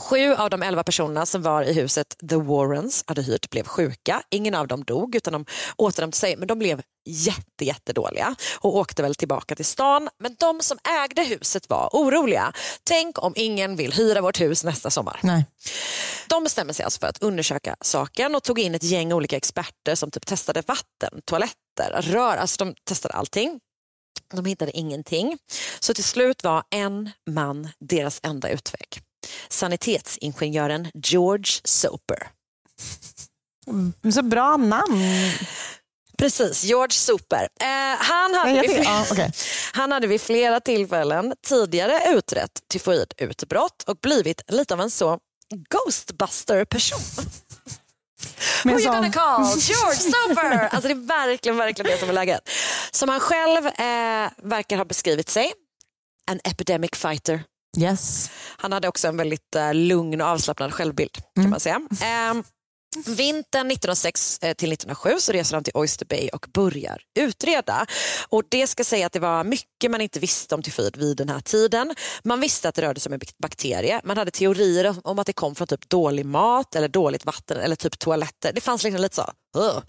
Sju 0.00 0.34
av 0.34 0.50
de 0.50 0.62
elva 0.62 0.82
personerna 0.82 1.26
som 1.26 1.42
var 1.42 1.62
i 1.62 1.72
huset 1.72 2.16
The 2.30 2.36
Warrens 2.36 3.04
hade 3.06 3.22
hyrt 3.22 3.50
blev 3.50 3.64
sjuka. 3.64 4.22
Ingen 4.30 4.54
av 4.54 4.68
dem 4.68 4.84
dog 4.84 5.14
utan 5.14 5.32
de 5.32 5.46
återhämtade 5.76 6.16
sig 6.20 6.36
men 6.36 6.48
de 6.48 6.58
blev 6.58 6.82
jätte, 7.04 7.64
jättedåliga 7.64 8.34
och 8.60 8.76
åkte 8.76 9.02
väl 9.02 9.14
tillbaka 9.14 9.54
till 9.54 9.64
stan. 9.64 10.08
Men 10.18 10.36
de 10.38 10.60
som 10.60 10.78
ägde 11.04 11.22
huset 11.22 11.68
var 11.68 11.88
oroliga. 11.92 12.52
Tänk 12.84 13.22
om 13.22 13.32
ingen 13.36 13.76
vill 13.76 13.92
hyra 13.92 14.20
vårt 14.20 14.40
hus 14.40 14.64
nästa 14.64 14.90
sommar. 14.90 15.20
Nej. 15.22 15.44
De 16.28 16.44
bestämde 16.44 16.74
sig 16.74 16.84
alltså 16.84 17.00
för 17.00 17.06
att 17.06 17.22
undersöka 17.22 17.76
saken 17.80 18.34
och 18.34 18.42
tog 18.42 18.58
in 18.58 18.74
ett 18.74 18.82
gäng 18.82 19.12
olika 19.12 19.36
experter 19.36 19.94
som 19.94 20.10
typ 20.10 20.26
testade 20.26 20.62
vatten, 20.66 21.20
toaletter, 21.24 22.02
rör. 22.02 22.36
Alltså 22.36 22.64
de 22.64 22.74
testade 22.84 23.14
allting. 23.14 23.60
De 24.34 24.44
hittade 24.44 24.76
ingenting. 24.76 25.38
Så 25.80 25.94
till 25.94 26.04
slut 26.04 26.44
var 26.44 26.62
en 26.70 27.10
man 27.30 27.68
deras 27.80 28.20
enda 28.22 28.48
utväg. 28.48 28.86
Sanitetsingenjören 29.48 30.90
George 30.94 31.52
Soper. 31.64 32.30
Så 34.14 34.22
bra 34.22 34.56
namn. 34.56 35.02
Precis, 36.20 36.64
George 36.64 36.92
Super. 36.92 37.48
Eh, 37.60 37.66
han, 37.98 38.34
hade 38.34 38.60
vid, 38.60 38.82
ja, 38.84 39.06
okej. 39.10 39.32
han 39.72 39.92
hade 39.92 40.06
vid 40.06 40.20
flera 40.20 40.60
tillfällen 40.60 41.34
tidigare 41.46 42.02
utrett 42.06 42.50
tyfoidutbrott 42.72 43.82
och 43.86 43.96
blivit 43.96 44.42
lite 44.48 44.74
av 44.74 44.80
en 44.80 44.90
så 44.90 45.18
Ghostbuster-person. 45.70 47.00
Men 48.64 48.74
Who 48.74 48.80
you 48.80 48.92
gonna 48.92 49.12
call? 49.12 49.44
George 49.58 49.96
Super! 49.96 50.68
Alltså 50.72 50.88
det 50.88 50.94
är 50.94 51.06
verkligen, 51.06 51.56
verkligen 51.56 51.90
det 51.90 51.98
som 51.98 52.08
är 52.08 52.12
läget. 52.12 52.40
Som 52.90 53.08
han 53.08 53.20
själv 53.20 53.66
eh, 53.66 54.30
verkar 54.42 54.76
ha 54.76 54.84
beskrivit 54.84 55.28
sig. 55.28 55.52
En 56.30 56.40
epidemic 56.44 56.90
fighter. 56.94 57.42
Yes. 57.78 58.30
Han 58.56 58.72
hade 58.72 58.88
också 58.88 59.08
en 59.08 59.16
väldigt 59.16 59.56
eh, 59.56 59.74
lugn 59.74 60.20
och 60.20 60.26
avslappnad 60.26 60.74
självbild 60.74 61.18
kan 61.34 61.50
man 61.50 61.60
säga. 61.60 61.80
Ehm, 62.02 62.44
Vintern 63.06 63.70
1906 63.70 64.38
eh, 64.42 64.54
till 64.54 64.72
1907 64.72 65.10
så 65.20 65.32
reser 65.32 65.56
han 65.56 65.64
till 65.64 65.72
Oyster 65.76 66.06
Bay 66.06 66.28
och 66.28 66.46
börjar 66.54 67.02
utreda. 67.18 67.86
Och 68.28 68.42
Det 68.48 68.66
ska 68.66 68.84
säga 68.84 69.06
att 69.06 69.12
det 69.12 69.18
var 69.20 69.44
mycket 69.44 69.90
man 69.90 70.00
inte 70.00 70.20
visste 70.20 70.54
om 70.54 70.62
tyfoid 70.62 70.96
vid 70.96 71.16
den 71.16 71.28
här 71.28 71.40
tiden. 71.40 71.94
Man 72.24 72.40
visste 72.40 72.68
att 72.68 72.74
det 72.74 72.82
rörde 72.82 73.00
sig 73.00 73.10
om 73.10 73.14
en 73.14 73.20
bakterie. 73.42 74.00
Man 74.04 74.16
hade 74.18 74.30
teorier 74.30 74.86
om- 74.86 75.00
om 75.04 75.18
att 75.18 75.26
det 75.26 75.32
kom 75.32 75.54
från 75.54 75.66
typ 75.66 75.88
dålig 75.88 76.26
mat 76.26 76.74
eller 76.76 76.88
dåligt 76.88 77.24
vatten 77.24 77.56
eller 77.60 77.76
typ 77.76 77.98
toaletter. 77.98 78.52
Det 78.54 78.60
fanns 78.60 78.82
liksom 78.82 79.00
lite 79.02 79.16
så, 79.16 79.30
"Ugh, 79.56 79.82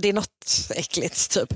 det 0.00 0.08
är 0.08 0.12
något 0.12 0.28
äckligt. 0.74 1.30
Typ. 1.30 1.48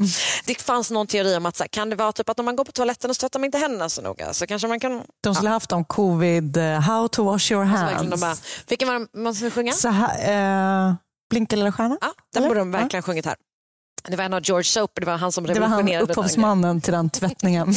Det 0.46 0.62
fanns 0.62 0.90
någon 0.90 1.06
teori 1.06 1.37
om 1.37 1.46
att 1.46 1.56
så 1.56 1.62
här, 1.62 1.68
kan 1.68 1.90
det 1.90 1.96
vara 1.96 2.12
typ 2.12 2.28
att 2.28 2.38
om 2.38 2.44
man 2.44 2.56
går 2.56 2.64
på 2.64 2.72
toaletten 2.72 3.11
och 3.11 3.16
stöttar 3.16 3.38
man 3.40 3.44
inte 3.44 3.59
händerna 3.59 3.88
så 3.88 4.02
noga 4.02 4.32
så 4.35 4.46
kanske 4.46 4.68
man 4.68 4.80
kan... 4.80 5.02
De 5.22 5.35
skulle 5.35 5.50
haft 5.50 5.72
om 5.72 5.85
covid, 5.85 6.56
eh, 6.56 6.80
how 6.80 7.09
to 7.09 7.24
wash 7.24 7.52
your 7.52 7.64
Så 7.64 7.70
verkligen 7.72 8.06
hands. 8.09 8.20
bara, 8.20 8.37
vilken 8.68 8.88
var 8.88 8.98
det 9.00 9.06
man 9.20 9.35
skulle 9.35 9.50
sjunga? 9.50 9.72
Så 9.72 9.88
här, 9.88 10.88
eh, 10.88 10.94
Blinka 11.30 11.56
lilla 11.56 11.72
stjärna? 11.72 11.98
Ja, 12.00 12.12
den 12.35 12.42
borde 12.48 12.59
de 12.61 12.70
verkligen 12.70 13.02
sjungit 13.02 13.26
här. 13.26 13.37
Det 14.09 14.16
var 14.16 14.25
en 14.25 14.35
av 14.35 14.40
George 14.45 14.64
Soper, 14.64 15.01
det 15.01 15.07
var 15.07 15.16
han 15.16 15.33
som 15.33 15.47
Det 15.47 15.55
var 15.55 15.61
han 15.61 15.71
revolutionerade 15.71 16.12
upphovsmannen 16.12 16.81
till 16.81 16.92
den 16.92 17.11
tvättningen. 17.11 17.75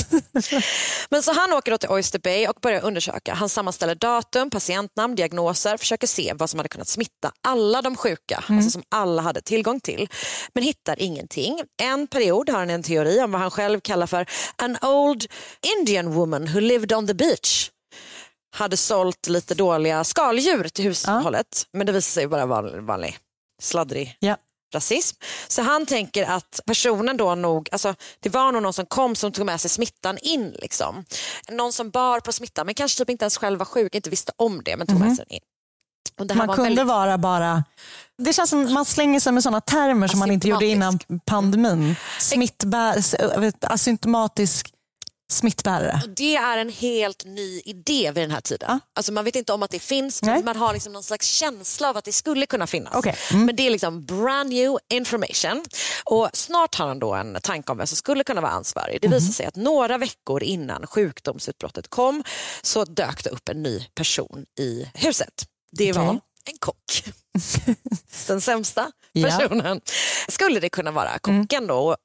Men 1.10 1.24
så 1.24 1.34
han 1.34 1.54
åker 1.54 1.72
då 1.72 1.78
till 1.78 1.90
Oyster 1.90 2.20
Bay 2.20 2.48
och 2.48 2.58
börjar 2.62 2.82
undersöka. 2.82 3.34
Han 3.34 3.50
sammanställer 3.50 3.96
datum, 3.96 4.50
patientnamn, 4.50 5.16
diagnoser, 5.16 5.78
försöker 5.78 6.08
se 6.08 6.34
vad 6.36 6.50
som 6.50 6.60
hade 6.60 6.70
kunnat 6.70 6.88
smitta 6.88 7.32
alla 7.44 7.82
de 7.82 7.96
sjuka, 7.96 8.44
alltså 8.48 8.70
som 8.70 8.84
alla 8.90 9.22
hade 9.22 9.42
tillgång 9.42 9.80
till. 9.80 10.08
Men 10.54 10.64
hittar 10.64 11.02
ingenting. 11.02 11.62
En 11.82 12.08
period 12.08 12.50
har 12.50 12.60
han 12.60 12.70
en 12.70 12.84
teori 12.84 13.22
om 13.22 13.32
vad 13.32 13.42
han 13.42 13.52
själv 13.52 13.80
kallar 13.80 14.08
för 14.08 14.26
an 14.56 14.78
old 14.82 15.26
Indian 15.80 16.14
woman 16.14 16.48
who 16.54 16.60
lived 16.60 16.94
on 16.94 17.08
the 17.08 17.14
beach. 17.14 17.72
Hade 18.56 18.78
sålt 18.78 19.28
lite 19.28 19.56
dåliga 19.56 20.04
skaldjur 20.04 20.64
till 20.70 20.86
hushållet, 20.86 21.64
men 21.74 21.86
det 21.86 21.92
visade 21.92 22.14
sig 22.14 22.26
vara 22.26 22.42
en 22.42 22.86
vanlig 22.86 23.18
sladdrig 23.62 24.16
ja. 24.20 24.38
Rasism. 24.76 25.16
Så 25.48 25.62
han 25.62 25.86
tänker 25.86 26.24
att 26.30 26.60
personen 26.66 27.18
då 27.18 27.36
nog, 27.36 27.70
alltså 27.72 27.96
det 28.20 28.30
var 28.30 28.52
nog 28.52 28.64
någon 28.64 28.74
som 28.74 28.86
kom 28.86 29.16
som 29.16 29.32
tog 29.32 29.46
med 29.46 29.62
sig 29.62 29.70
smittan 29.70 30.18
in. 30.18 30.56
Liksom. 30.62 31.06
Någon 31.52 31.74
som 31.74 31.90
bar 31.90 32.20
på 32.20 32.32
smittan 32.32 32.66
men 32.66 32.76
kanske 32.76 32.98
typ 32.98 33.10
inte 33.10 33.24
ens 33.26 33.38
själv 33.38 33.60
var 33.60 33.66
sjuk, 33.66 33.96
inte 33.96 34.10
visste 34.10 34.32
om 34.36 34.62
det 34.66 34.78
men 34.78 34.88
tog 34.88 35.00
med 35.00 35.16
sig 35.16 35.26
den 35.30 35.36
in. 35.36 35.42
Och 36.20 36.28
det 36.28 36.34
här 36.34 36.46
Man 36.48 36.56
kunde 36.56 36.70
väldigt- 36.70 36.86
vara 36.88 37.18
bara... 37.18 37.64
Det 38.18 38.34
känns 38.34 38.50
som 38.50 38.74
man 38.74 38.86
slänger 38.86 39.20
sig 39.20 39.34
med 39.34 39.44
sådana 39.44 39.62
termer 39.62 40.08
som 40.08 40.20
man 40.20 40.32
inte 40.32 40.48
gjorde 40.48 40.66
innan 40.66 41.00
pandemin. 41.26 41.96
Smittbär, 42.20 43.04
asymptomatisk 43.62 44.74
smittbärare. 45.32 46.02
Det 46.16 46.36
är 46.36 46.58
en 46.58 46.70
helt 46.70 47.26
ny 47.26 47.62
idé 47.66 48.12
vid 48.16 48.24
den 48.24 48.32
här 48.32 48.42
tiden. 48.42 48.80
Alltså 48.96 49.12
man 49.14 49.26
vet 49.26 49.36
inte 49.36 49.54
om 49.54 49.64
att 49.64 49.72
det 49.72 49.80
finns, 49.80 50.22
men 50.22 50.34
Nej. 50.34 50.44
man 50.44 50.56
har 50.56 50.74
liksom 50.74 50.94
någon 50.94 51.04
slags 51.04 51.28
känsla 51.28 51.90
av 51.90 51.98
att 51.98 52.04
det 52.06 52.12
skulle 52.12 52.46
kunna 52.46 52.68
finnas. 52.68 52.96
Okej. 52.96 53.16
Mm. 53.32 53.46
Men 53.46 53.56
det 53.56 53.68
är 53.68 53.72
liksom 53.72 54.06
brand 54.06 54.50
new 54.50 54.78
information. 54.94 55.64
Och 56.06 56.30
Snart 56.34 56.76
har 56.76 56.88
han 56.88 57.00
då 57.00 57.14
en 57.14 57.38
tanke 57.44 57.72
om 57.72 57.78
vem 57.78 57.88
som 57.88 57.98
skulle 57.98 58.24
kunna 58.24 58.42
vara 58.42 58.52
ansvarig. 58.52 59.02
Det 59.02 59.08
Mhm. 59.08 59.18
visar 59.18 59.34
sig 59.34 59.46
att 59.46 59.56
några 59.56 59.98
veckor 59.98 60.44
innan 60.44 60.88
sjukdomsutbrottet 60.88 61.88
kom 61.90 62.24
så 62.62 62.86
dök 62.86 63.24
det 63.24 63.30
upp 63.30 63.50
en 63.50 63.64
ny 63.64 63.86
person 63.96 64.46
i 64.60 64.86
huset. 64.94 65.46
Det 65.72 65.92
var 65.94 66.20
en 66.52 66.58
kock. 66.60 67.04
Den 68.28 68.42
sämsta 68.42 68.92
Ja. 69.12 69.28
personen. 69.28 69.82
Skulle 70.28 70.60
det 70.60 70.70
kunna 70.70 70.92
vara 70.92 71.20
kocken 71.20 71.68
då? 71.68 71.76
Och 71.78 71.98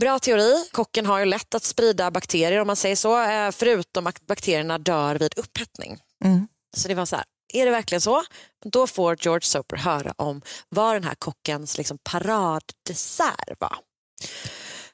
Bra 0.00 0.18
teori. 0.18 0.68
Kocken 0.72 1.06
har 1.06 1.18
ju 1.18 1.24
lätt 1.24 1.54
att 1.54 1.64
sprida 1.64 2.10
bakterier 2.10 2.60
om 2.60 2.66
man 2.66 2.76
säger 2.76 2.96
så. 2.96 3.22
eh, 3.22 3.50
Förutom 3.50 4.06
att 4.06 4.26
bakterierna 4.26 4.78
dör 4.78 5.14
vid 5.14 5.38
upphettning. 5.38 5.98
Mm. 6.24 6.48
Så 6.76 6.88
det 6.88 6.94
var 6.94 7.06
så 7.06 7.16
här, 7.16 7.24
är 7.52 7.64
det 7.64 7.70
verkligen 7.70 8.00
så? 8.00 8.22
Då 8.64 8.86
får 8.86 9.16
George 9.20 9.46
Soper 9.46 9.76
höra 9.76 10.14
om 10.16 10.42
vad 10.68 10.94
den 10.96 11.04
här 11.04 11.14
kockens 11.14 11.78
liksom 11.78 11.98
paraddessert 12.04 13.60
var. 13.60 13.76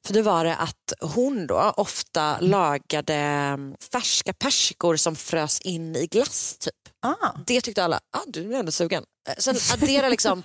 För 0.07 0.15
det 0.15 0.23
var 0.23 0.45
det 0.45 0.57
att 0.57 0.93
hon 1.15 1.47
då 1.47 1.75
ofta 1.77 2.41
lagade 2.41 3.15
mm, 3.15 3.75
färska 3.93 4.33
persikor 4.33 4.97
som 4.97 5.17
frös 5.17 5.61
in 5.61 5.97
i 5.97 6.07
glass. 6.07 6.57
typ. 6.61 6.88
Ah. 7.03 7.31
Det 7.47 7.61
tyckte 7.61 7.85
alla, 7.85 7.97
ah, 8.17 8.21
du 8.27 8.55
är 8.55 8.59
ändå 8.59 8.73
sugen. 8.73 9.05
Eh, 9.29 9.35
Sen 9.39 9.57
addera 9.73 10.09
liksom 10.09 10.43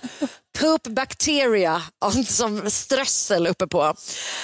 poop 0.58 0.82
bacteria 0.82 1.82
som 2.26 2.70
strössel 2.70 3.46
uppe 3.46 3.66
på. 3.66 3.94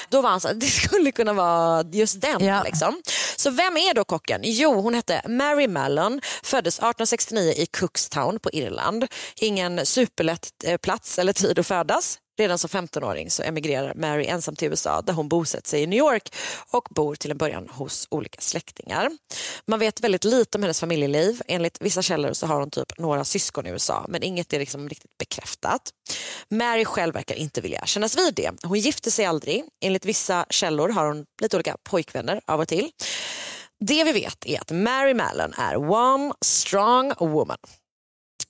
Då 0.09 0.21
var 0.21 0.31
han 0.31 0.41
så 0.41 0.49
här, 0.49 0.55
det 0.55 0.67
skulle 0.67 1.13
kunna 1.13 1.33
vara 1.33 1.85
just 1.93 2.21
den. 2.21 2.45
Ja. 2.45 2.63
Liksom. 2.63 3.03
Så 3.37 3.51
vem 3.51 3.77
är 3.77 3.95
då 3.95 4.05
kocken? 4.05 4.41
Jo, 4.45 4.81
hon 4.81 4.95
hette 4.95 5.23
Mary 5.29 5.69
Mallon, 5.69 6.21
föddes 6.43 6.75
1869 6.75 7.53
i 7.57 7.67
Cookstown 7.67 8.41
på 8.41 8.51
Irland. 8.53 9.07
Ingen 9.37 9.87
superlätt 9.87 10.49
eh, 10.65 10.77
plats 10.77 11.19
eller 11.19 11.33
tid 11.33 11.59
att 11.59 11.67
födas. 11.67 12.19
Redan 12.41 12.53
alltså 12.53 12.69
som 12.69 12.87
15-åring 12.87 13.31
så 13.31 13.43
emigrerar 13.43 13.95
Mary 13.95 14.27
ensam 14.27 14.57
till 14.57 14.69
USA 14.69 15.03
där 15.03 15.13
hon 15.13 15.29
bosätter 15.29 15.69
sig 15.69 15.83
i 15.83 15.87
New 15.87 15.99
York 15.99 16.35
och 16.71 16.89
bor 16.91 17.15
till 17.15 17.31
en 17.31 17.39
början 17.39 17.69
hos 17.69 18.07
olika 18.11 18.41
släktingar. 18.41 19.11
Man 19.67 19.79
vet 19.79 20.01
väldigt 20.01 20.25
lite 20.25 20.59
om 20.59 20.63
hennes 20.63 20.81
familjeliv. 20.81 21.43
Enligt 21.47 21.79
vissa 21.81 22.03
källor 22.03 22.33
så 22.33 22.47
har 22.47 22.61
hon 22.61 22.71
typ 22.71 22.99
några 22.99 23.25
syskon 23.25 23.67
i 23.67 23.71
USA 23.71 24.07
men 24.09 24.23
inget 24.23 24.53
är 24.53 24.59
liksom 24.59 24.89
riktigt 24.89 25.19
bekräftat. 25.19 25.83
Mary 26.51 26.85
själv 26.85 27.15
verkar 27.15 27.35
inte 27.35 27.61
vilja 27.61 27.87
kännas 27.87 28.19
vid 28.19 28.35
det. 28.35 28.51
Hon 28.63 28.79
gifte 28.79 29.11
sig 29.11 29.25
aldrig. 29.25 29.65
Enligt 29.81 30.05
vissa 30.05 30.47
källor 30.51 30.89
har 30.89 31.07
hon 31.07 31.27
lite 31.43 31.57
olika 31.57 31.77
pojkvänner 31.83 32.41
av 32.47 32.61
och 32.61 32.69
till. 32.69 32.91
Det 33.81 34.05
vi 34.05 34.13
vet 34.13 34.47
är 34.47 34.61
att 34.61 34.71
Mary 34.71 35.15
Mallon 35.15 35.53
är 35.59 35.77
one 35.77 36.35
strong 36.41 37.13
woman. 37.19 37.59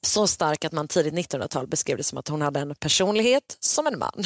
Så 0.07 0.27
stark 0.27 0.65
att 0.65 0.73
man 0.73 0.89
tidigt 0.89 1.15
1900-tal 1.15 1.67
beskrev 1.67 1.97
det 1.97 2.05
som 2.05 2.19
att 2.19 2.29
hon 2.29 2.43
hade 2.43 2.61
en 2.61 2.75
personlighet 2.75 3.57
som 3.61 3.87
en 3.87 3.99
man. 3.99 4.13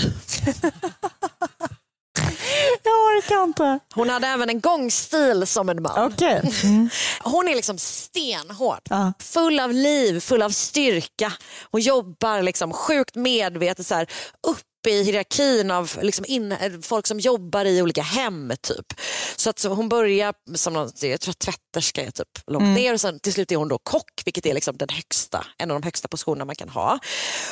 Jag 2.83 2.93
orkar 2.93 3.45
inte. 3.45 3.79
Hon 3.95 4.09
hade 4.09 4.27
även 4.27 4.49
en 4.49 4.61
gångstil 4.61 5.47
som 5.47 5.69
en 5.69 5.83
man. 5.83 6.13
Okej. 6.13 6.51
Mm. 6.65 6.89
Hon 7.23 7.49
är 7.49 7.55
liksom 7.55 7.79
stenhård, 7.79 8.81
Ja. 8.91 9.13
full 9.19 9.61
av 9.61 9.73
liv, 9.73 10.21
full 10.21 10.43
av 10.43 10.51
styrka. 10.51 11.33
Hon 11.71 11.81
jobbar 11.81 12.43
liksom 12.43 12.73
sjukt 12.73 13.15
medvetet 13.15 13.87
så 13.87 13.95
här, 13.95 14.07
upp 14.47 14.61
i 14.87 15.03
hierarkin 15.03 15.71
av 15.71 15.99
liksom 16.03 16.25
in, 16.29 16.57
folk 16.83 17.07
som 17.07 17.21
jobbar 17.21 17.65
i 17.65 17.83
olika 17.83 18.03
hem. 18.03 18.53
typ. 18.63 19.01
Så 19.37 19.51
att 19.51 19.59
så 19.59 19.69
hon 19.69 19.89
börjar 19.89 20.35
som 20.55 20.73
någon, 20.73 20.91
jag 21.01 21.21
tror 21.21 21.31
att 21.33 21.39
tvätterska 21.39 22.03
är 22.03 22.11
typ 22.11 22.29
långt 22.47 22.63
Mm. 22.63 22.75
ner 22.75 22.93
och 22.95 23.01
sen 23.01 23.21
till 23.21 23.33
slut 23.33 23.53
är 23.53 23.57
hon 23.57 23.69
då 23.69 23.79
kock 23.79 24.23
vilket 24.25 24.47
är 24.47 24.55
liksom 24.55 24.77
den 24.77 24.89
högsta, 24.89 25.47
en 25.59 25.71
av 25.71 25.81
de 25.81 25.85
högsta 25.85 26.09
positionerna 26.09 26.45
man 26.45 26.57
kan 26.57 26.69
ha. 26.69 26.99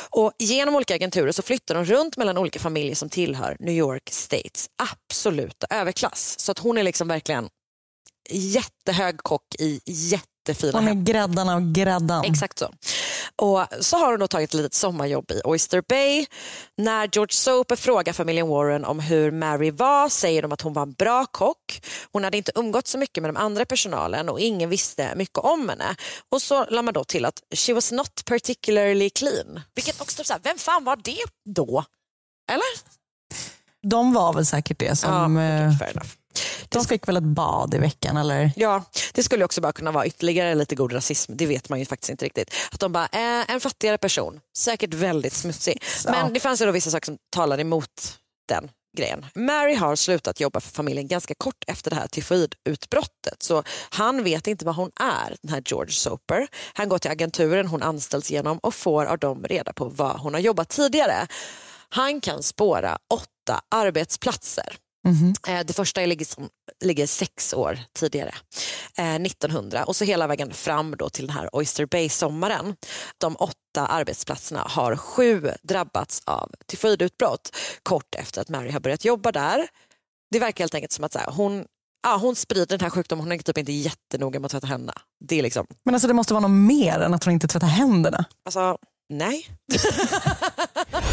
Och 0.09 0.31
genom 0.39 0.75
olika 0.75 0.95
agenturer 0.95 1.31
så 1.31 1.41
flyttar 1.41 1.75
hon 1.75 1.85
runt 1.85 2.17
mellan 2.17 2.37
olika 2.37 2.59
familjer 2.59 2.95
som 2.95 3.09
tillhör 3.09 3.57
New 3.59 3.75
York 3.75 4.09
States 4.11 4.69
absoluta 4.83 5.67
överklass. 5.69 6.39
Så 6.39 6.51
att 6.51 6.59
hon 6.59 6.77
är 6.77 6.83
liksom 6.83 7.07
verkligen 7.07 7.49
jättehög 8.29 9.17
kock 9.17 9.55
i 9.59 9.81
jättefina 10.49 10.77
Hon 10.79 10.83
är 10.87 10.93
hem. 10.93 11.03
gräddan 11.03 11.49
av 11.49 11.71
gräddan. 11.71 12.25
Exakt 12.25 12.59
så. 12.59 12.73
Och 13.35 13.65
så 13.79 13.97
har 13.97 14.11
hon 14.11 14.19
då 14.19 14.27
tagit 14.27 14.49
ett 14.49 14.53
litet 14.53 14.73
sommarjobb 14.73 15.31
i 15.31 15.41
Oyster 15.43 15.83
Bay. 15.89 16.25
När 16.77 17.09
George 17.11 17.33
Soper 17.33 17.75
frågar 17.75 18.13
familjen 18.13 18.47
Warren 18.47 18.85
om 18.85 18.99
hur 18.99 19.31
Mary 19.31 19.71
var 19.71 20.09
säger 20.09 20.41
de 20.41 20.51
att 20.51 20.61
hon 20.61 20.73
var 20.73 20.81
en 20.81 20.93
bra 20.93 21.25
kock. 21.25 21.81
Hon 22.11 22.23
hade 22.23 22.37
inte 22.37 22.51
umgått 22.55 22.87
så 22.87 22.97
mycket 22.97 23.21
med 23.23 23.33
de 23.33 23.37
andra 23.37 23.65
personalen 23.65 24.29
och 24.29 24.39
ingen 24.39 24.69
visste 24.69 25.15
mycket 25.15 25.37
om 25.37 25.69
henne. 25.69 25.95
Och 26.31 26.41
så 26.41 26.65
la 26.69 26.81
man 26.81 26.93
då 26.93 27.03
till 27.03 27.25
att 27.25 27.41
she 27.55 27.73
was 27.73 27.91
not 27.91 28.25
particularly 28.25 29.09
clean. 29.09 29.61
Vilket 29.75 30.01
också, 30.01 30.17
typ 30.17 30.27
så 30.27 30.33
här, 30.33 30.41
vem 30.43 30.57
fan 30.57 30.83
var 30.83 30.95
det 30.95 31.23
då? 31.45 31.83
Eller? 32.51 32.93
De 33.89 34.13
var 34.13 34.33
väl 34.33 34.45
säkert 34.45 34.79
det 34.79 34.95
som... 34.95 35.35
Ja, 35.37 35.43
eh, 35.43 35.67
okej, 35.67 35.77
fair 35.79 35.91
enough. 35.91 36.09
De 36.69 36.85
fick 36.85 37.07
väl 37.07 37.17
ett 37.17 37.23
bad 37.23 37.73
i 37.73 37.77
veckan 37.77 38.17
eller? 38.17 38.51
Ja, 38.55 38.83
det 39.13 39.23
skulle 39.23 39.45
också 39.45 39.61
bara 39.61 39.71
kunna 39.71 39.91
vara 39.91 40.05
ytterligare 40.05 40.55
lite 40.55 40.75
god 40.75 40.93
rasism. 40.93 41.33
Det 41.35 41.45
vet 41.45 41.69
man 41.69 41.79
ju 41.79 41.85
faktiskt 41.85 42.09
inte 42.09 42.25
riktigt. 42.25 42.53
Att 42.71 42.79
de 42.79 42.91
bara, 42.91 43.05
eh, 43.11 43.51
en 43.51 43.59
fattigare 43.59 43.97
person, 43.97 44.39
säkert 44.57 44.93
väldigt 44.93 45.33
smutsig. 45.33 45.83
Men 46.05 46.13
Ja. 46.13 46.29
det 46.33 46.39
fanns 46.39 46.61
ju 46.61 46.65
då 46.65 46.71
vissa 46.71 46.91
saker 46.91 47.05
som 47.05 47.17
talade 47.35 47.61
emot 47.61 48.17
den 48.47 48.69
grejen. 48.97 49.25
Mary 49.35 49.75
har 49.75 49.95
slutat 49.95 50.39
jobba 50.39 50.59
för 50.59 50.71
familjen 50.71 51.07
ganska 51.07 51.33
kort 51.37 51.63
efter 51.67 51.89
det 51.89 51.95
här 51.95 52.07
tyfoidutbrottet. 52.07 53.43
Så 53.43 53.63
han 53.89 54.23
vet 54.23 54.47
inte 54.47 54.65
vad 54.65 54.75
hon 54.75 54.91
är, 54.99 55.35
den 55.41 55.53
här 55.53 55.63
George 55.65 55.91
Soper. 55.93 56.47
Han 56.73 56.89
går 56.89 56.97
till 56.97 57.11
agenturen 57.11 57.67
hon 57.67 57.83
anställs 57.83 58.31
genom 58.31 58.57
och 58.57 58.75
får 58.75 59.05
av 59.05 59.19
dem 59.19 59.43
reda 59.43 59.73
på 59.73 59.85
vad 59.85 60.19
hon 60.19 60.33
har 60.33 60.41
jobbat 60.41 60.69
tidigare. 60.69 61.27
Han 61.89 62.21
kan 62.21 62.43
spåra 62.43 62.97
åtta 63.13 63.61
arbetsplatser. 63.71 64.75
Eh, 65.47 65.59
Det 65.65 65.73
första 65.73 66.05
ligger, 66.05 66.25
som, 66.25 66.49
ligger 66.83 67.07
sex 67.07 67.53
år 67.53 67.79
tidigare, 67.95 68.33
eh, 68.97 69.15
1900 69.19 69.83
och 69.85 69.95
så 69.95 70.03
hela 70.05 70.27
vägen 70.27 70.53
fram 70.53 70.95
då 70.97 71.09
till 71.09 71.27
den 71.27 71.35
här 71.35 71.49
Oyster 71.55 71.85
Bay-sommaren. 71.85 72.75
De 73.17 73.35
åtta 73.35 73.87
arbetsplatserna 73.87 74.59
har 74.69 74.95
sju 74.95 75.51
drabbats 75.63 76.21
av 76.25 76.51
tyfoidutbrott 76.67 77.55
kort 77.83 78.15
efter 78.15 78.41
att 78.41 78.49
Mary 78.49 78.71
har 78.71 78.79
börjat 78.79 79.05
jobba 79.05 79.31
där. 79.31 79.67
Det 80.31 80.39
verkar 80.39 80.63
helt 80.63 80.75
enkelt 80.75 80.91
som 80.91 81.03
att 81.03 81.15
här, 81.15 81.31
hon, 81.31 81.65
ja, 82.03 82.17
hon 82.17 82.35
sprider 82.35 82.65
den 82.77 82.81
här 82.81 82.89
sjukdomen, 82.89 83.23
hon 83.25 83.31
är 83.31 83.37
typ 83.37 83.57
inte 83.57 83.71
jättenoga 83.71 84.39
med 84.39 84.45
att 84.45 84.51
tvätta 84.51 84.67
händerna. 84.67 85.01
Det 85.25 85.39
är 85.39 85.43
liksom, 85.43 85.65
Men 85.85 85.95
alltså 85.95 86.07
det 86.07 86.13
måste 86.13 86.33
vara 86.33 86.41
något 86.47 86.67
mer 86.67 86.99
än 86.99 87.13
att 87.13 87.23
hon 87.23 87.33
inte 87.33 87.47
tvättar 87.47 87.67
händerna. 87.67 88.25
alltså, 88.45 88.77
nej. 89.09 89.47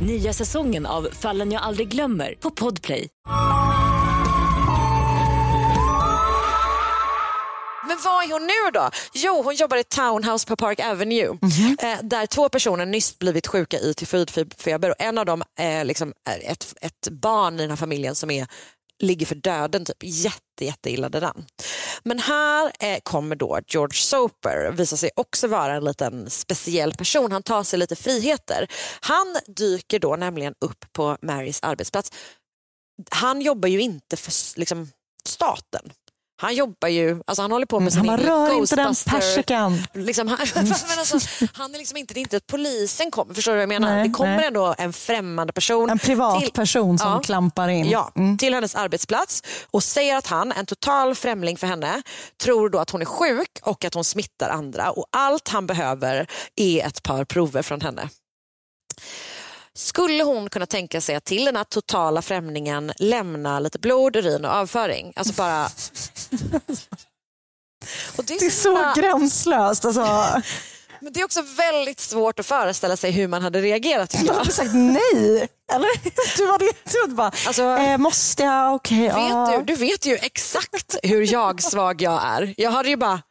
Nya 0.00 0.32
säsongen 0.32 0.86
av 0.86 1.08
Fallen 1.12 1.52
jag 1.52 1.62
aldrig 1.62 1.88
glömmer 1.88 2.34
på 2.40 2.50
Podplay. 2.50 3.08
Men 7.88 7.98
vad 8.04 8.24
är 8.24 8.32
hon 8.32 8.42
nu 8.42 8.70
då? 8.74 8.90
Jo, 9.14 9.42
hon 9.42 9.54
jobbar 9.54 9.76
i 9.76 9.84
Townhouse 9.84 10.46
på 10.46 10.56
Park 10.56 10.80
Avenue 10.80 11.38
eh, 11.82 11.98
där 12.02 12.26
två 12.26 12.48
personer 12.48 12.86
nyss 12.86 13.18
blivit 13.18 13.46
sjuka 13.46 13.78
i 13.78 13.94
tyfoidfeber 13.94 14.90
och 14.90 14.96
en 14.98 15.18
av 15.18 15.26
dem 15.26 15.42
är 15.58 15.84
liksom 15.84 16.12
är 16.28 16.52
ett, 16.52 16.74
ett 16.80 17.08
barn 17.10 17.54
i 17.54 17.62
den 17.62 17.70
här 17.70 17.76
familjen 17.76 18.14
som 18.14 18.30
är 18.30 18.46
ligger 19.02 19.26
för 19.26 19.34
döden, 19.34 19.84
typ 19.84 19.96
jätte, 20.02 20.64
jätte 20.64 20.90
illa 20.90 21.08
däran. 21.08 21.46
Men 22.02 22.18
här 22.18 22.72
eh, 22.80 22.98
kommer 23.02 23.36
då 23.36 23.60
George 23.66 23.96
Soper, 23.98 24.72
visar 24.72 24.96
sig 24.96 25.10
också 25.16 25.48
vara 25.48 25.74
en 25.74 25.84
liten 25.84 26.30
speciell 26.30 26.94
person. 26.94 27.32
Han 27.32 27.42
tar 27.42 27.62
sig 27.62 27.78
lite 27.78 27.96
friheter. 27.96 28.68
Han 29.00 29.36
dyker 29.46 29.98
då 29.98 30.16
nämligen 30.16 30.54
upp 30.60 30.84
på 30.92 31.16
Marys 31.22 31.60
arbetsplats. 31.62 32.12
Han 33.10 33.40
jobbar 33.40 33.68
ju 33.68 33.80
inte 33.80 34.16
för 34.16 34.58
liksom, 34.58 34.90
staten. 35.24 35.92
Han 36.38 36.54
jobbar 36.54 36.88
ju, 36.88 37.22
alltså 37.26 37.42
han 37.42 37.52
håller 37.52 37.66
på 37.66 37.80
med 37.80 37.92
Mm, 37.96 38.04
sin 38.18 38.26
rör 38.26 38.58
inte 38.58 38.76
den 38.76 38.94
persikan. 39.06 39.82
Liksom, 39.94 40.28
han, 40.28 40.38
men 40.54 40.98
alltså, 40.98 41.18
han 41.54 41.74
är 41.74 41.78
liksom 41.78 41.96
inte, 41.96 42.14
det 42.14 42.20
är 42.20 42.22
inte 42.22 42.36
att 42.36 42.46
polisen 42.46 43.10
kommer, 43.10 43.34
förstår 43.34 43.52
du 43.52 43.56
vad 43.56 43.62
jag 43.62 43.68
menar? 43.68 43.94
Nej, 43.96 44.08
det 44.08 44.14
kommer 44.14 44.36
nej. 44.36 44.46
ändå 44.46 44.74
en 44.78 44.92
främmande 44.92 45.52
person. 45.52 45.90
En 45.90 45.98
privat 45.98 46.40
till- 46.42 46.52
person 46.52 46.98
som 46.98 47.10
Ja. 47.10 47.20
klampar 47.20 47.68
in. 47.68 47.90
Ja, 47.90 48.12
Mm. 48.16 48.38
till 48.38 48.54
hennes 48.54 48.74
arbetsplats 48.74 49.42
och 49.70 49.82
säger 49.82 50.16
att 50.16 50.26
han, 50.26 50.52
en 50.52 50.66
total 50.66 51.14
främling 51.14 51.56
för 51.56 51.66
henne, 51.66 52.02
tror 52.42 52.70
då 52.70 52.78
att 52.78 52.90
hon 52.90 53.00
är 53.02 53.06
sjuk 53.06 53.58
och 53.62 53.84
att 53.84 53.94
hon 53.94 54.04
smittar 54.04 54.50
andra 54.50 54.90
och 54.90 55.06
allt 55.12 55.48
han 55.48 55.66
behöver 55.66 56.26
är 56.56 56.86
ett 56.86 57.02
par 57.02 57.24
prover 57.24 57.62
från 57.62 57.80
henne. 57.80 58.08
Skulle 59.76 60.22
hon 60.22 60.50
kunna 60.50 60.66
tänka 60.66 61.00
sig 61.00 61.14
att 61.16 61.24
till 61.24 61.44
den 61.44 61.56
här 61.56 61.64
totala 61.64 62.22
främlingen 62.22 62.92
lämna 62.98 63.58
lite 63.60 63.78
blod, 63.78 64.16
urin 64.16 64.44
och 64.44 64.50
avföring? 64.50 65.12
Alltså 65.16 65.34
bara... 65.34 65.64
Och 68.16 68.24
Det 68.24 68.34
är 68.34 68.50
så 68.50 68.68
himla- 68.76 68.94
gränslöst. 68.96 69.84
Alltså, 69.84 70.02
Men 71.00 71.12
det 71.12 71.20
är 71.20 71.24
också 71.24 71.42
väldigt 71.56 72.00
svårt 72.00 72.38
att 72.40 72.46
föreställa 72.46 72.96
sig 72.96 73.10
hur 73.10 73.28
man 73.28 73.42
hade 73.42 73.60
reagerat. 73.60 74.14
jag. 74.24 74.34
hade 74.34 74.52
sagt 74.52 74.74
nej. 74.74 75.48
Eller? 75.72 75.88
Du 76.38 76.50
hade, 76.52 76.64
du 76.92 77.00
hade 77.02 77.14
bara, 77.14 77.32
Alltså, 77.46 77.62
eh, 77.62 77.98
måste 77.98 78.42
jag? 78.42 78.74
Okej. 78.74 79.04
ja. 79.04 79.46
vet 79.50 79.66
du, 79.66 79.74
du 79.74 79.80
vet 79.80 80.06
ju 80.06 80.14
exakt 80.16 80.96
hur 81.02 81.32
jag 81.32 81.62
svag 81.62 82.02
jag 82.02 82.22
är. 82.24 82.54
Jag 82.56 82.70
hade 82.70 82.88
ju 82.88 82.96
bara, 82.96 83.22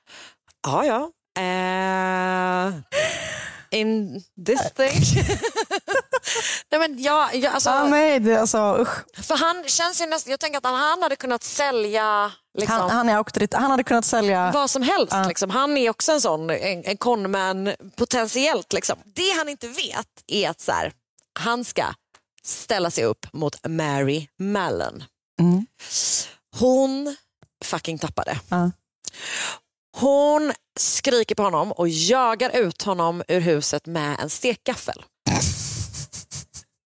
ja 0.67 0.85
ja. 0.85 1.11
Eh, 1.41 2.73
in 3.79 4.21
this 4.45 4.71
thing. 4.73 5.25
nej, 6.71 6.79
men 6.79 7.01
jag, 7.03 7.35
jag, 7.35 7.53
alltså, 7.53 7.69
Ah, 7.69 7.83
nej, 7.87 8.19
det, 8.19 8.35
alltså, 8.41 8.77
usch. 8.81 9.25
för 9.25 9.35
han 9.37 9.63
känns 9.67 10.01
ju 10.01 10.05
nästan, 10.05 10.31
jag 10.31 10.39
tänker 10.39 10.57
att 10.57 10.63
han 10.65 11.03
hade 11.03 11.15
kunnat 11.15 11.43
sälja 11.43 12.31
liksom, 12.57 12.77
Han, 12.79 12.89
han, 12.89 13.09
är 13.09 13.17
auktorit- 13.17 13.55
han 13.55 13.71
hade 13.71 13.83
kunnat 13.83 14.05
sälja... 14.05 14.51
vad 14.53 14.69
som 14.69 14.81
helst. 14.81 15.13
Liksom. 15.27 15.49
Han 15.49 15.77
är 15.77 15.89
också 15.89 16.11
en 16.11 16.21
sån 16.21 16.49
en, 16.49 16.83
en 16.85 16.97
conman 16.97 17.73
potentiellt. 17.95 18.73
Liksom. 18.73 18.99
Det 19.05 19.31
han 19.37 19.49
inte 19.49 19.67
vet 19.67 20.07
är 20.27 20.49
att 20.49 20.61
så 20.61 20.71
här, 20.71 20.93
han 21.39 21.65
ska 21.65 21.83
ställa 22.43 22.91
sig 22.91 23.03
upp 23.03 23.25
mot 23.33 23.67
Mary 23.67 24.27
Mallon. 24.39 25.03
Mm. 25.39 25.65
Hon 26.59 27.15
fucking 27.65 27.99
tappade. 27.99 28.39
Ja. 28.49 28.71
Hon 29.97 30.53
skriker 30.79 31.35
på 31.35 31.43
honom 31.43 31.71
och 31.71 31.89
jagar 31.89 32.49
ut 32.55 32.81
honom 32.81 33.23
ur 33.27 33.39
huset 33.39 33.85
med 33.85 34.19
en 34.19 34.29
stekgaffel. 34.29 35.03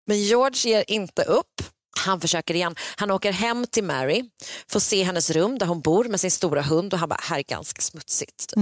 Men 0.10 0.22
George 0.24 0.70
ger 0.70 0.84
inte 0.88 1.24
upp. 1.24 1.62
Han 2.06 2.22
försöker 2.22 2.54
igen. 2.54 2.76
Han 2.96 3.12
åker 3.12 3.32
hem 3.32 3.66
till 3.72 3.84
Mary, 3.84 4.24
får 4.72 4.80
se 4.80 5.04
hennes 5.04 5.30
rum 5.30 5.58
där 5.58 5.66
hon 5.66 5.82
bor 5.82 6.04
med 6.04 6.20
sin 6.20 6.32
stora 6.32 6.62
hund 6.62 6.94
och 6.94 7.00
han 7.00 7.10
bara, 7.10 7.20
här 7.22 7.38
är 7.38 7.44
ganska 7.44 7.82
smutsigt. 7.82 8.48
Typ. 8.48 8.58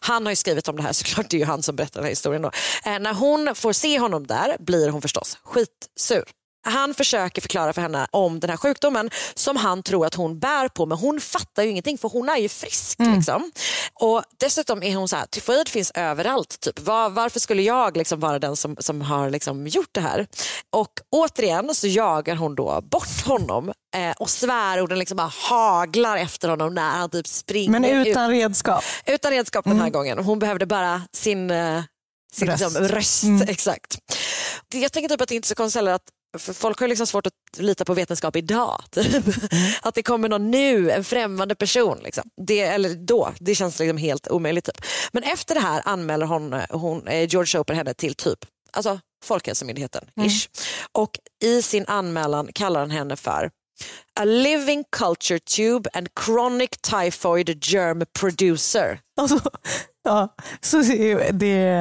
Han 0.00 0.26
har 0.26 0.32
ju 0.32 0.36
skrivit 0.36 0.68
om 0.68 0.76
det 0.76 0.82
här 0.82 0.92
såklart, 1.02 1.30
det 1.30 1.36
är 1.36 1.38
ju 1.38 1.44
han 1.44 1.62
som 1.62 1.76
berättar 1.76 1.94
den 1.94 2.04
här 2.04 2.10
historien. 2.10 2.42
Då. 2.42 2.50
Eh, 2.84 2.98
när 2.98 3.14
hon 3.14 3.54
får 3.54 3.72
se 3.72 3.98
honom 3.98 4.26
där 4.26 4.56
blir 4.60 4.88
hon 4.88 5.02
förstås 5.02 5.38
skitsur. 5.42 6.24
Han 6.70 6.94
försöker 6.94 7.42
förklara 7.42 7.72
för 7.72 7.82
henne 7.82 8.06
om 8.10 8.40
den 8.40 8.50
här 8.50 8.56
sjukdomen 8.56 9.10
som 9.34 9.56
han 9.56 9.82
tror 9.82 10.06
att 10.06 10.14
hon 10.14 10.38
bär 10.38 10.68
på 10.68 10.86
men 10.86 10.98
hon 10.98 11.20
fattar 11.20 11.62
ju 11.62 11.70
ingenting 11.70 11.98
för 11.98 12.08
hon 12.08 12.28
är 12.28 12.36
ju 12.36 12.48
frisk. 12.48 12.98
Liksom. 12.98 13.50
Och 14.00 14.22
Dessutom 14.40 14.82
är 14.82 14.96
hon 14.96 15.08
så 15.08 15.16
här, 15.16 15.26
tyfoid 15.26 15.68
finns 15.68 15.90
överallt. 15.94 16.60
Typ. 16.60 16.80
Var, 16.80 17.10
varför 17.10 17.40
skulle 17.40 17.62
jag 17.62 17.96
liksom 17.96 18.20
vara 18.20 18.38
den 18.38 18.56
som, 18.56 18.76
som 18.80 19.00
har 19.00 19.30
liksom 19.30 19.66
gjort 19.66 19.88
det 19.92 20.00
här? 20.00 20.26
Och 20.72 20.92
återigen 21.10 21.74
så 21.74 21.86
jagar 21.86 22.34
hon 22.36 22.54
då 22.54 22.80
bort 22.90 23.24
honom 23.26 23.72
eh, 23.96 24.10
och 24.18 24.30
svärorden 24.30 24.98
liksom 24.98 25.16
bara 25.16 25.32
haglar 25.34 26.16
efter 26.16 26.48
honom 26.48 26.74
när 26.74 26.90
han 26.90 27.10
typ 27.10 27.26
springer 27.26 27.70
Men 27.80 27.84
ut. 27.84 28.06
utan 28.06 28.30
redskap. 28.30 28.84
Utan 29.06 29.30
redskap 29.32 29.64
den 29.64 29.80
här 29.80 29.90
gången. 29.90 30.18
Hon 30.18 30.38
behövde 30.38 30.66
bara 30.66 31.02
sin, 31.12 31.50
eh, 31.50 31.82
sin 32.32 32.48
Röst. 32.48 32.62
röst. 32.62 32.74
Liksom, 32.80 33.38
röst 33.38 33.50
Exakt. 33.50 33.98
Det- 34.70 34.78
Jag 34.78 34.92
tänker 34.92 35.08
typ 35.08 35.20
att 35.20 35.28
det 35.28 35.34
inte 35.34 35.46
är 35.46 35.48
så 35.48 35.54
konstigt 35.54 35.82
att 35.82 36.02
för 36.38 36.52
folk 36.52 36.80
har 36.80 36.88
liksom 36.88 37.06
svårt 37.06 37.26
att 37.26 37.32
lita 37.56 37.84
på 37.84 37.94
vetenskap 37.94 38.36
idag. 38.36 38.82
Typ. 38.90 39.24
Att 39.82 39.94
det 39.94 40.02
kommer 40.02 40.28
någon 40.28 40.50
nu, 40.50 40.90
en 40.90 41.04
främmande 41.04 41.54
person. 41.54 41.98
Liksom. 42.04 42.24
Det, 42.46 42.60
eller 42.60 42.94
då, 42.94 43.32
det 43.40 43.54
känns 43.54 43.78
liksom 43.78 43.96
helt 43.98 44.28
omöjligt. 44.28 44.64
Typ. 44.64 44.84
Men 45.12 45.22
efter 45.22 45.54
det 45.54 45.60
här 45.60 45.82
anmäler 45.84 46.26
hon, 46.26 46.54
hon, 46.70 47.08
eh, 47.08 47.28
George 47.28 47.46
Soper 47.46 47.74
henne 47.74 47.94
till 47.94 48.14
typ 48.14 48.38
alltså 48.72 49.00
Folkhälsomyndigheten. 49.24 50.04
Ish. 50.20 50.48
Och 50.92 51.10
i 51.44 51.62
sin 51.62 51.84
anmälan 51.86 52.48
kallar 52.54 52.80
han 52.80 52.90
henne 52.90 53.16
för 53.16 53.50
A 54.20 54.24
living 54.24 54.84
culture 54.96 55.38
tube 55.38 55.90
and 55.92 56.08
chronic 56.24 56.70
typhoid 56.90 57.64
germ 57.64 58.04
producer. 58.20 59.00
Alltså, 59.20 59.40
ja, 60.04 60.34
så 60.60 60.76
det, 60.82 61.12
är- 61.12 61.32
det, 61.32 61.76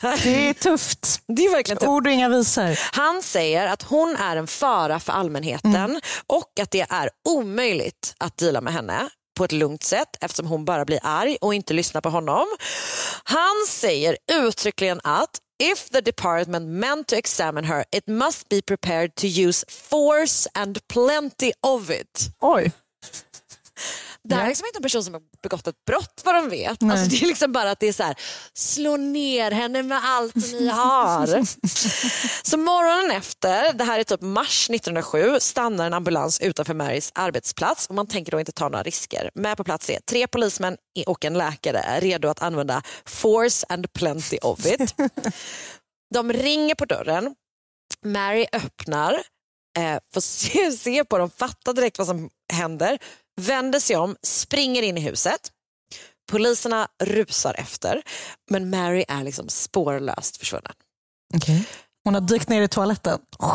det 0.00 0.48
är 0.48 0.52
tufft. 0.68 1.20
Det 1.36 1.44
är 1.44 1.50
verkligen 1.50 1.78
tufft. 1.78 1.88
Ord 1.88 2.06
och 2.06 2.12
inga 2.12 2.28
visor. 2.28 2.96
Han 2.96 3.22
säger 3.22 3.66
att 3.66 3.82
hon 3.82 4.16
är 4.16 4.36
en 4.36 4.46
fara 4.46 5.00
för 5.00 5.12
allmänheten 5.12 6.00
och 6.26 6.60
att 6.60 6.70
det 6.70 6.86
är 6.90 7.10
omöjligt 7.28 8.14
att 8.18 8.36
deala 8.36 8.60
med 8.60 8.72
henne 8.72 9.08
på 9.38 9.44
ett 9.44 9.52
lugnt 9.52 9.82
sätt 9.82 10.08
eftersom 10.20 10.46
hon 10.46 10.64
bara 10.64 10.84
blir 10.84 11.00
arg 11.02 11.36
och 11.40 11.54
inte 11.54 11.74
lyssnar 11.74 12.00
på 12.00 12.10
honom. 12.10 12.46
Han 13.24 13.66
säger 13.68 14.16
uttryckligen 14.32 15.00
att 15.04 15.30
If 15.62 15.88
the 15.90 16.00
department 16.00 16.68
meant 16.68 17.08
to 17.08 17.16
examine 17.16 17.66
her 17.66 17.84
it 17.92 18.06
must 18.06 18.48
be 18.48 18.62
prepared 18.62 19.14
to 19.14 19.26
use 19.26 19.66
force 19.68 20.48
and 20.54 20.78
plenty 20.88 21.52
of 21.62 21.90
it. 21.90 22.28
Oj. 22.40 22.72
Det 24.28 24.34
här 24.34 24.44
är 24.44 24.48
liksom 24.48 24.66
inte 24.66 24.78
en 24.78 24.82
person 24.82 25.04
som 25.04 25.14
har 25.14 25.22
begått 25.42 25.66
ett 25.66 25.84
brott 25.86 26.22
vad 26.24 26.34
de 26.34 26.48
vet. 26.48 26.82
Alltså, 26.82 27.06
det 27.10 27.22
är 27.22 27.26
liksom 27.26 27.52
bara 27.52 27.70
att 27.70 27.80
det 27.80 27.88
är 27.88 27.92
så 27.92 28.02
här, 28.02 28.16
slå 28.54 28.96
ner 28.96 29.50
henne 29.50 29.82
med 29.82 30.00
allt 30.04 30.36
ni 30.36 30.68
har. 30.68 31.26
så 32.42 32.56
morgonen 32.56 33.10
efter, 33.16 33.72
det 33.72 33.84
här 33.84 33.98
är 33.98 34.04
typ 34.04 34.20
mars 34.20 34.70
1907, 34.70 35.40
stannar 35.40 35.86
en 35.86 35.94
ambulans 35.94 36.40
utanför 36.40 36.74
Marys 36.74 37.12
arbetsplats 37.14 37.86
och 37.86 37.94
man 37.94 38.06
tänker 38.06 38.32
då 38.32 38.40
inte 38.40 38.52
ta 38.52 38.68
några 38.68 38.82
risker. 38.82 39.30
Med 39.34 39.56
på 39.56 39.64
plats 39.64 39.90
är 39.90 40.00
tre 40.00 40.26
polismän 40.26 40.76
och 41.06 41.24
en 41.24 41.34
läkare 41.34 42.00
redo 42.00 42.28
att 42.28 42.42
använda 42.42 42.82
force 43.04 43.66
and 43.68 43.92
plenty 43.92 44.38
of 44.42 44.66
it. 44.66 44.94
De 46.14 46.32
ringer 46.32 46.74
på 46.74 46.84
dörren, 46.84 47.34
Mary 48.04 48.46
öppnar, 48.52 49.14
eh, 49.78 49.98
får 50.12 50.20
se, 50.20 50.72
se 50.72 51.04
på 51.04 51.18
dem, 51.18 51.30
fattar 51.30 51.72
direkt 51.72 51.98
vad 51.98 52.06
som 52.06 52.30
händer, 52.52 52.98
vänder 53.38 53.80
sig 53.80 53.96
om, 53.96 54.16
springer 54.22 54.82
in 54.82 54.98
i 54.98 55.00
huset. 55.00 55.40
Poliserna 56.30 56.88
rusar 57.02 57.54
efter, 57.58 58.02
men 58.50 58.70
Mary 58.70 59.04
är 59.08 59.24
liksom 59.24 59.48
spårlöst 59.48 60.36
försvunnen. 60.36 60.72
Okay. 61.36 61.60
Hon 62.04 62.14
har 62.14 62.20
dykt 62.20 62.48
ner 62.48 62.62
i 62.62 62.68
toaletten. 62.68 63.18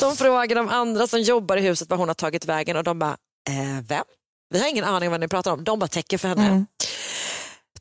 De 0.00 0.16
frågar 0.16 0.56
de 0.56 0.68
andra 0.68 1.06
som 1.06 1.20
jobbar 1.20 1.56
i 1.56 1.60
huset 1.60 1.90
var 1.90 1.96
hon 1.96 2.08
har 2.08 2.14
tagit 2.14 2.44
vägen 2.44 2.76
och 2.76 2.84
de 2.84 2.98
bara, 2.98 3.16
eh, 3.48 3.84
vem? 3.88 4.04
Vi 4.50 4.60
har 4.60 4.68
ingen 4.68 4.84
aning 4.84 5.08
om 5.08 5.10
vad 5.10 5.20
ni 5.20 5.28
pratar 5.28 5.52
om. 5.52 5.64
De 5.64 5.78
bara 5.78 5.88
täcker 5.88 6.18
för 6.18 6.28
henne. 6.28 6.46
Mm. 6.46 6.66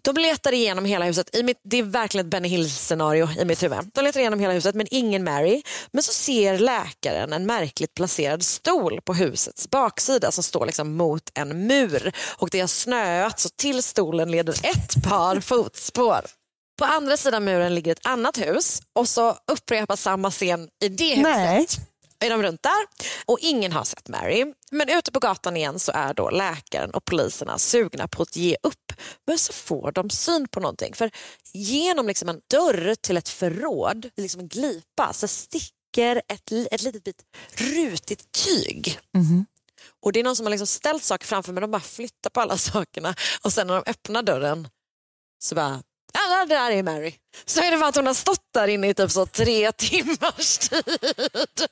De 0.02 0.16
letar 0.16 0.54
igenom 0.54 0.86
hela 0.86 1.06
huset. 1.06 1.36
I 1.36 1.44
mitt, 1.44 1.60
det 1.64 1.78
är 1.78 1.84
verkligen 1.84 2.26
ett 2.26 2.32
Benny 2.32 2.48
Hill-scenario 2.48 3.30
i 3.40 3.46
mitt 3.46 3.64
huvud. 3.64 3.80
De 3.94 4.02
letar 4.02 4.20
igenom 4.20 4.40
hela 4.40 4.54
huset 4.54 4.76
men 4.76 4.88
ingen 4.92 5.24
Mary. 5.24 5.62
Men 5.92 6.04
så 6.04 6.14
ser 6.14 6.60
läkaren 6.60 7.34
en 7.34 7.46
märkligt 7.46 7.94
placerad 7.94 8.44
stol 8.44 9.02
på 9.02 9.14
husets 9.14 9.70
baksida 9.70 10.32
som 10.32 10.44
står 10.44 10.66
liksom 10.66 10.96
mot 10.96 11.32
en 11.34 11.68
mur. 11.68 12.12
Och 12.38 12.50
det 12.50 12.60
har 12.60 12.68
snöat 12.68 13.40
så 13.40 13.50
till 13.50 13.84
stolen 13.84 14.32
leder 14.32 14.54
ett 14.54 15.04
par 15.04 15.40
fotspår. 15.42 16.22
På 16.80 16.86
andra 16.86 17.18
sidan 17.18 17.44
muren 17.44 17.76
ligger 17.76 17.92
ett 17.92 18.06
annat 18.06 18.38
hus 18.38 18.82
och 18.96 19.10
så 19.10 19.38
upprepas 19.52 20.02
samma 20.02 20.32
scen 20.32 20.70
i 20.84 20.90
det 20.90 21.10
huset. 21.10 21.24
Nej. 21.24 21.68
Är 22.20 22.30
de 22.30 22.44
runt 22.44 22.64
där 22.64 22.86
och 23.26 23.40
ingen 23.42 23.72
har 23.72 23.84
sett 23.84 24.08
Mary. 24.08 24.46
Men 24.72 24.90
ute 24.90 25.12
på 25.12 25.20
gatan 25.20 25.58
igen 25.58 25.80
så 25.80 25.92
är 25.92 26.14
då 26.14 26.30
läkaren 26.30 26.92
och 26.92 27.06
poliserna 27.06 27.58
sugna 27.58 28.08
på 28.08 28.22
att 28.24 28.36
ge 28.36 28.56
upp. 28.64 28.94
Men 29.28 29.38
så 29.38 29.54
får 29.54 29.92
de 29.92 30.10
syn 30.10 30.48
på 30.48 30.60
någonting. 30.60 30.94
För 30.94 31.12
genom 31.54 32.08
liksom 32.08 32.30
en 32.30 32.42
dörr 32.50 32.96
till 32.96 33.18
ett 33.18 33.30
förråd, 33.30 34.10
liksom 34.18 34.42
en 34.42 34.48
glipa, 34.48 35.14
så 35.14 35.28
sticker 35.28 36.22
ett, 36.28 36.52
ett 36.72 36.82
litet 36.82 37.04
bit 37.04 37.24
rutigt 37.58 38.32
tyg. 38.32 39.00
Och 40.02 40.12
Det 40.14 40.20
är 40.20 40.24
någon 40.24 40.36
som 40.36 40.46
har 40.46 40.52
liksom 40.52 40.68
ställt 40.68 41.04
saker 41.04 41.28
framför 41.28 41.54
men 41.54 41.62
de 41.62 41.72
bara 41.72 41.82
flyttar 41.82 42.30
på 42.30 42.42
alla 42.42 42.58
sakerna 42.58 43.16
och 43.44 43.54
sen 43.54 43.68
när 43.68 43.74
de 43.74 43.92
öppnar 43.92 44.24
dörren 44.24 44.68
så 45.44 45.56
bara 45.56 45.82
Ja, 46.14 46.46
det 46.46 46.56
där 46.56 46.72
är 46.72 46.84
Mary. 46.84 47.14
Så 47.46 47.62
är 47.62 47.72
det 47.72 47.78
bara 47.78 47.90
att 47.90 47.96
hon 47.96 48.08
har 48.08 48.14
stått 48.14 48.54
där 48.54 48.68
inne 48.68 48.90
i 48.90 48.94
typ 48.94 49.12
så 49.12 49.26
tre 49.26 49.72
timmars 49.72 50.58
tid. 50.70 51.68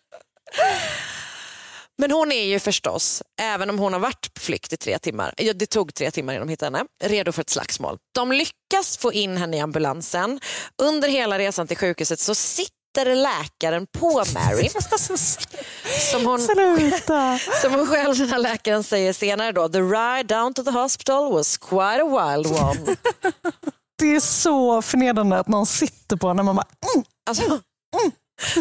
Men 1.97 2.11
hon 2.11 2.31
är 2.31 2.43
ju 2.43 2.59
förstås, 2.59 3.23
även 3.41 3.69
om 3.69 3.79
hon 3.79 3.93
har 3.93 3.99
varit 3.99 4.33
på 4.33 4.41
flykt 4.41 4.73
i 4.73 4.77
tre 4.77 4.99
timmar, 4.99 5.33
ja, 5.37 5.53
det 5.53 5.65
tog 5.65 5.93
tre 5.93 6.11
timmar 6.11 6.33
innan 6.33 6.47
de 6.47 6.51
hittade 6.51 6.77
henne, 6.77 6.89
redo 7.03 7.31
för 7.31 7.41
ett 7.41 7.49
slagsmål. 7.49 7.97
De 8.15 8.31
lyckas 8.31 8.97
få 8.97 9.13
in 9.13 9.37
henne 9.37 9.57
i 9.57 9.59
ambulansen. 9.59 10.39
Under 10.81 11.09
hela 11.09 11.39
resan 11.39 11.67
till 11.67 11.77
sjukhuset 11.77 12.19
så 12.19 12.35
sitter 12.35 13.15
läkaren 13.15 13.87
på 13.99 14.23
Mary. 14.33 14.69
Som 16.11 16.25
hon, 16.25 16.39
som 17.61 17.73
hon 17.73 17.87
själv, 17.87 18.17
den 18.17 18.29
här 18.29 18.39
läkaren, 18.39 18.83
säger 18.83 19.13
senare 19.13 19.51
då, 19.51 19.69
the 19.69 19.81
ride 19.81 20.35
down 20.35 20.53
to 20.53 20.63
the 20.63 20.71
hospital 20.71 21.33
was 21.33 21.57
quite 21.57 22.01
a 22.01 22.35
wild 22.35 22.47
one. 22.47 22.95
Det 23.99 24.15
är 24.15 24.19
så 24.19 24.81
förnedrande 24.81 25.39
att 25.39 25.47
någon 25.47 25.65
sitter 25.65 26.15
på 26.15 26.33
när 26.33 26.43
man 26.43 26.55
bara 26.55 26.65
mm, 26.93 27.05
Alltså, 27.29 27.59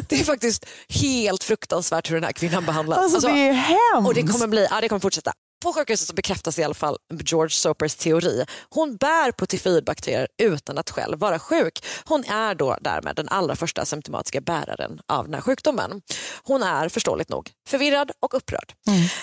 Det 0.08 0.20
är 0.20 0.24
faktiskt 0.24 0.66
helt 0.88 1.44
fruktansvärt 1.44 2.10
hur 2.10 2.14
den 2.14 2.24
här 2.24 2.32
kvinnan 2.32 2.64
behandlas. 2.66 2.98
Alltså, 2.98 3.28
det 3.28 3.48
är 3.48 3.52
hemskt. 3.52 4.08
Och 4.08 4.14
det 4.14 4.22
kommer, 4.22 4.46
bli, 4.46 4.66
ja, 4.70 4.80
det 4.80 4.88
kommer 4.88 5.00
fortsätta. 5.00 5.32
På 5.62 5.72
sjukhuset 5.72 6.08
så 6.08 6.14
bekräftas 6.14 6.58
i 6.58 6.64
alla 6.64 6.74
fall 6.74 6.96
George 7.24 7.50
Sopers 7.50 7.96
teori. 7.96 8.44
Hon 8.70 8.96
bär 8.96 9.32
på 9.32 9.46
tyfoidbakterier 9.46 10.28
utan 10.42 10.78
att 10.78 10.90
själv 10.90 11.18
vara 11.18 11.38
sjuk. 11.38 11.84
Hon 12.04 12.24
är 12.24 12.54
då 12.54 12.76
därmed 12.80 13.16
den 13.16 13.28
allra 13.28 13.56
första 13.56 13.84
symptomatiska 13.84 14.40
bäraren 14.40 15.00
av 15.06 15.24
den 15.24 15.34
här 15.34 15.40
sjukdomen. 15.40 16.02
Hon 16.42 16.62
är 16.62 16.88
förståeligt 16.88 17.28
nog 17.28 17.50
förvirrad 17.68 18.10
och 18.20 18.34
upprörd. 18.34 18.72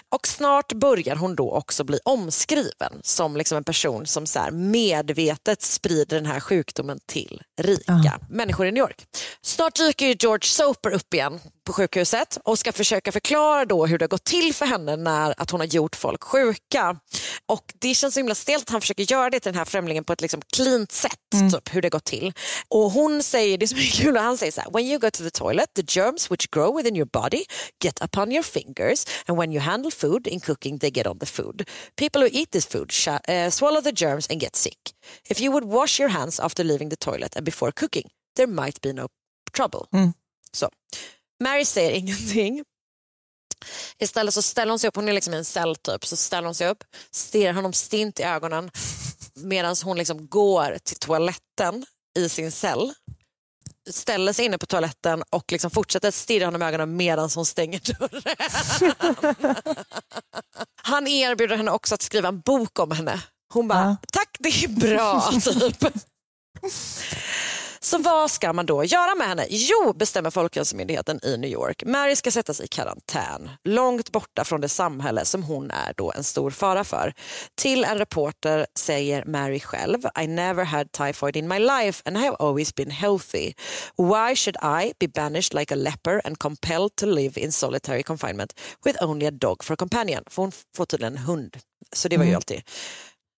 Och 0.09 0.27
snart 0.27 0.73
börjar 0.73 1.15
hon 1.15 1.35
då 1.35 1.51
också 1.51 1.83
bli 1.83 1.99
omskriven 2.05 2.99
som 3.03 3.37
liksom 3.37 3.57
en 3.57 3.63
person 3.63 4.05
som 4.05 4.25
så 4.25 4.39
medvetet 4.51 5.61
sprider 5.61 6.17
den 6.17 6.25
här 6.25 6.39
sjukdomen 6.39 6.99
till 7.05 7.41
rika 7.61 8.19
människor 8.29 8.65
i 8.67 8.71
New 8.71 8.81
York. 8.81 9.05
Snart 9.41 9.75
dyker 9.75 10.15
George 10.19 10.47
Soper 10.47 10.91
upp 10.91 11.13
igen 11.13 11.39
på 11.63 11.73
sjukhuset 11.73 12.37
och 12.43 12.59
ska 12.59 12.71
försöka 12.71 13.11
förklara 13.11 13.65
då 13.65 13.85
hur 13.85 13.97
det 13.97 14.03
har 14.03 14.09
gått 14.09 14.23
till 14.23 14.53
för 14.53 14.65
henne 14.65 14.95
när 14.95 15.33
att 15.37 15.49
hon 15.51 15.59
har 15.59 15.67
gjort 15.67 15.95
folk 15.95 16.23
sjuka. 16.23 16.99
Och 17.45 17.73
Det 17.79 17.95
känns 17.95 18.13
så 18.13 18.19
himla 18.19 18.35
stelt 18.35 18.63
att 18.63 18.69
han 18.69 18.81
försöker 18.81 19.11
göra 19.11 19.29
det 19.29 19.39
till 19.39 19.51
den 19.51 19.57
här 19.57 19.65
främlingen 19.65 20.03
på 20.03 20.13
ett 20.13 20.21
liksom 20.21 20.41
cleant 20.55 20.91
sätt, 20.91 21.19
typ, 21.51 21.75
hur 21.75 21.81
det 21.81 21.89
gått 21.89 22.03
till. 22.05 22.33
Och 22.67 22.91
hon 22.91 23.23
säger, 23.23 23.57
det 23.57 23.67
som 23.67 23.77
är 23.77 23.91
kul, 24.01 24.17
han 24.17 24.37
säger 24.37 24.51
så 24.51 24.61
här, 24.61 24.71
when 24.71 24.85
you 24.85 24.99
go 24.99 25.11
to 25.11 25.23
the 25.23 25.29
toilet 25.31 25.73
the 25.75 25.99
germs 25.99 26.31
which 26.31 26.47
grow 26.51 26.75
within 26.77 26.95
your 26.95 27.09
body 27.13 27.43
get 27.83 28.01
upon 28.01 28.31
your 28.31 28.43
fingers 28.43 29.05
and 29.25 29.37
when 29.37 29.51
you 29.51 29.61
handle 29.61 29.91
food 29.91 30.27
in 30.27 30.39
cooking 30.39 30.79
they 30.79 30.89
get 30.91 31.07
on 31.07 31.19
the 31.19 31.25
food. 31.25 31.69
People 31.95 32.21
who 32.21 32.29
eat 32.31 32.51
this 32.51 32.65
food 32.65 32.91
uh, 33.07 33.49
swallow 33.49 33.81
the 33.81 33.91
germs 33.91 34.27
and 34.31 34.41
get 34.41 34.55
sick. 34.55 34.77
If 35.29 35.41
you 35.41 35.51
would 35.51 35.65
wash 35.73 35.99
your 35.99 36.09
hands 36.09 36.39
after 36.39 36.63
leaving 36.63 36.89
the 36.89 36.95
toilet 36.95 37.35
and 37.35 37.45
before 37.45 37.71
cooking 37.71 38.09
there 38.35 38.47
might 38.47 38.81
be 38.81 38.93
no 38.93 39.07
trouble. 39.51 39.87
Så. 40.51 40.69
Mary 41.43 41.65
säger 41.65 41.91
ingenting. 41.91 42.63
Istället 43.99 44.33
så 44.33 44.41
ställer 44.41 44.69
hon 44.69 44.79
sig 44.79 44.87
upp, 44.87 44.95
hon 44.95 45.09
är 45.09 45.13
liksom 45.13 45.33
i 45.33 45.37
en 45.37 45.45
cell 45.45 45.75
typ, 45.75 46.05
så 46.05 46.17
ställer 46.17 46.45
hon 46.45 46.55
sig 46.55 46.67
upp, 46.67 46.83
stirrar 47.11 47.53
honom 47.53 47.73
stint 47.73 48.19
i 48.19 48.23
ögonen 48.23 48.71
medan 49.35 49.75
hon 49.83 49.97
liksom 49.97 50.27
går 50.27 50.77
till 50.83 50.95
toaletten 50.95 51.85
i 52.19 52.29
sin 52.29 52.51
cell. 52.51 52.93
Ställer 53.89 54.33
sig 54.33 54.45
inne 54.45 54.57
på 54.57 54.65
toaletten 54.65 55.23
och 55.29 55.51
liksom 55.51 55.71
fortsätter 55.71 56.11
stirra 56.11 56.45
honom 56.45 56.61
i 56.61 56.65
ögonen 56.65 56.95
medan 56.95 57.29
hon 57.35 57.45
stänger 57.45 57.81
dörren. 57.99 58.23
Han 60.83 61.07
erbjuder 61.07 61.57
henne 61.57 61.71
också 61.71 61.95
att 61.95 62.01
skriva 62.01 62.27
en 62.27 62.41
bok 62.41 62.79
om 62.79 62.91
henne. 62.91 63.21
Hon 63.53 63.67
bara, 63.67 63.97
tack 64.11 64.37
det 64.39 64.49
är 64.49 64.67
bra. 64.67 65.31
Typ. 65.41 65.93
Så 67.83 67.97
vad 67.97 68.31
ska 68.31 68.53
man 68.53 68.65
då 68.65 68.83
göra 68.83 69.15
med 69.15 69.27
henne? 69.27 69.45
Jo, 69.49 69.93
bestämmer 69.93 70.29
Folkhälsomyndigheten 70.29 71.19
i 71.23 71.37
New 71.37 71.51
York. 71.51 71.83
Mary 71.85 72.15
ska 72.15 72.31
sättas 72.31 72.61
i 72.61 72.67
karantän, 72.67 73.49
långt 73.63 74.11
borta 74.11 74.43
från 74.43 74.61
det 74.61 74.69
samhälle 74.69 75.25
som 75.25 75.43
hon 75.43 75.71
är 75.71 75.93
då 75.97 76.11
en 76.15 76.23
stor 76.23 76.51
fara 76.51 76.83
för. 76.83 77.13
Till 77.55 77.83
en 77.83 77.97
reporter 77.97 78.65
säger 78.79 79.25
Mary 79.25 79.59
själv, 79.59 79.99
I 80.21 80.27
never 80.27 80.63
had 80.63 80.91
typhoid 80.91 81.35
in 81.35 81.47
my 81.47 81.59
life 81.59 82.01
and 82.05 82.17
I 82.17 82.19
have 82.19 82.35
always 82.39 82.75
been 82.75 82.91
healthy. 82.91 83.53
Why 83.97 84.35
should 84.35 84.57
I 84.63 84.93
be 84.99 85.07
banished 85.07 85.59
like 85.59 85.73
a 85.73 85.77
leper 85.77 86.21
and 86.25 86.39
compelled 86.39 86.95
to 86.95 87.05
live 87.05 87.41
in 87.41 87.51
solitary 87.51 88.03
confinement 88.03 88.53
with 88.85 89.03
only 89.03 89.25
a 89.25 89.31
dog 89.31 89.63
for 89.63 89.75
companion? 89.75 90.23
För 90.27 90.41
hon 90.41 90.51
får 90.75 90.85
tydligen 90.85 91.17
en 91.17 91.23
hund, 91.23 91.57
så 91.95 92.07
det 92.07 92.17
var 92.17 92.25
ju 92.25 92.35
alltid 92.35 92.61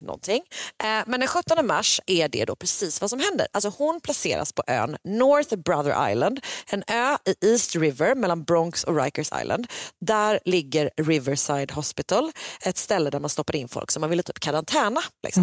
någonting. 0.04 0.42
Eh, 0.82 1.02
men 1.06 1.20
den 1.20 1.28
17 1.28 1.66
mars 1.66 2.00
är 2.06 2.28
det 2.28 2.44
då 2.44 2.56
precis 2.56 3.00
vad 3.00 3.10
som 3.10 3.20
händer. 3.20 3.46
Alltså 3.52 3.68
hon 3.78 4.00
placeras 4.00 4.52
på 4.52 4.62
ön 4.66 4.96
North 5.04 5.56
Brother 5.56 6.10
Island, 6.10 6.40
en 6.66 6.82
ö 6.86 7.16
i 7.24 7.46
East 7.46 7.76
River 7.76 8.14
mellan 8.14 8.44
Bronx 8.44 8.84
och 8.84 9.02
Rikers 9.02 9.30
Island. 9.42 9.66
Där 10.00 10.40
ligger 10.44 10.90
Riverside 10.96 11.72
Hospital, 11.74 12.32
ett 12.62 12.76
ställe 12.78 13.10
där 13.10 13.20
man 13.20 13.30
stoppar 13.30 13.56
in 13.56 13.68
folk 13.68 13.90
som 13.90 14.00
man 14.00 14.10
ville 14.10 14.22
typ 14.22 14.40
karantäna. 14.40 15.00
Liksom. 15.22 15.42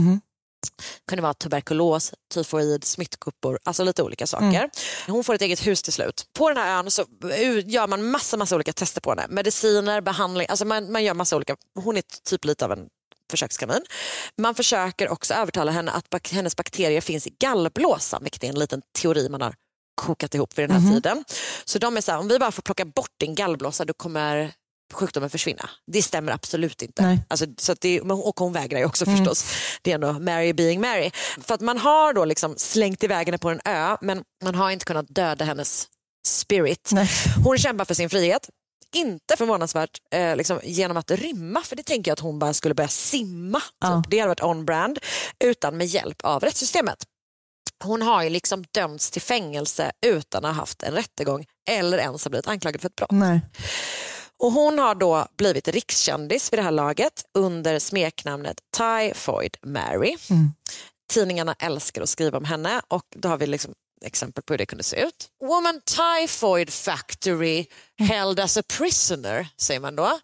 kunde 1.08 1.22
vara 1.22 1.34
tuberkulos, 1.34 2.14
tyfoid, 2.34 2.84
smittkuppor, 2.84 3.60
alltså 3.64 3.84
lite 3.84 4.04
olika 4.04 4.28
saker. 4.28 4.70
Hon 5.08 5.24
får 5.24 5.34
ett 5.36 5.42
eget 5.42 5.68
hus 5.68 5.82
till 5.82 5.94
slut. 5.94 6.26
På 6.38 6.50
den 6.50 6.58
här 6.58 6.80
ön 6.80 6.92
så 6.92 7.06
gör 7.66 7.88
man 7.88 8.12
massa, 8.12 8.38
massa 8.38 8.56
olika 8.56 8.74
tester 8.74 9.02
på 9.02 9.10
henne. 9.10 9.26
Mediciner, 9.30 10.02
behandling, 10.02 10.48
alltså 10.50 10.66
man, 10.66 10.92
man 10.92 11.04
gör 11.04 11.14
massa 11.14 11.36
olika, 11.36 11.56
hon 11.80 11.98
är 11.98 12.04
typ 12.30 12.46
lite 12.46 12.66
av 12.66 12.72
en 12.72 12.88
försökskanin. 13.32 13.82
Man 14.38 14.56
försöker 14.56 15.10
också 15.10 15.34
övertala 15.34 15.72
henne 15.72 15.92
att 15.92 16.10
bak 16.10 16.32
hennes 16.32 16.56
bakterier 16.56 17.02
finns 17.02 17.28
i 17.28 17.36
gallblåsan, 17.40 18.24
vilket 18.24 18.44
är 18.44 18.48
en 18.48 18.60
liten 18.60 18.82
teori 19.02 19.30
man 19.30 19.42
har 19.42 19.54
kokat 19.96 20.36
ihop 20.36 20.58
vid 20.58 20.70
den 20.70 20.82
här 20.82 20.94
tiden. 20.94 21.24
Så 21.66 21.80
de 21.80 21.98
är 21.98 22.02
så 22.02 22.12
här, 22.12 22.20
om 22.20 22.28
vi 22.28 22.40
bara 22.40 22.52
får 22.52 22.62
plocka 22.62 22.86
bort 22.86 23.12
din 23.20 23.36
gallblåsa 23.36 23.86
då 23.86 23.94
kommer 23.94 24.54
sjukdomen 24.94 25.30
försvinna. 25.30 25.70
Det 25.92 26.02
stämmer 26.02 26.32
absolut 26.32 26.82
inte. 26.82 27.02
Nej. 27.02 27.20
Alltså, 27.28 27.46
så 27.58 27.72
att 27.72 27.82
det, 27.82 28.02
och 28.02 28.40
hon 28.40 28.54
vägrar 28.54 28.80
ju 28.80 28.86
också 28.86 29.06
förstås. 29.06 29.46
Det 29.82 29.92
är 29.92 29.96
ändå 29.96 30.14
Mary 30.14 30.54
being 30.54 30.82
Mary. 30.82 31.12
För 31.42 31.54
att 31.54 31.62
man 31.62 31.78
har 31.78 32.14
då 32.14 32.26
liksom 32.26 32.56
slängt 32.58 33.04
iväg 33.04 33.28
henne 33.28 33.38
på 33.38 33.50
en 33.50 33.62
ö 33.66 33.98
men 34.02 34.24
man 34.44 34.56
har 34.56 34.72
inte 34.72 34.86
kunnat 34.86 35.08
döda 35.10 35.46
hennes 35.46 35.88
spirit. 36.28 36.90
Nej. 36.94 37.10
Hon 37.44 37.58
kämpar 37.58 37.86
för 37.86 37.94
sin 37.94 38.10
frihet. 38.10 38.50
Inte 38.96 39.38
förvånansvärt 39.38 39.98
eh, 40.12 40.36
liksom, 40.36 40.60
genom 40.64 40.98
att 40.98 41.12
rymma, 41.12 41.62
för 41.62 41.76
det 41.76 41.84
tänker 41.84 42.12
jag 42.12 42.14
att 42.14 42.20
hon 42.20 42.40
bara 42.40 42.54
skulle 42.54 42.76
börja 42.76 42.88
simma. 42.88 43.60
Typ. 43.60 43.70
Ja. 43.80 44.04
Det 44.10 44.20
hade 44.20 44.28
varit 44.28 44.44
on-brand, 44.44 45.00
utan 45.44 45.78
med 45.78 45.88
hjälp 45.88 46.22
av 46.24 46.44
rättssystemet. 46.44 47.04
Hon 47.84 48.02
har 48.02 48.24
ju 48.24 48.30
liksom 48.30 48.64
dömts 48.72 49.12
till 49.12 49.22
fängelse 49.22 49.92
utan 50.06 50.46
att 50.46 50.56
ha 50.56 50.62
haft 50.62 50.84
en 50.84 50.94
rättegång 50.94 51.46
eller 51.70 51.98
ens 51.98 52.24
ha 52.24 52.30
blivit 52.30 52.48
anklagad 52.48 52.82
för 52.82 52.88
ett 52.88 52.96
brott. 52.96 53.12
Nej. 53.12 53.42
Och 54.40 54.52
hon 54.52 54.80
har 54.80 54.96
då 54.96 55.28
blivit 55.38 55.68
rikskändis 55.68 56.54
vid 56.54 56.60
det 56.60 56.64
här 56.64 56.72
laget 56.72 57.24
under 57.38 57.80
smeknamnet 57.80 58.58
Typhoid 58.78 59.58
Mary. 59.66 60.18
Tidningarna 61.14 61.56
älskar 61.60 62.02
att 62.02 62.10
skriva 62.10 62.38
om 62.38 62.46
henne 62.46 62.82
och 62.88 63.06
då 63.16 63.30
har 63.30 63.38
vi 63.38 63.48
liksom 63.48 63.74
exempel 64.06 64.44
på 64.44 64.54
hur 64.54 64.58
det 64.58 64.66
kunde 64.66 64.84
se 64.84 65.02
ut. 65.02 65.30
Woman 65.42 65.82
Typhoid 65.86 66.74
Factory 66.74 67.66
held 68.00 68.40
as 68.40 68.58
a 68.58 68.64
prisoner, 68.78 69.48
säger 69.58 69.80
man 69.80 69.96
då. 69.96 70.20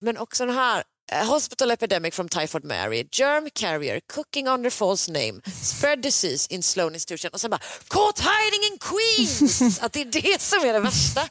Men 0.00 0.18
också 0.18 0.46
den 0.46 0.54
här 0.54 0.84
eh, 1.12 1.26
Hospital 1.26 1.70
epidemic 1.70 2.14
from 2.14 2.28
typhoid 2.28 2.64
Mary, 2.64 3.08
germ 3.12 3.50
carrier, 3.54 4.00
cooking 4.14 4.48
under 4.48 4.70
false 4.70 5.12
name, 5.12 5.40
spread 5.62 6.02
disease 6.02 6.54
in 6.54 6.62
Sloan 6.62 6.94
institution 6.94 7.30
och 7.32 7.40
sen 7.40 7.50
bara 7.50 7.60
caught 7.88 8.18
hiding 8.18 8.72
in 8.72 8.78
Queens! 8.78 9.80
att 9.82 9.92
det 9.92 10.00
är 10.00 10.22
det 10.22 10.40
som 10.40 10.58
är 10.68 10.72
det 10.72 10.80
värsta. 10.80 11.28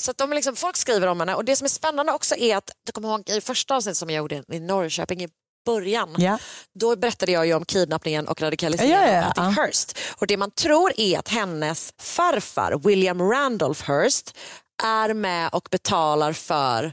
Så 0.00 0.10
att 0.10 0.18
de 0.18 0.30
liksom, 0.30 0.56
folk 0.56 0.76
skriver 0.76 1.06
om 1.06 1.20
henne 1.20 1.34
och 1.34 1.44
det 1.44 1.56
som 1.56 1.64
är 1.64 1.68
spännande 1.68 2.12
också 2.12 2.36
är 2.36 2.56
att, 2.56 2.70
du 2.86 2.92
kommer 2.92 3.08
ihåg 3.08 3.28
i 3.28 3.40
första 3.40 3.76
avsnittet 3.76 3.96
som 3.96 4.10
jag 4.10 4.18
gjorde 4.18 4.44
i 4.52 4.60
Norrköping 4.60 5.22
i 5.22 5.28
början, 5.72 6.14
Ja. 6.18 6.38
då 6.78 6.96
berättade 6.96 7.32
jag 7.32 7.46
ju 7.46 7.54
om 7.54 7.64
kidnappningen 7.64 8.28
och 8.28 8.40
radikaliseringen 8.42 9.00
Ja, 9.02 9.12
ja, 9.12 9.26
av 9.28 9.32
Patty 9.32 9.60
Hearst. 9.60 9.98
Och 10.16 10.26
det 10.26 10.36
man 10.36 10.50
tror 10.50 10.92
är 10.96 11.18
att 11.18 11.28
hennes 11.28 11.92
farfar 12.00 12.78
William 12.84 13.22
Randolph 13.22 13.84
Hearst 13.84 14.36
är 14.84 15.14
med 15.14 15.48
och 15.52 15.68
betalar 15.70 16.32
för 16.32 16.92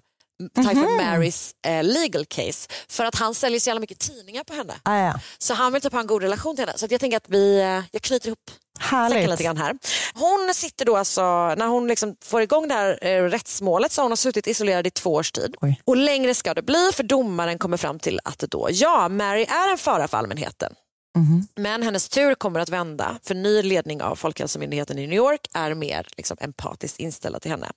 Typhoid 0.55 0.77
Mhm. 0.77 0.97
Marys 0.97 1.51
eh, 1.67 1.83
legal 1.83 2.25
case 2.25 2.69
för 2.89 3.05
att 3.05 3.15
han 3.15 3.35
säljer 3.35 3.59
så 3.59 3.69
jävla 3.69 3.79
mycket 3.79 3.99
tidningar 3.99 4.43
på 4.43 4.53
henne. 4.53 4.73
Ah, 4.83 4.97
ja. 4.97 5.13
Så 5.37 5.53
han 5.53 5.73
vill 5.73 5.81
typ 5.81 5.93
ha 5.93 5.99
en 5.99 6.07
god 6.07 6.21
relation 6.21 6.55
till 6.55 6.65
henne. 6.65 6.77
Så 6.77 6.87
jag 6.89 6.99
tänker 6.99 7.17
att 7.17 7.29
vi, 7.29 7.59
eh, 7.59 7.81
jag 7.91 8.01
knyter 8.01 8.27
ihop 8.27 8.39
Härligt. 8.79 9.29
lite 9.29 9.43
grann 9.43 9.57
här. 9.57 9.77
Hon 10.13 10.53
sitter 10.53 10.85
då 10.85 10.97
alltså, 10.97 11.21
när 11.55 11.67
hon 11.67 11.87
liksom 11.87 12.15
får 12.23 12.41
igång 12.41 12.67
det 12.67 12.73
här 12.73 12.99
eh, 13.01 13.23
rättsmålet 13.23 13.91
så 13.91 14.01
har 14.01 14.03
hon 14.03 14.11
har 14.11 14.15
suttit 14.15 14.47
isolerad 14.47 14.87
i 14.87 14.89
två 14.89 15.13
års 15.13 15.31
tid. 15.31 15.55
Oj. 15.61 15.81
Och 15.85 15.97
längre 15.97 16.33
ska 16.33 16.53
det 16.53 16.61
bli 16.61 16.91
för 16.93 17.03
domaren 17.03 17.57
kommer 17.57 17.77
fram 17.77 17.99
till 17.99 18.19
att 18.23 18.39
då, 18.39 18.67
ja, 18.71 19.09
Mary 19.09 19.43
är 19.43 19.71
en 19.71 19.77
fara 19.77 20.07
för 20.07 20.17
allmänheten. 20.17 20.73
Mhm. 21.15 21.47
Men 21.55 21.83
hennes 21.83 22.09
tur 22.09 22.35
kommer 22.35 22.59
att 22.59 22.69
vända 22.69 23.17
för 23.23 23.35
ny 23.35 23.61
ledning 23.61 24.01
av 24.01 24.15
Folkhälsomyndigheten 24.15 24.99
i 24.99 25.07
New 25.07 25.17
York 25.17 25.47
är 25.53 25.73
mer 25.73 26.07
liksom, 26.17 26.37
empatiskt 26.39 26.99
inställda 26.99 27.39
till 27.39 27.51
henne. 27.51 27.71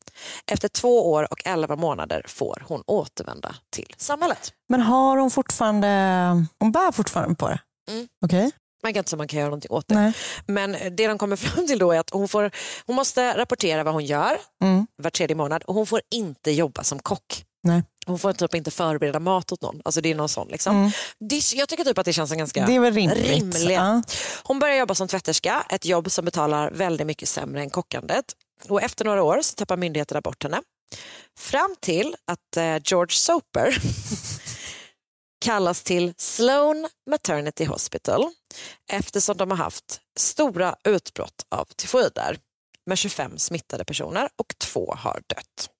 Efter 0.52 0.68
två 0.68 1.12
år 1.12 1.32
och 1.32 1.46
elva 1.46 1.76
månader 1.76 2.22
får 2.28 2.62
hon 2.68 2.82
återvända 2.86 3.54
till 3.70 3.94
samhället. 3.96 4.52
Men 4.68 4.80
har 4.80 5.16
hon 5.16 5.30
fortfarande, 5.30 5.88
hon 6.58 6.72
bär 6.72 6.92
fortfarande 6.92 7.34
på 7.34 7.48
det? 7.48 7.60
Mm. 7.90 8.08
Okej. 8.24 8.52
Man 8.82 8.92
kan 8.92 9.00
inte 9.00 9.10
säga 9.10 9.18
man 9.18 9.28
kan 9.28 9.38
göra 9.38 9.48
någonting 9.48 9.70
åt 9.70 9.88
det. 9.88 9.94
Nej. 9.94 10.12
Men 10.46 10.72
det 10.96 11.06
de 11.06 11.18
kommer 11.18 11.36
fram 11.46 11.66
till 11.66 11.78
då 11.78 11.92
är 11.92 11.98
att 12.00 12.10
hon, 12.10 12.28
får, 12.28 12.50
hon 12.86 12.96
måste 12.96 13.36
rapportera 13.38 13.84
vad 13.84 13.94
hon 13.94 14.04
gör 14.04 14.36
Mm. 14.62 14.86
var 14.96 15.10
tredje 15.10 15.36
månad 15.36 15.62
och 15.62 15.74
hon 15.74 15.86
får 15.86 16.00
inte 16.10 16.50
jobba 16.50 16.84
som 16.84 16.98
kock. 16.98 17.44
Nej. 17.62 17.82
Hon 18.06 18.18
får 18.18 18.32
typ 18.32 18.54
inte 18.54 18.70
förbereda 18.70 19.20
mat 19.20 19.52
åt 19.52 19.62
någon. 19.62 19.80
Alltså 19.84 20.00
det 20.00 20.10
är 20.10 20.14
någon 20.14 20.28
sån 20.28 20.48
liksom. 20.48 20.92
Det, 21.20 21.52
jag 21.54 21.68
tycker 21.68 21.84
typ 21.84 21.98
att 21.98 22.04
det 22.04 22.12
känns 22.12 22.32
en 22.32 22.38
ganska 22.38 22.60
Mm. 22.60 22.70
Det 22.70 22.76
är 22.76 22.80
väl 22.80 22.94
rimligt. 22.94 23.28
rimlig. 23.30 23.74
Ja. 23.74 24.02
Hon 24.42 24.58
börjar 24.58 24.76
jobba 24.76 24.94
som 24.94 25.08
tvätterska, 25.08 25.66
ett 25.70 25.84
jobb 25.84 26.10
som 26.10 26.24
betalar 26.24 26.70
väldigt 26.70 27.06
mycket 27.06 27.28
sämre 27.28 27.60
än 27.60 27.70
kockandet. 27.70 28.24
Och 28.68 28.82
efter 28.82 29.04
några 29.04 29.22
år 29.22 29.42
så 29.42 29.54
tappar 29.54 29.76
myndigheterna 29.76 30.20
bort 30.20 30.42
henne. 30.42 30.60
Fram 31.38 31.74
till 31.80 32.14
att 32.26 32.56
eh, 32.56 32.76
George 32.84 33.14
Soper 33.16 33.78
kallas 35.48 35.82
till 35.82 36.14
Sloan 36.16 36.88
Maternity 37.10 37.64
Hospital 37.64 38.30
eftersom 38.92 39.36
de 39.36 39.50
har 39.50 39.58
haft 39.58 40.00
stora 40.18 40.76
utbrott 40.84 41.46
av 41.48 41.64
tyfoid 41.64 42.12
där 42.14 42.38
med 42.86 42.98
25 42.98 43.38
smittade 43.38 43.84
personer 43.84 44.28
och 44.36 44.54
två 44.58 44.94
har 44.98 45.22
dött. 45.26 45.70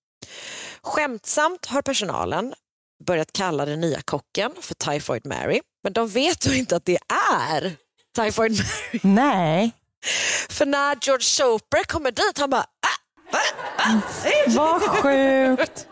Skämtsamt 0.83 1.67
har 1.67 1.83
personalen 1.83 2.55
börjat 3.07 3.33
kalla 3.33 3.67
den 3.67 3.81
nya 3.81 4.01
kocken 4.03 4.53
för 4.61 4.75
Typhoid 4.75 5.27
Mary 5.27 5.61
men 5.85 5.93
de 5.93 6.09
vet 6.09 6.41
då 6.41 6.55
inte 6.55 6.77
att 6.77 6.85
det 6.85 6.99
är 7.43 7.77
Typhoid 8.17 8.53
Mary. 8.53 9.01
Nej. 9.03 9.73
För 10.49 10.67
när 10.67 10.97
George 11.03 11.25
Soper 11.25 11.85
kommer 11.85 12.11
dit, 12.11 12.39
han 12.39 12.51
bara 12.51 12.67
ah, 12.81 14.01
Vad 14.47 14.83
sjukt. 14.83 15.87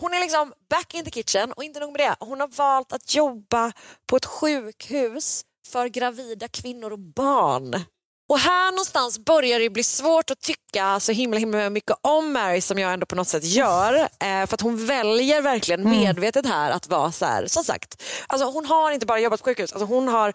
Hon 0.00 0.14
är 0.14 0.20
liksom 0.20 0.52
back 0.70 0.94
in 0.94 1.04
the 1.04 1.10
kitchen 1.10 1.52
och 1.52 1.64
inte 1.64 1.80
nog 1.80 1.92
med 1.92 2.00
det, 2.00 2.16
hon 2.20 2.40
har 2.40 2.48
valt 2.48 2.92
att 2.92 3.14
jobba 3.14 3.72
på 4.06 4.16
ett 4.16 4.26
sjukhus 4.26 5.44
för 5.72 5.86
gravida 5.86 6.48
kvinnor 6.48 6.92
och 6.92 6.98
barn. 6.98 7.84
Och 8.28 8.38
här 8.38 8.72
någonstans 8.72 9.18
börjar 9.18 9.60
det 9.60 9.70
bli 9.70 9.82
svårt 9.82 10.30
att 10.30 10.40
tycka 10.40 11.00
så 11.00 11.12
himla 11.12 11.38
himla 11.38 11.70
mycket 11.70 11.96
om 12.00 12.32
Mary 12.32 12.60
som 12.60 12.78
jag 12.78 12.92
ändå 12.92 13.06
på 13.06 13.16
något 13.16 13.28
sätt 13.28 13.44
gör. 13.44 13.94
Eh, 13.94 14.46
för 14.46 14.54
att 14.54 14.60
hon 14.60 14.86
väljer 14.86 15.42
verkligen 15.42 15.90
medvetet 15.90 16.46
här 16.46 16.70
att 16.70 16.88
vara 16.88 17.12
så 17.12 17.24
här, 17.24 17.46
som 17.46 17.64
sagt, 17.64 18.02
alltså 18.26 18.50
hon 18.50 18.66
har 18.66 18.90
inte 18.90 19.06
bara 19.06 19.20
jobbat 19.20 19.40
på 19.40 19.44
sjukhus, 19.44 19.72
alltså 19.72 19.86
hon 19.86 20.08
har 20.08 20.32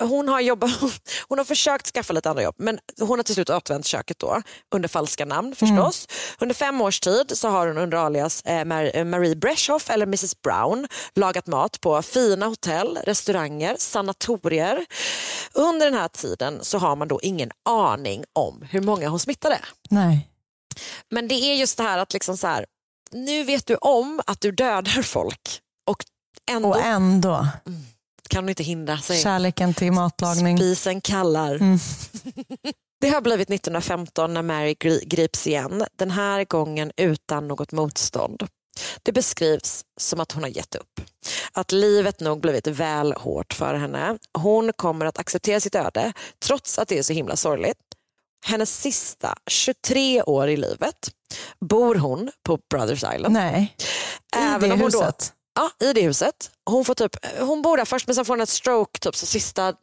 hon 0.00 0.28
har, 0.28 0.40
jobbat, 0.40 0.70
hon 1.28 1.38
har 1.38 1.44
försökt 1.44 1.86
skaffa 1.86 2.12
lite 2.12 2.30
andra 2.30 2.42
jobb 2.42 2.54
men 2.58 2.78
hon 3.00 3.18
har 3.18 3.22
till 3.22 3.34
slut 3.34 3.50
återvänt 3.50 3.86
köket 3.86 4.18
då 4.18 4.42
under 4.74 4.88
falska 4.88 5.24
namn 5.24 5.54
förstås. 5.56 6.08
Under 6.38 6.54
fem 6.54 6.80
års 6.80 7.00
tid 7.00 7.32
så 7.34 7.48
har 7.48 7.66
hon 7.66 7.78
under 7.78 7.98
alias 7.98 8.42
eh, 8.44 8.60
eh, 8.60 9.04
Marie 9.04 9.36
Breshoff 9.36 9.90
eller 9.90 10.06
Mrs 10.06 10.42
Brown 10.42 10.88
lagat 11.14 11.46
mat 11.46 11.80
på 11.80 12.02
fina 12.02 12.46
hotell, 12.46 12.98
restauranger, 13.04 13.76
sanatorier. 13.78 14.86
Under 15.52 15.86
den 15.86 15.94
här 15.94 16.08
tiden 16.08 16.58
så 16.62 16.78
har 16.78 16.96
man 16.96 17.08
då 17.08 17.20
ingen 17.22 17.50
aning 17.64 18.24
om 18.32 18.62
hur 18.70 18.80
många 18.80 19.08
hon 19.08 19.20
smittade. 19.20 19.58
Nej. 19.90 20.28
Men 21.10 21.28
det 21.28 21.34
är 21.34 21.54
just 21.54 21.76
det 21.76 21.82
här 21.82 21.98
att 21.98 22.12
liksom 22.12 22.36
så 22.36 22.46
här, 22.46 22.66
nu 23.12 23.44
vet 23.44 23.66
du 23.66 23.76
om 23.76 24.20
att 24.26 24.40
du 24.40 24.52
dödar 24.52 25.02
folk 25.02 25.60
och 25.86 26.04
ändå 26.50 26.68
Och 26.68 26.80
ändå, 26.82 27.46
kan 28.28 28.46
du 28.46 28.50
inte 28.50 28.62
hindra 28.62 28.98
sig. 28.98 29.22
kärleken 29.22 29.74
till 29.74 29.92
matlagning. 29.92 30.58
Spisen 30.58 31.00
kallar. 31.00 31.54
Mm. 31.54 31.78
Det 33.00 33.08
har 33.08 33.20
blivit 33.20 33.50
1915 33.50 34.34
när 34.34 34.42
Mary 34.42 34.74
gri- 34.74 35.04
grips 35.06 35.46
igen, 35.46 35.84
den 35.98 36.10
här 36.10 36.44
gången 36.44 36.92
utan 36.96 37.48
något 37.48 37.72
motstånd. 37.72 38.46
Det 39.02 39.12
beskrivs 39.12 39.84
som 40.00 40.20
att 40.20 40.32
hon 40.32 40.42
har 40.42 40.50
gett 40.50 40.74
upp. 40.74 41.00
Att 41.52 41.72
livet 41.72 42.20
nog 42.20 42.40
blivit 42.40 42.66
väl 42.66 43.12
hårt 43.12 43.52
för 43.52 43.74
henne. 43.74 44.18
Hon 44.38 44.72
kommer 44.76 45.06
att 45.06 45.18
acceptera 45.18 45.60
sitt 45.60 45.74
öde 45.74 46.12
trots 46.44 46.78
att 46.78 46.88
det 46.88 46.98
är 46.98 47.02
så 47.02 47.12
himla 47.12 47.36
sorgligt. 47.36 47.78
Hennes 48.46 48.80
sista 48.80 49.34
23 49.50 50.22
år 50.22 50.48
i 50.48 50.56
livet 50.56 51.10
bor 51.60 51.94
hon 51.94 52.30
på 52.42 52.58
Brothers 52.70 53.04
Island. 53.14 53.34
Nej. 53.34 53.74
I 54.36 54.38
Även 54.38 54.68
det 54.68 54.74
om 54.74 54.80
hon 54.80 54.90
då- 54.90 54.98
huset. 55.02 55.32
Ja, 55.56 55.70
i 55.86 55.92
det 55.92 56.02
huset. 56.02 56.50
Hon, 56.70 56.84
får 56.84 56.94
typ, 56.94 57.16
hon 57.40 57.62
bor 57.62 57.76
där 57.76 57.84
först 57.84 58.06
men 58.06 58.14
sen 58.14 58.24
får 58.24 58.32
hon 58.34 58.40
ett 58.40 58.48
stroke 58.48 58.98
typ 59.00 59.16
så 59.16 59.26
sista 59.26 59.74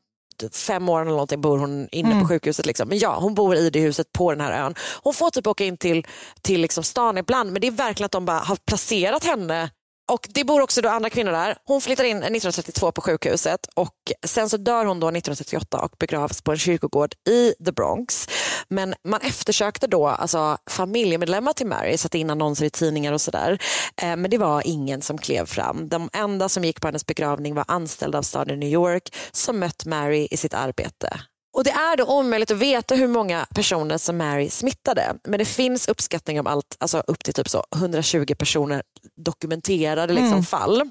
fem 0.54 0.90
åren 0.90 1.08
eller 1.08 1.16
någonting 1.16 1.42
bor 1.42 1.58
hon 1.58 1.88
inne 1.92 2.10
Mm. 2.12 2.22
på 2.22 2.28
sjukhuset. 2.30 2.66
Liksom. 2.66 2.90
Men 2.90 2.98
ja, 3.00 3.20
hon 3.20 3.34
bor 3.34 3.56
i 3.56 3.70
det 3.70 3.80
huset 3.80 4.12
på 4.14 4.32
den 4.32 4.42
här 4.42 4.66
ön. 4.66 4.76
Hon 5.04 5.14
får 5.14 5.30
typ 5.30 5.48
åka 5.48 5.64
in 5.64 5.78
till, 5.78 6.08
till 6.42 6.62
liksom 6.62 6.84
stan 6.84 7.18
ibland 7.18 7.52
men 7.52 7.62
det 7.62 7.68
är 7.68 7.72
verkligen 7.72 8.06
att 8.06 8.12
de 8.12 8.26
bara 8.26 8.40
har 8.40 8.56
placerat 8.68 9.24
henne 9.24 9.70
och 10.14 10.28
Det 10.30 10.44
bor 10.44 10.62
också 10.62 10.82
då 10.82 10.90
andra 10.90 11.10
kvinnor 11.10 11.32
där. 11.32 11.58
Hon 11.66 11.82
flyttar 11.82 12.04
in 12.04 12.18
1932 12.18 12.92
på 12.92 13.02
sjukhuset 13.02 13.68
och 13.76 13.96
sen 14.26 14.50
så 14.50 14.58
dör 14.58 14.86
hon 14.86 15.00
då 15.00 15.08
1938 15.08 15.80
och 15.80 15.96
begravs 16.00 16.42
på 16.42 16.52
en 16.52 16.58
kyrkogård 16.58 17.14
i 17.30 17.54
The 17.66 17.72
Bronx. 17.72 18.28
Men 18.68 18.96
man 19.08 19.22
eftersökte 19.22 19.88
då 19.88 20.08
alltså, 20.08 20.58
familjemedlemmar 20.70 21.54
till 21.54 21.68
Mary, 21.68 21.98
satte 21.98 22.18
in 22.18 22.30
annonser 22.30 22.66
i 22.66 22.70
tidningar 22.70 23.14
och 23.14 23.22
sådär. 23.22 23.62
Eh, 24.02 24.16
men 24.16 24.30
det 24.30 24.38
var 24.38 24.68
ingen 24.68 25.02
som 25.02 25.18
klev 25.18 25.46
fram. 25.46 25.90
De 25.90 26.10
enda 26.14 26.50
som 26.50 26.64
gick 26.64 26.82
på 26.82 26.88
hennes 26.88 27.06
begravning 27.06 27.56
var 27.56 27.66
anställda 27.68 28.18
av 28.18 28.22
staden 28.24 28.60
New 28.60 28.70
York 28.70 29.16
som 29.32 29.60
mött 29.60 29.86
Mary 29.86 30.28
i 30.32 30.38
sitt 30.38 30.54
arbete. 30.54 31.20
Och 31.54 31.64
Det 31.64 31.72
är 31.72 31.98
då 31.98 32.06
omöjligt 32.06 32.52
att 32.52 32.58
veta 32.58 32.96
hur 32.96 33.08
många 33.08 33.48
personer 33.56 33.98
som 33.98 34.18
Mary 34.18 34.50
smittade. 34.50 35.16
Men 35.24 35.40
det 35.40 35.46
finns 35.46 35.88
uppskattningar 35.88 36.42
om 36.42 36.48
allt, 36.48 36.76
alltså 36.80 37.04
upp 37.08 37.24
till 37.24 37.34
typ 37.34 37.50
så 37.50 37.64
120 37.76 38.36
personer 38.38 38.84
dokumenterade 39.26 40.14
liksom 40.14 40.32
Mm. 40.32 40.44
fall. 40.44 40.90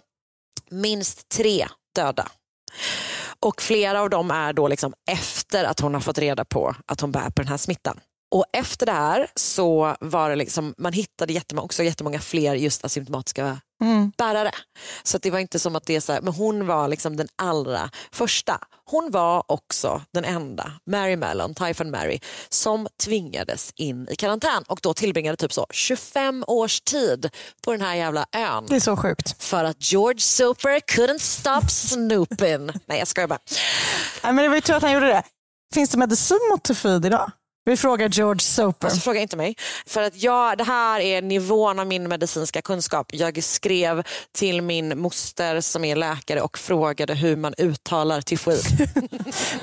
Minst 0.71 1.29
tre 1.29 1.69
döda. 1.95 2.29
Och 3.41 3.63
flera 3.63 4.01
av 4.01 4.11
dem 4.11 4.31
är 4.31 4.53
då 4.53 4.69
liksom 4.69 4.95
efter 5.11 5.65
att 5.65 5.81
hon 5.81 5.95
har 5.95 6.01
fått 6.01 6.19
reda 6.19 6.45
på 6.45 6.75
att 6.87 7.01
hon 7.01 7.13
bär 7.13 7.31
på 7.31 7.43
den 7.43 7.49
här 7.49 7.57
smittan. 7.57 8.01
Och 8.33 8.45
efter 8.53 8.87
det 8.87 8.93
här 8.93 9.31
så 9.35 9.97
var 10.01 10.31
det 10.31 10.37
liksom, 10.37 10.75
man 10.79 10.93
hittade 10.93 11.33
jättemånga, 11.33 11.65
också 11.65 11.83
jättemånga 11.83 12.21
fler 12.21 12.55
just 12.55 12.85
asymptomatiska 12.85 13.61
bärare. 14.19 14.51
Så 15.03 15.19
det 15.19 15.31
var 15.31 15.39
inte 15.39 15.59
som 15.59 15.77
att 15.77 15.87
det 15.87 15.97
är 15.97 16.01
så 16.01 16.13
här, 16.13 16.21
men 16.21 16.33
hon 16.33 16.67
var 16.67 16.89
liksom 16.89 17.17
den 17.17 17.29
allra 17.37 17.91
första. 18.13 18.59
Hon 18.85 19.11
var 19.11 19.53
också 19.53 20.03
den 20.13 20.25
enda, 20.25 20.73
Mary 20.87 21.17
Mellon, 21.17 21.55
Typhon 21.55 21.91
Mary, 21.91 22.19
som 22.49 22.89
tvingades 23.05 23.73
in 23.77 24.09
i 24.11 24.17
karantän 24.17 24.63
och 24.69 24.79
då 24.83 24.95
tillbringade 24.95 25.37
typ 25.37 25.53
så 25.53 25.67
25 25.71 26.45
års 26.47 26.81
tid 26.81 27.31
på 27.65 27.73
den 27.73 27.81
här 27.81 27.95
jävla 27.95 28.27
ön. 28.33 28.67
Det 28.69 28.77
är 28.77 28.81
så 28.81 28.97
sjukt. 28.97 29.43
För 29.43 29.65
att 29.65 29.93
George 29.93 30.21
Soper 30.21 30.81
couldn't 30.81 31.19
stop 31.19 31.69
snooping. 31.69 32.71
Nej 32.87 32.99
jag 32.99 33.09
skojar 33.09 33.29
bara. 33.29 33.39
Nej, 34.23 34.33
men 34.33 34.37
det 34.37 34.49
var 34.49 34.55
ju 34.55 34.61
tur 34.61 34.75
att 34.75 34.83
han 34.83 34.93
gjorde 34.93 35.07
det. 35.07 35.23
Finns 35.75 35.91
det 35.91 35.99
medicin 35.99 36.39
mot 36.51 36.63
tyfus 36.63 37.05
idag? 37.05 37.31
Vi 37.65 37.77
frågar 37.77 38.09
George 38.09 38.41
Soper. 38.41 38.87
Alltså, 38.87 39.01
fråga 39.01 39.21
inte 39.21 39.37
mig. 39.37 39.57
För 39.87 40.03
att 40.03 40.23
jag, 40.23 40.59
det 40.59 40.65
här 40.65 41.01
är 41.01 41.23
nivån 41.23 41.79
av 41.79 41.87
min 41.87 42.09
medicinska 42.09 42.63
kunskap. 42.63 43.07
Jag 43.13 43.45
skrev 43.45 44.03
till 44.33 44.63
min 44.63 44.99
moster 44.99 45.61
som 45.61 45.85
är 45.85 45.97
läkare 45.97 46.41
och 46.41 46.59
frågade 46.59 47.15
hur 47.15 47.37
man 47.37 47.55
uttalar 47.59 48.21
tyfoid. 48.21 48.89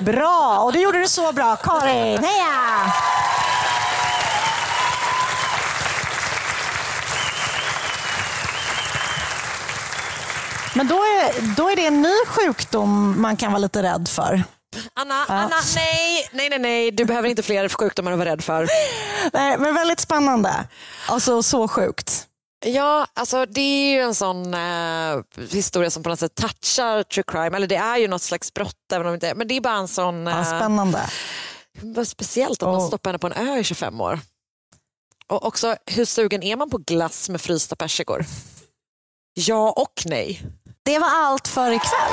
Bra, 0.00 0.60
och 0.64 0.72
det 0.72 0.80
gjorde 0.80 0.98
du 0.98 1.08
så 1.08 1.32
bra. 1.32 1.56
Karin, 1.56 2.18
heja! 2.18 2.92
Men 10.74 10.88
då 10.88 10.94
är, 10.94 11.56
då 11.56 11.70
är 11.70 11.76
det 11.76 11.86
en 11.86 12.02
ny 12.02 12.14
sjukdom 12.26 13.22
man 13.22 13.36
kan 13.36 13.52
vara 13.52 13.60
lite 13.60 13.82
rädd 13.82 14.08
för. 14.08 14.42
Anna, 14.94 15.24
Anna, 15.28 15.56
nej, 15.74 16.28
nej, 16.32 16.48
nej, 16.50 16.58
nej, 16.58 16.90
du 16.90 17.04
behöver 17.04 17.28
inte 17.28 17.42
fler 17.42 17.68
sjukdomar 17.68 18.12
att 18.12 18.18
vara 18.18 18.28
rädd 18.30 18.44
för. 18.44 18.68
Nej, 19.32 19.58
men 19.58 19.74
väldigt 19.74 20.00
spännande. 20.00 20.68
Alltså 21.08 21.42
så 21.42 21.68
sjukt. 21.68 22.26
Ja, 22.66 23.06
alltså 23.14 23.46
det 23.46 23.60
är 23.60 23.92
ju 23.92 24.00
en 24.00 24.14
sån 24.14 24.54
eh, 24.54 25.20
historia 25.50 25.90
som 25.90 26.02
på 26.02 26.08
något 26.08 26.18
sätt 26.20 26.34
touchar 26.34 27.02
true 27.02 27.24
crime. 27.26 27.56
Eller 27.56 27.66
det 27.66 27.76
är 27.76 27.96
ju 27.96 28.08
något 28.08 28.22
slags 28.22 28.54
brott, 28.54 28.92
även 28.92 29.06
om 29.06 29.14
inte 29.14 29.34
Men 29.34 29.48
det 29.48 29.56
är 29.56 29.60
bara 29.60 29.76
en 29.76 29.88
sån... 29.88 30.26
Ja, 30.26 30.38
eh, 30.38 30.44
spännande. 30.44 31.10
vad 31.80 32.08
speciellt 32.08 32.62
att 32.62 32.68
man 32.68 32.76
Och- 32.76 32.88
stoppar 32.88 33.10
henne 33.10 33.18
på 33.18 33.26
en 33.26 33.48
ö 33.48 33.58
i 33.58 33.64
25 33.64 34.00
år. 34.00 34.20
Och 35.26 35.46
också, 35.46 35.76
hur 35.86 36.04
sugen 36.04 36.42
är 36.42 36.56
man 36.56 36.70
på 36.70 36.78
glass 36.78 37.28
med 37.28 37.40
frysta 37.40 37.76
persikor? 37.76 38.24
Ja 39.34 39.70
och 39.70 40.02
nej. 40.04 40.42
Det 40.82 40.98
var 40.98 41.08
allt 41.14 41.48
för 41.48 41.70
ikväll. 41.70 42.12